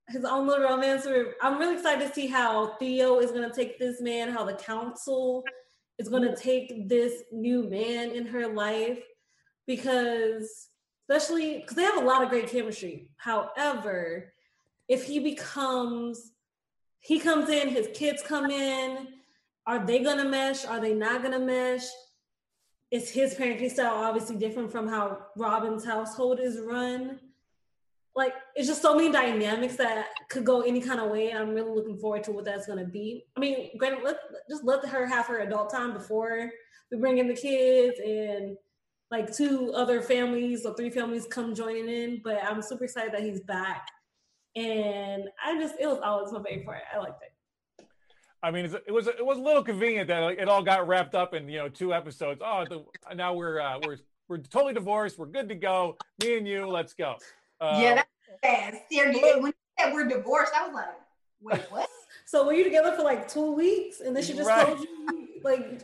his 0.10 0.26
own 0.26 0.48
little 0.48 0.66
romance. 0.66 1.08
I'm 1.42 1.58
really 1.58 1.76
excited 1.76 2.08
to 2.08 2.14
see 2.14 2.28
how 2.28 2.76
Theo 2.78 3.20
is 3.20 3.32
going 3.32 3.50
to 3.50 3.56
take 3.56 3.80
this 3.80 4.02
man, 4.02 4.30
how 4.30 4.44
the 4.44 4.54
council 4.54 5.44
is 5.98 6.10
going 6.10 6.24
to 6.24 6.36
take 6.36 6.90
this 6.90 7.24
new 7.32 7.70
man 7.70 8.12
in 8.12 8.26
her 8.26 8.48
life, 8.48 9.00
because 9.68 10.70
especially 11.10 11.60
because 11.60 11.76
they 11.76 11.84
have 11.84 12.02
a 12.02 12.06
lot 12.06 12.24
of 12.24 12.30
great 12.30 12.48
chemistry. 12.48 13.10
However, 13.18 14.34
if 14.88 15.04
he 15.06 15.20
becomes 15.20 16.34
he 17.00 17.20
comes 17.20 17.50
in 17.50 17.70
his 17.70 17.90
kids 17.94 18.22
come 18.22 18.52
in 18.52 19.08
are 19.66 19.86
they 19.86 20.00
gonna 20.00 20.26
mesh 20.26 20.66
are 20.66 20.80
they 20.80 20.94
not 20.94 21.24
gonna 21.24 21.40
mesh 21.40 21.86
is 22.92 23.10
his 23.10 23.34
parenting 23.36 23.72
style 23.72 23.96
obviously 23.96 24.36
different 24.36 24.72
from 24.72 24.88
how 24.88 25.18
robin's 25.38 25.86
household 25.86 26.40
is 26.40 26.60
run 26.60 27.20
like 28.16 28.34
it's 28.56 28.68
just 28.68 28.82
so 28.82 28.96
many 28.96 29.12
dynamics 29.12 29.78
that 29.78 30.08
could 30.30 30.46
go 30.46 30.62
any 30.62 30.82
kind 30.82 31.00
of 31.00 31.10
way 31.10 31.30
and 31.30 31.40
i'm 31.40 31.54
really 31.54 31.72
looking 31.72 31.98
forward 31.98 32.24
to 32.24 32.32
what 32.32 32.46
that's 32.46 32.66
to 32.66 32.86
be 32.86 33.26
i 33.38 33.40
mean 33.40 33.70
granted 33.78 34.04
let 34.04 34.18
just 34.50 34.64
let 34.64 34.86
her 34.86 35.06
have 35.06 35.26
her 35.26 35.40
adult 35.40 35.72
time 35.72 35.94
before 35.94 36.50
we 36.92 36.98
bring 36.98 37.18
in 37.18 37.28
the 37.28 37.36
kids 37.36 38.00
and 38.06 38.58
like 39.10 39.34
two 39.34 39.74
other 39.74 40.02
families 40.02 40.66
or 40.66 40.76
three 40.76 40.90
families 40.90 41.26
come 41.30 41.56
joining 41.56 41.90
in 41.90 42.22
but 42.24 42.44
i'm 42.44 42.62
super 42.62 42.84
excited 42.84 43.14
that 43.14 43.24
he's 43.24 43.42
back 43.42 43.88
and 44.56 45.30
I 45.44 45.60
just 45.60 45.76
it 45.80 45.88
was 45.88 46.00
always 46.04 46.32
my 46.32 46.42
favorite 46.44 46.66
part. 46.66 46.82
I 46.94 46.98
liked 46.98 47.24
it. 47.24 47.31
I 48.44 48.52
mean, 48.52 48.66
it's- 48.66 48.82
it 48.88 48.92
was 48.92 49.08
it 49.08 49.26
was 49.26 49.38
a 49.38 49.42
little 49.42 49.64
convenient 49.64 50.08
that 50.08 50.20
like, 50.20 50.40
it 50.40 50.48
all 50.48 50.64
got 50.64 50.88
wrapped 50.88 51.14
up 51.16 51.34
in 51.34 51.48
you 51.48 51.60
know 51.60 51.70
two 51.70 51.94
episodes. 51.94 52.42
Oh, 52.44 52.66
the, 52.68 52.84
now 53.16 53.34
we're 53.34 53.60
uh, 53.60 53.80
we're 53.86 53.98
we're 54.28 54.38
totally 54.38 54.74
divorced. 54.74 55.20
We're 55.20 55.26
good 55.28 55.50
to 55.50 55.56
go. 55.56 55.98
Me 56.24 56.38
and 56.38 56.48
you, 56.48 56.66
let's 56.68 56.94
go. 56.94 57.16
Uh, 57.60 57.80
yeah, 57.82 57.96
that's 57.96 58.10
fast. 58.44 58.78
When 58.92 59.14
you 59.48 59.54
said 59.80 59.94
we're 59.94 60.08
divorced, 60.08 60.54
I 60.56 60.68
was 60.68 60.76
like, 60.76 60.86
wait, 61.42 61.72
what? 61.72 61.88
So 62.26 62.46
were 62.46 62.54
you 62.54 62.64
together 62.64 62.94
for 62.96 63.02
like 63.04 63.28
two 63.28 63.52
weeks, 63.52 64.00
and 64.00 64.16
then 64.16 64.24
she 64.24 64.34
just 64.34 64.48
Right. 64.48 64.66
told 64.68 64.80
you 64.80 65.28
like, 65.44 65.82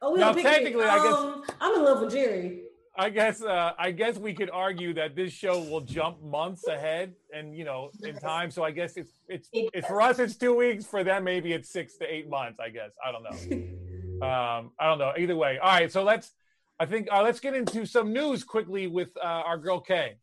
"Oh, 0.00 0.12
we 0.14 0.20
Now, 0.20 0.28
on 0.28 0.32
a 0.32 0.34
picnic. 0.36 0.52
technically, 0.54 0.84
I 0.84 0.96
guess- 0.96 1.12
Um, 1.14 1.44
I'm 1.60 1.74
in 1.74 1.84
love 1.84 2.00
with 2.00 2.12
Jerry." 2.12 2.62
I 2.96 3.08
guess 3.08 3.42
uh, 3.42 3.72
I 3.78 3.90
guess 3.90 4.18
we 4.18 4.34
could 4.34 4.50
argue 4.50 4.92
that 4.94 5.16
this 5.16 5.32
show 5.32 5.58
will 5.62 5.80
jump 5.80 6.22
months 6.22 6.66
ahead, 6.66 7.14
and 7.34 7.56
you 7.56 7.64
know, 7.64 7.90
in 8.02 8.16
time. 8.16 8.50
So 8.50 8.62
I 8.62 8.70
guess 8.70 8.96
it's 8.96 9.12
it's, 9.28 9.48
It 9.52 9.70
it's 9.72 9.86
for 9.86 10.02
us 10.02 10.18
it's 10.18 10.36
two 10.36 10.54
weeks. 10.54 10.84
For 10.84 11.02
them, 11.02 11.24
maybe 11.24 11.52
it's 11.52 11.70
six 11.70 11.96
to 11.98 12.12
eight 12.12 12.28
months. 12.28 12.60
I 12.60 12.68
guess 12.68 12.92
I 13.04 13.12
don't 13.12 13.22
know. 13.22 13.66
Um, 14.22 14.70
I 14.78 14.86
don't 14.86 15.00
know. 15.00 15.12
Either 15.18 15.34
way, 15.34 15.58
all 15.58 15.68
right. 15.68 15.90
So 15.90 16.04
let's 16.04 16.30
I 16.78 16.86
think 16.86 17.08
uh, 17.10 17.22
let's 17.22 17.40
get 17.40 17.54
into 17.54 17.84
some 17.84 18.12
news 18.12 18.44
quickly 18.44 18.86
with 18.86 19.08
uh, 19.16 19.26
our 19.26 19.58
girl 19.58 19.80
Kay. 19.80 20.14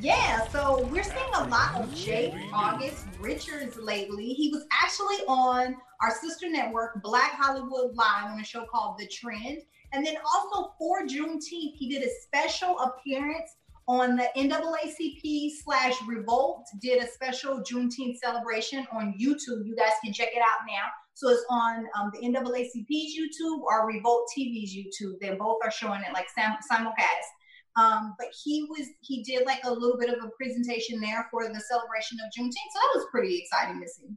Yeah, 0.00 0.46
so 0.48 0.86
we're 0.90 1.02
seeing 1.02 1.34
a 1.34 1.46
lot 1.46 1.76
of 1.76 1.94
Jake 1.94 2.34
August 2.52 3.06
Richards 3.20 3.76
lately. 3.76 4.32
He 4.32 4.50
was 4.50 4.64
actually 4.72 5.16
on 5.26 5.76
our 6.02 6.10
sister 6.10 6.48
network, 6.48 7.02
Black 7.02 7.32
Hollywood 7.32 7.94
Live, 7.94 8.26
on 8.26 8.40
a 8.40 8.44
show 8.44 8.64
called 8.64 8.98
The 8.98 9.06
Trend. 9.06 9.62
And 9.92 10.04
then 10.04 10.16
also 10.34 10.74
for 10.78 11.06
Juneteenth, 11.06 11.74
he 11.76 11.88
did 11.88 12.02
a 12.02 12.10
special 12.22 12.78
appearance 12.78 13.50
on 13.86 14.16
the 14.16 14.28
NAACP 14.36 15.50
slash 15.64 15.94
Revolt, 16.06 16.66
did 16.80 17.02
a 17.02 17.06
special 17.06 17.62
Juneteenth 17.62 18.18
celebration 18.18 18.86
on 18.92 19.14
YouTube. 19.18 19.64
You 19.64 19.74
guys 19.74 19.92
can 20.04 20.12
check 20.12 20.28
it 20.34 20.42
out 20.42 20.66
now. 20.68 20.84
So 21.14 21.30
it's 21.30 21.44
on 21.50 21.86
um, 21.98 22.12
the 22.12 22.20
NAACP's 22.28 23.16
YouTube 23.18 23.60
or 23.62 23.86
Revolt 23.86 24.28
TV's 24.36 24.76
YouTube. 24.76 25.18
They 25.20 25.34
both 25.34 25.56
are 25.64 25.70
showing 25.70 26.02
it 26.02 26.12
like 26.12 26.26
sim- 26.28 26.58
simulcast. 26.70 27.28
Um, 27.76 28.14
but 28.18 28.28
he 28.44 28.66
was 28.68 28.88
he 29.00 29.22
did 29.22 29.46
like 29.46 29.60
a 29.64 29.72
little 29.72 29.98
bit 29.98 30.10
of 30.10 30.22
a 30.24 30.30
presentation 30.30 31.00
there 31.00 31.28
for 31.30 31.44
the 31.44 31.60
celebration 31.60 32.18
of 32.24 32.30
Juneteenth, 32.36 32.72
so 32.72 32.78
that 32.80 32.90
was 32.94 33.06
pretty 33.10 33.38
exciting 33.38 33.80
to 33.80 33.88
see. 33.88 34.08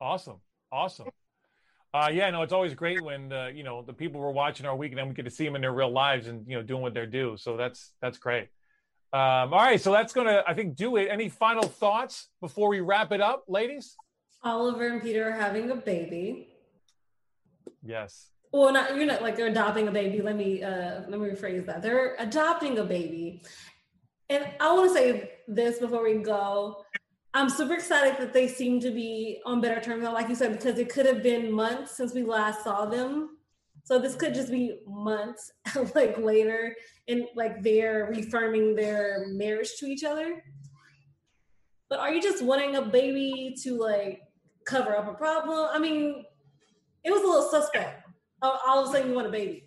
Awesome, 0.00 0.40
awesome. 0.70 1.08
Uh, 1.94 2.10
yeah, 2.12 2.30
no, 2.30 2.42
it's 2.42 2.52
always 2.52 2.74
great 2.74 3.00
when 3.00 3.32
uh, 3.32 3.46
you 3.46 3.64
know 3.64 3.82
the 3.82 3.92
people 3.92 4.20
we're 4.20 4.30
watching 4.30 4.66
our 4.66 4.76
week, 4.76 4.92
and 4.92 4.98
then 4.98 5.08
we 5.08 5.14
get 5.14 5.24
to 5.24 5.30
see 5.30 5.44
them 5.44 5.56
in 5.56 5.62
their 5.62 5.72
real 5.72 5.90
lives 5.90 6.26
and 6.26 6.46
you 6.46 6.56
know 6.56 6.62
doing 6.62 6.82
what 6.82 6.92
they're 6.92 7.06
do. 7.06 7.36
So 7.38 7.56
that's 7.56 7.92
that's 8.02 8.18
great. 8.18 8.48
Um, 9.10 9.54
all 9.54 9.60
right, 9.60 9.80
so 9.80 9.90
that's 9.90 10.12
gonna 10.12 10.42
I 10.46 10.52
think 10.52 10.76
do 10.76 10.96
it. 10.96 11.08
Any 11.10 11.30
final 11.30 11.66
thoughts 11.66 12.28
before 12.42 12.68
we 12.68 12.80
wrap 12.80 13.10
it 13.12 13.22
up, 13.22 13.44
ladies? 13.48 13.96
Oliver 14.44 14.88
and 14.88 15.02
Peter 15.02 15.28
are 15.28 15.32
having 15.32 15.70
a 15.70 15.76
baby. 15.76 16.48
Yes. 17.82 18.28
Well, 18.52 18.72
not 18.72 18.94
you're 18.94 19.06
not 19.06 19.22
like 19.22 19.36
they're 19.36 19.46
adopting 19.46 19.88
a 19.88 19.90
baby. 19.90 20.20
Let 20.20 20.36
me 20.36 20.62
uh 20.62 21.02
let 21.08 21.20
me 21.20 21.28
rephrase 21.28 21.64
that. 21.66 21.82
They're 21.82 22.16
adopting 22.18 22.78
a 22.78 22.84
baby. 22.84 23.42
And 24.28 24.46
I 24.60 24.74
want 24.74 24.90
to 24.90 24.94
say 24.94 25.30
this 25.48 25.78
before 25.78 26.04
we 26.04 26.16
go. 26.16 26.84
I'm 27.38 27.48
super 27.48 27.74
excited 27.74 28.16
that 28.18 28.32
they 28.32 28.48
seem 28.48 28.80
to 28.80 28.90
be 28.90 29.40
on 29.46 29.60
better 29.60 29.80
terms 29.80 30.02
like 30.02 30.28
you 30.28 30.34
said, 30.34 30.50
because 30.52 30.76
it 30.76 30.88
could 30.88 31.06
have 31.06 31.22
been 31.22 31.52
months 31.52 31.96
since 31.96 32.12
we 32.12 32.24
last 32.24 32.64
saw 32.64 32.84
them. 32.84 33.36
So 33.84 33.96
this 34.00 34.16
could 34.16 34.34
just 34.34 34.50
be 34.50 34.80
months 34.88 35.52
like 35.94 36.18
later 36.18 36.74
and 37.06 37.26
like 37.36 37.62
they're 37.62 38.08
reaffirming 38.10 38.74
their 38.74 39.26
marriage 39.28 39.76
to 39.78 39.86
each 39.86 40.02
other. 40.02 40.42
But 41.88 42.00
are 42.00 42.12
you 42.12 42.20
just 42.20 42.42
wanting 42.44 42.74
a 42.74 42.82
baby 42.82 43.54
to 43.62 43.78
like 43.78 44.20
cover 44.66 44.96
up 44.96 45.08
a 45.08 45.14
problem? 45.14 45.68
I 45.72 45.78
mean, 45.78 46.24
it 47.04 47.12
was 47.12 47.22
a 47.22 47.26
little 47.26 47.48
suspect. 47.48 48.04
All 48.42 48.82
of 48.82 48.88
a 48.88 48.92
sudden, 48.92 49.10
you 49.10 49.14
want 49.14 49.28
a 49.28 49.30
baby 49.30 49.64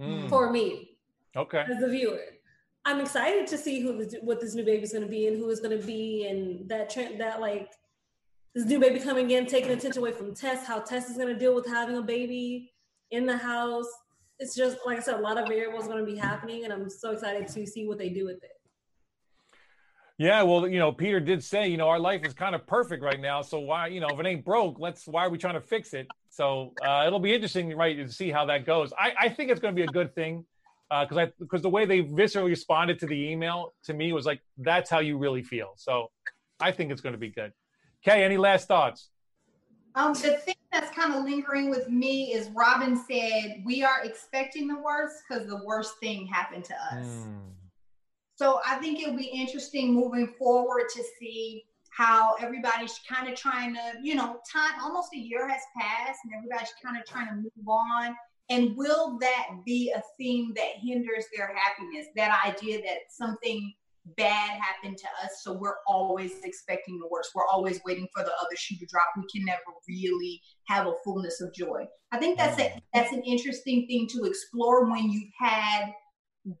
Hmm. 0.00 0.26
for 0.28 0.50
me 0.50 0.96
Okay. 1.36 1.64
as 1.70 1.80
the 1.80 1.88
viewer. 1.88 2.20
I'm 2.84 3.00
excited 3.00 3.46
to 3.48 3.58
see 3.58 3.80
who 3.80 4.04
this, 4.04 4.14
what 4.22 4.40
this 4.40 4.54
new 4.54 4.64
baby's 4.64 4.92
going 4.92 5.04
to 5.04 5.10
be 5.10 5.26
and 5.26 5.36
who 5.36 5.50
is 5.50 5.60
going 5.60 5.78
to 5.78 5.86
be, 5.86 6.26
and 6.26 6.68
that 6.68 6.90
trend 6.90 7.20
that 7.20 7.40
like 7.40 7.70
this 8.54 8.64
new 8.64 8.78
baby 8.78 8.98
coming 8.98 9.30
in, 9.30 9.46
taking 9.46 9.70
attention 9.70 10.00
away 10.00 10.12
from 10.12 10.34
Tess, 10.34 10.66
how 10.66 10.80
Tess 10.80 11.10
is 11.10 11.16
going 11.16 11.28
to 11.28 11.38
deal 11.38 11.54
with 11.54 11.66
having 11.66 11.96
a 11.96 12.02
baby 12.02 12.72
in 13.10 13.26
the 13.26 13.36
house. 13.36 13.88
It's 14.38 14.54
just 14.54 14.78
like 14.86 14.98
I 14.98 15.00
said, 15.00 15.14
a 15.16 15.20
lot 15.20 15.36
of 15.36 15.48
variables 15.48 15.86
going 15.86 16.04
to 16.04 16.10
be 16.10 16.16
happening, 16.16 16.64
and 16.64 16.72
I'm 16.72 16.88
so 16.88 17.10
excited 17.10 17.48
to 17.48 17.66
see 17.66 17.86
what 17.86 17.98
they 17.98 18.08
do 18.08 18.24
with 18.24 18.42
it. 18.42 18.52
Yeah, 20.16 20.42
well, 20.42 20.66
you 20.66 20.80
know, 20.80 20.90
Peter 20.90 21.20
did 21.20 21.44
say, 21.44 21.68
you 21.68 21.76
know, 21.76 21.88
our 21.88 22.00
life 22.00 22.24
is 22.24 22.34
kind 22.34 22.56
of 22.56 22.66
perfect 22.66 23.04
right 23.04 23.20
now. 23.20 23.40
So 23.40 23.60
why, 23.60 23.86
you 23.86 24.00
know, 24.00 24.08
if 24.08 24.18
it 24.18 24.26
ain't 24.26 24.44
broke, 24.44 24.80
let's 24.80 25.06
why 25.06 25.24
are 25.24 25.30
we 25.30 25.38
trying 25.38 25.54
to 25.54 25.60
fix 25.60 25.94
it? 25.94 26.08
So 26.28 26.72
uh, 26.84 27.04
it'll 27.06 27.20
be 27.20 27.32
interesting, 27.32 27.76
right, 27.76 27.96
to 27.96 28.12
see 28.12 28.30
how 28.30 28.44
that 28.46 28.66
goes. 28.66 28.92
I, 28.98 29.12
I 29.16 29.28
think 29.28 29.50
it's 29.50 29.60
going 29.60 29.74
to 29.74 29.76
be 29.76 29.84
a 29.84 29.92
good 29.92 30.14
thing 30.16 30.44
because 30.90 31.18
I 31.18 31.32
because 31.38 31.62
the 31.62 31.68
way 31.68 31.84
they 31.84 32.02
viscerally 32.02 32.48
responded 32.48 32.98
to 33.00 33.06
the 33.06 33.30
email 33.30 33.74
to 33.84 33.94
me 33.94 34.12
was 34.12 34.26
like 34.26 34.40
that's 34.56 34.88
how 34.88 35.00
you 35.00 35.18
really 35.18 35.42
feel. 35.42 35.72
So 35.76 36.10
I 36.60 36.72
think 36.72 36.90
it's 36.90 37.00
going 37.00 37.12
to 37.12 37.18
be 37.18 37.30
good. 37.30 37.52
Kay, 38.04 38.24
any 38.24 38.36
last 38.36 38.68
thoughts? 38.68 39.10
Um, 39.94 40.12
the 40.12 40.36
thing 40.36 40.54
that's 40.72 40.94
kind 40.94 41.14
of 41.14 41.24
lingering 41.24 41.70
with 41.70 41.88
me 41.88 42.32
is 42.32 42.50
Robin 42.50 42.96
said 42.96 43.62
we 43.64 43.82
are 43.82 44.04
expecting 44.04 44.68
the 44.68 44.78
worst 44.78 45.16
because 45.28 45.46
the 45.46 45.62
worst 45.64 45.94
thing 46.00 46.26
happened 46.26 46.64
to 46.66 46.74
us. 46.74 47.06
Hmm. 47.06 47.38
So 48.36 48.60
I 48.64 48.76
think 48.76 49.00
it'll 49.00 49.16
be 49.16 49.24
interesting 49.26 49.92
moving 49.92 50.34
forward 50.38 50.84
to 50.94 51.02
see 51.18 51.64
how 51.90 52.36
everybody's 52.40 53.00
kind 53.08 53.28
of 53.28 53.36
trying 53.36 53.74
to, 53.74 53.80
you 54.00 54.14
know, 54.14 54.40
time 54.50 54.80
almost 54.80 55.12
a 55.12 55.18
year 55.18 55.48
has 55.48 55.62
passed 55.76 56.20
and 56.24 56.32
everybody's 56.32 56.72
kind 56.80 56.96
of 56.96 57.04
trying 57.04 57.26
to 57.26 57.34
move 57.34 57.68
on. 57.68 58.14
And 58.50 58.76
will 58.76 59.18
that 59.20 59.48
be 59.66 59.92
a 59.94 60.02
thing 60.16 60.52
that 60.56 60.80
hinders 60.82 61.24
their 61.36 61.54
happiness? 61.54 62.06
That 62.16 62.38
idea 62.46 62.78
that 62.78 62.98
something 63.10 63.72
bad 64.16 64.58
happened 64.60 64.96
to 64.96 65.06
us, 65.22 65.42
so 65.42 65.52
we're 65.52 65.76
always 65.86 66.32
expecting 66.42 66.98
the 66.98 67.08
worst. 67.10 67.32
We're 67.34 67.46
always 67.46 67.80
waiting 67.84 68.08
for 68.14 68.24
the 68.24 68.32
other 68.40 68.56
shoe 68.56 68.76
to 68.76 68.86
drop. 68.86 69.08
We 69.16 69.24
can 69.30 69.44
never 69.44 69.60
really 69.86 70.40
have 70.66 70.86
a 70.86 70.94
fullness 71.04 71.42
of 71.42 71.52
joy. 71.52 71.86
I 72.10 72.18
think 72.18 72.38
that's 72.38 72.58
a, 72.58 72.70
mm. 72.70 72.80
that's 72.94 73.12
an 73.12 73.22
interesting 73.22 73.86
thing 73.86 74.06
to 74.12 74.24
explore 74.24 74.90
when 74.90 75.10
you've 75.10 75.30
had 75.38 75.92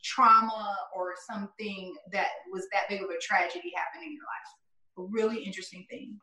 trauma 0.04 0.76
or 0.94 1.14
something 1.30 1.94
that 2.12 2.26
was 2.52 2.66
that 2.72 2.82
big 2.90 3.02
of 3.02 3.08
a 3.08 3.18
tragedy 3.20 3.72
happen 3.74 4.06
in 4.06 4.12
your 4.12 4.22
life. 4.22 4.98
A 4.98 5.02
really 5.10 5.42
interesting 5.42 5.86
thing. 5.88 6.18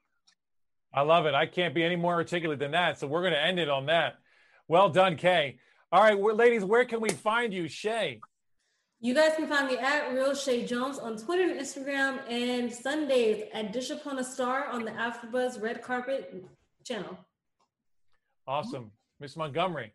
I 0.94 1.02
love 1.02 1.26
it. 1.26 1.34
I 1.34 1.46
can't 1.46 1.74
be 1.74 1.84
any 1.84 1.96
more 1.96 2.14
articulate 2.14 2.60
than 2.60 2.72
that. 2.72 3.00
So 3.00 3.08
we're 3.08 3.22
going 3.22 3.34
to 3.34 3.42
end 3.42 3.60
it 3.60 3.70
on 3.70 3.88
that. 3.88 4.16
Well 4.68 4.90
done, 4.90 5.16
Kay. 5.16 5.58
All 5.92 6.02
right, 6.02 6.20
ladies, 6.20 6.64
where 6.64 6.86
can 6.86 7.00
we 7.00 7.10
find 7.10 7.54
you, 7.54 7.68
Shay? 7.68 8.20
You 9.00 9.14
guys 9.14 9.34
can 9.36 9.48
find 9.48 9.68
me 9.68 9.78
at 9.78 10.14
Real 10.14 10.34
Shay 10.34 10.66
Jones 10.66 10.98
on 10.98 11.18
Twitter 11.18 11.44
and 11.44 11.60
Instagram, 11.60 12.20
and 12.30 12.74
Sundays 12.74 13.44
at 13.54 13.72
Dish 13.72 13.92
Upon 13.92 14.18
a 14.18 14.24
Star 14.24 14.68
on 14.68 14.84
the 14.84 14.92
AfterBuzz 14.92 15.62
Red 15.62 15.84
Carpet 15.84 16.44
channel. 16.84 17.18
Awesome, 18.48 18.92
Miss 19.20 19.36
Montgomery. 19.36 19.94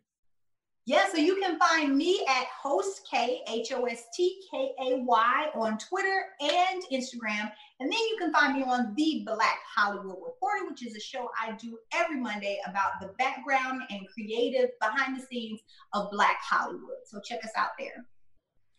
Yeah, 0.87 1.05
so 1.11 1.17
you 1.17 1.35
can 1.35 1.59
find 1.59 1.95
me 1.95 2.25
at 2.27 2.47
host 2.47 3.07
K 3.09 3.41
H 3.47 3.71
O 3.71 3.85
S 3.85 4.05
T 4.15 4.41
K 4.49 4.71
A 4.81 4.97
Y 4.97 5.45
on 5.53 5.77
Twitter 5.77 6.23
and 6.39 6.83
Instagram. 6.91 7.51
And 7.79 7.91
then 7.91 7.99
you 7.99 8.17
can 8.19 8.33
find 8.33 8.57
me 8.57 8.63
on 8.63 8.93
The 8.95 9.21
Black 9.23 9.59
Hollywood 9.75 10.17
Reporter, 10.25 10.67
which 10.67 10.85
is 10.85 10.95
a 10.95 10.99
show 10.99 11.29
I 11.39 11.51
do 11.51 11.77
every 11.93 12.19
Monday 12.19 12.59
about 12.67 12.93
the 12.99 13.09
background 13.19 13.83
and 13.91 14.07
creative 14.11 14.71
behind 14.79 15.19
the 15.19 15.23
scenes 15.23 15.59
of 15.93 16.09
Black 16.09 16.37
Hollywood. 16.41 16.97
So 17.05 17.19
check 17.23 17.43
us 17.43 17.51
out 17.55 17.71
there. 17.77 18.05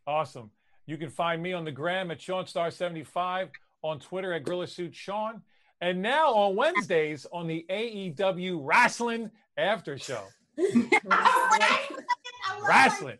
Awesome. 0.07 0.51
You 0.87 0.97
can 0.97 1.11
find 1.11 1.41
me 1.41 1.53
on 1.53 1.65
the 1.65 1.71
gram 1.71 2.11
at 2.11 2.19
SeanStar75, 2.19 3.51
on 3.83 4.01
Twitter 4.01 4.33
at 4.33 4.43
Gorilla 4.43 4.67
Suit 4.67 4.95
Sean, 4.95 5.43
and 5.81 6.03
now 6.03 6.33
on 6.35 6.57
Wednesdays 6.57 7.27
on 7.33 7.47
the 7.47 7.65
AEW 7.71 8.59
Wrestling 8.61 9.31
After 9.57 9.97
Show. 9.97 10.25
Wrestling. 12.67 13.19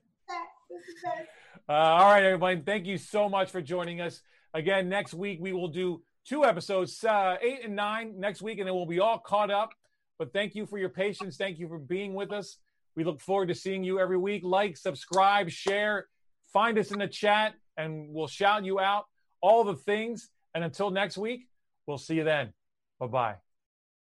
Uh, 1.69 1.73
all 1.73 2.11
right, 2.11 2.23
everybody. 2.23 2.61
Thank 2.61 2.87
you 2.87 2.99
so 2.99 3.29
much 3.29 3.51
for 3.51 3.61
joining 3.63 4.01
us. 4.01 4.21
Again, 4.55 4.89
next 4.89 5.15
week 5.15 5.39
we 5.41 5.53
will 5.53 5.69
do 5.69 6.03
two 6.27 6.45
episodes, 6.45 7.03
uh, 7.05 7.37
eight 7.41 7.65
and 7.65 7.75
nine 7.75 8.19
next 8.19 8.43
week, 8.43 8.59
and 8.59 8.67
then 8.67 8.75
we'll 8.75 8.87
be 8.87 9.01
all 9.01 9.19
caught 9.19 9.51
up. 9.51 9.71
But 10.19 10.33
thank 10.33 10.55
you 10.55 10.67
for 10.67 10.79
your 10.79 10.89
patience. 10.89 11.37
Thank 11.37 11.59
you 11.59 11.69
for 11.69 11.79
being 11.79 12.15
with 12.15 12.33
us. 12.33 12.59
We 12.95 13.05
look 13.05 13.21
forward 13.21 13.49
to 13.49 13.55
seeing 13.55 13.85
you 13.85 13.99
every 13.99 14.19
week. 14.19 14.43
Like, 14.45 14.77
subscribe, 14.77 15.51
share, 15.51 16.07
find 16.53 16.79
us 16.79 16.91
in 16.91 16.99
the 16.99 17.09
chat, 17.09 17.55
and 17.77 18.09
we'll 18.11 18.29
shout 18.29 18.65
you 18.65 18.79
out. 18.79 19.07
All 19.41 19.65
the 19.65 19.75
things. 19.75 20.29
And 20.55 20.63
until 20.63 20.91
next 20.91 21.17
week, 21.17 21.49
we'll 21.87 21.99
see 21.99 22.17
you 22.17 22.25
then. 22.25 22.53
Bye 23.01 23.07
bye. 23.07 23.37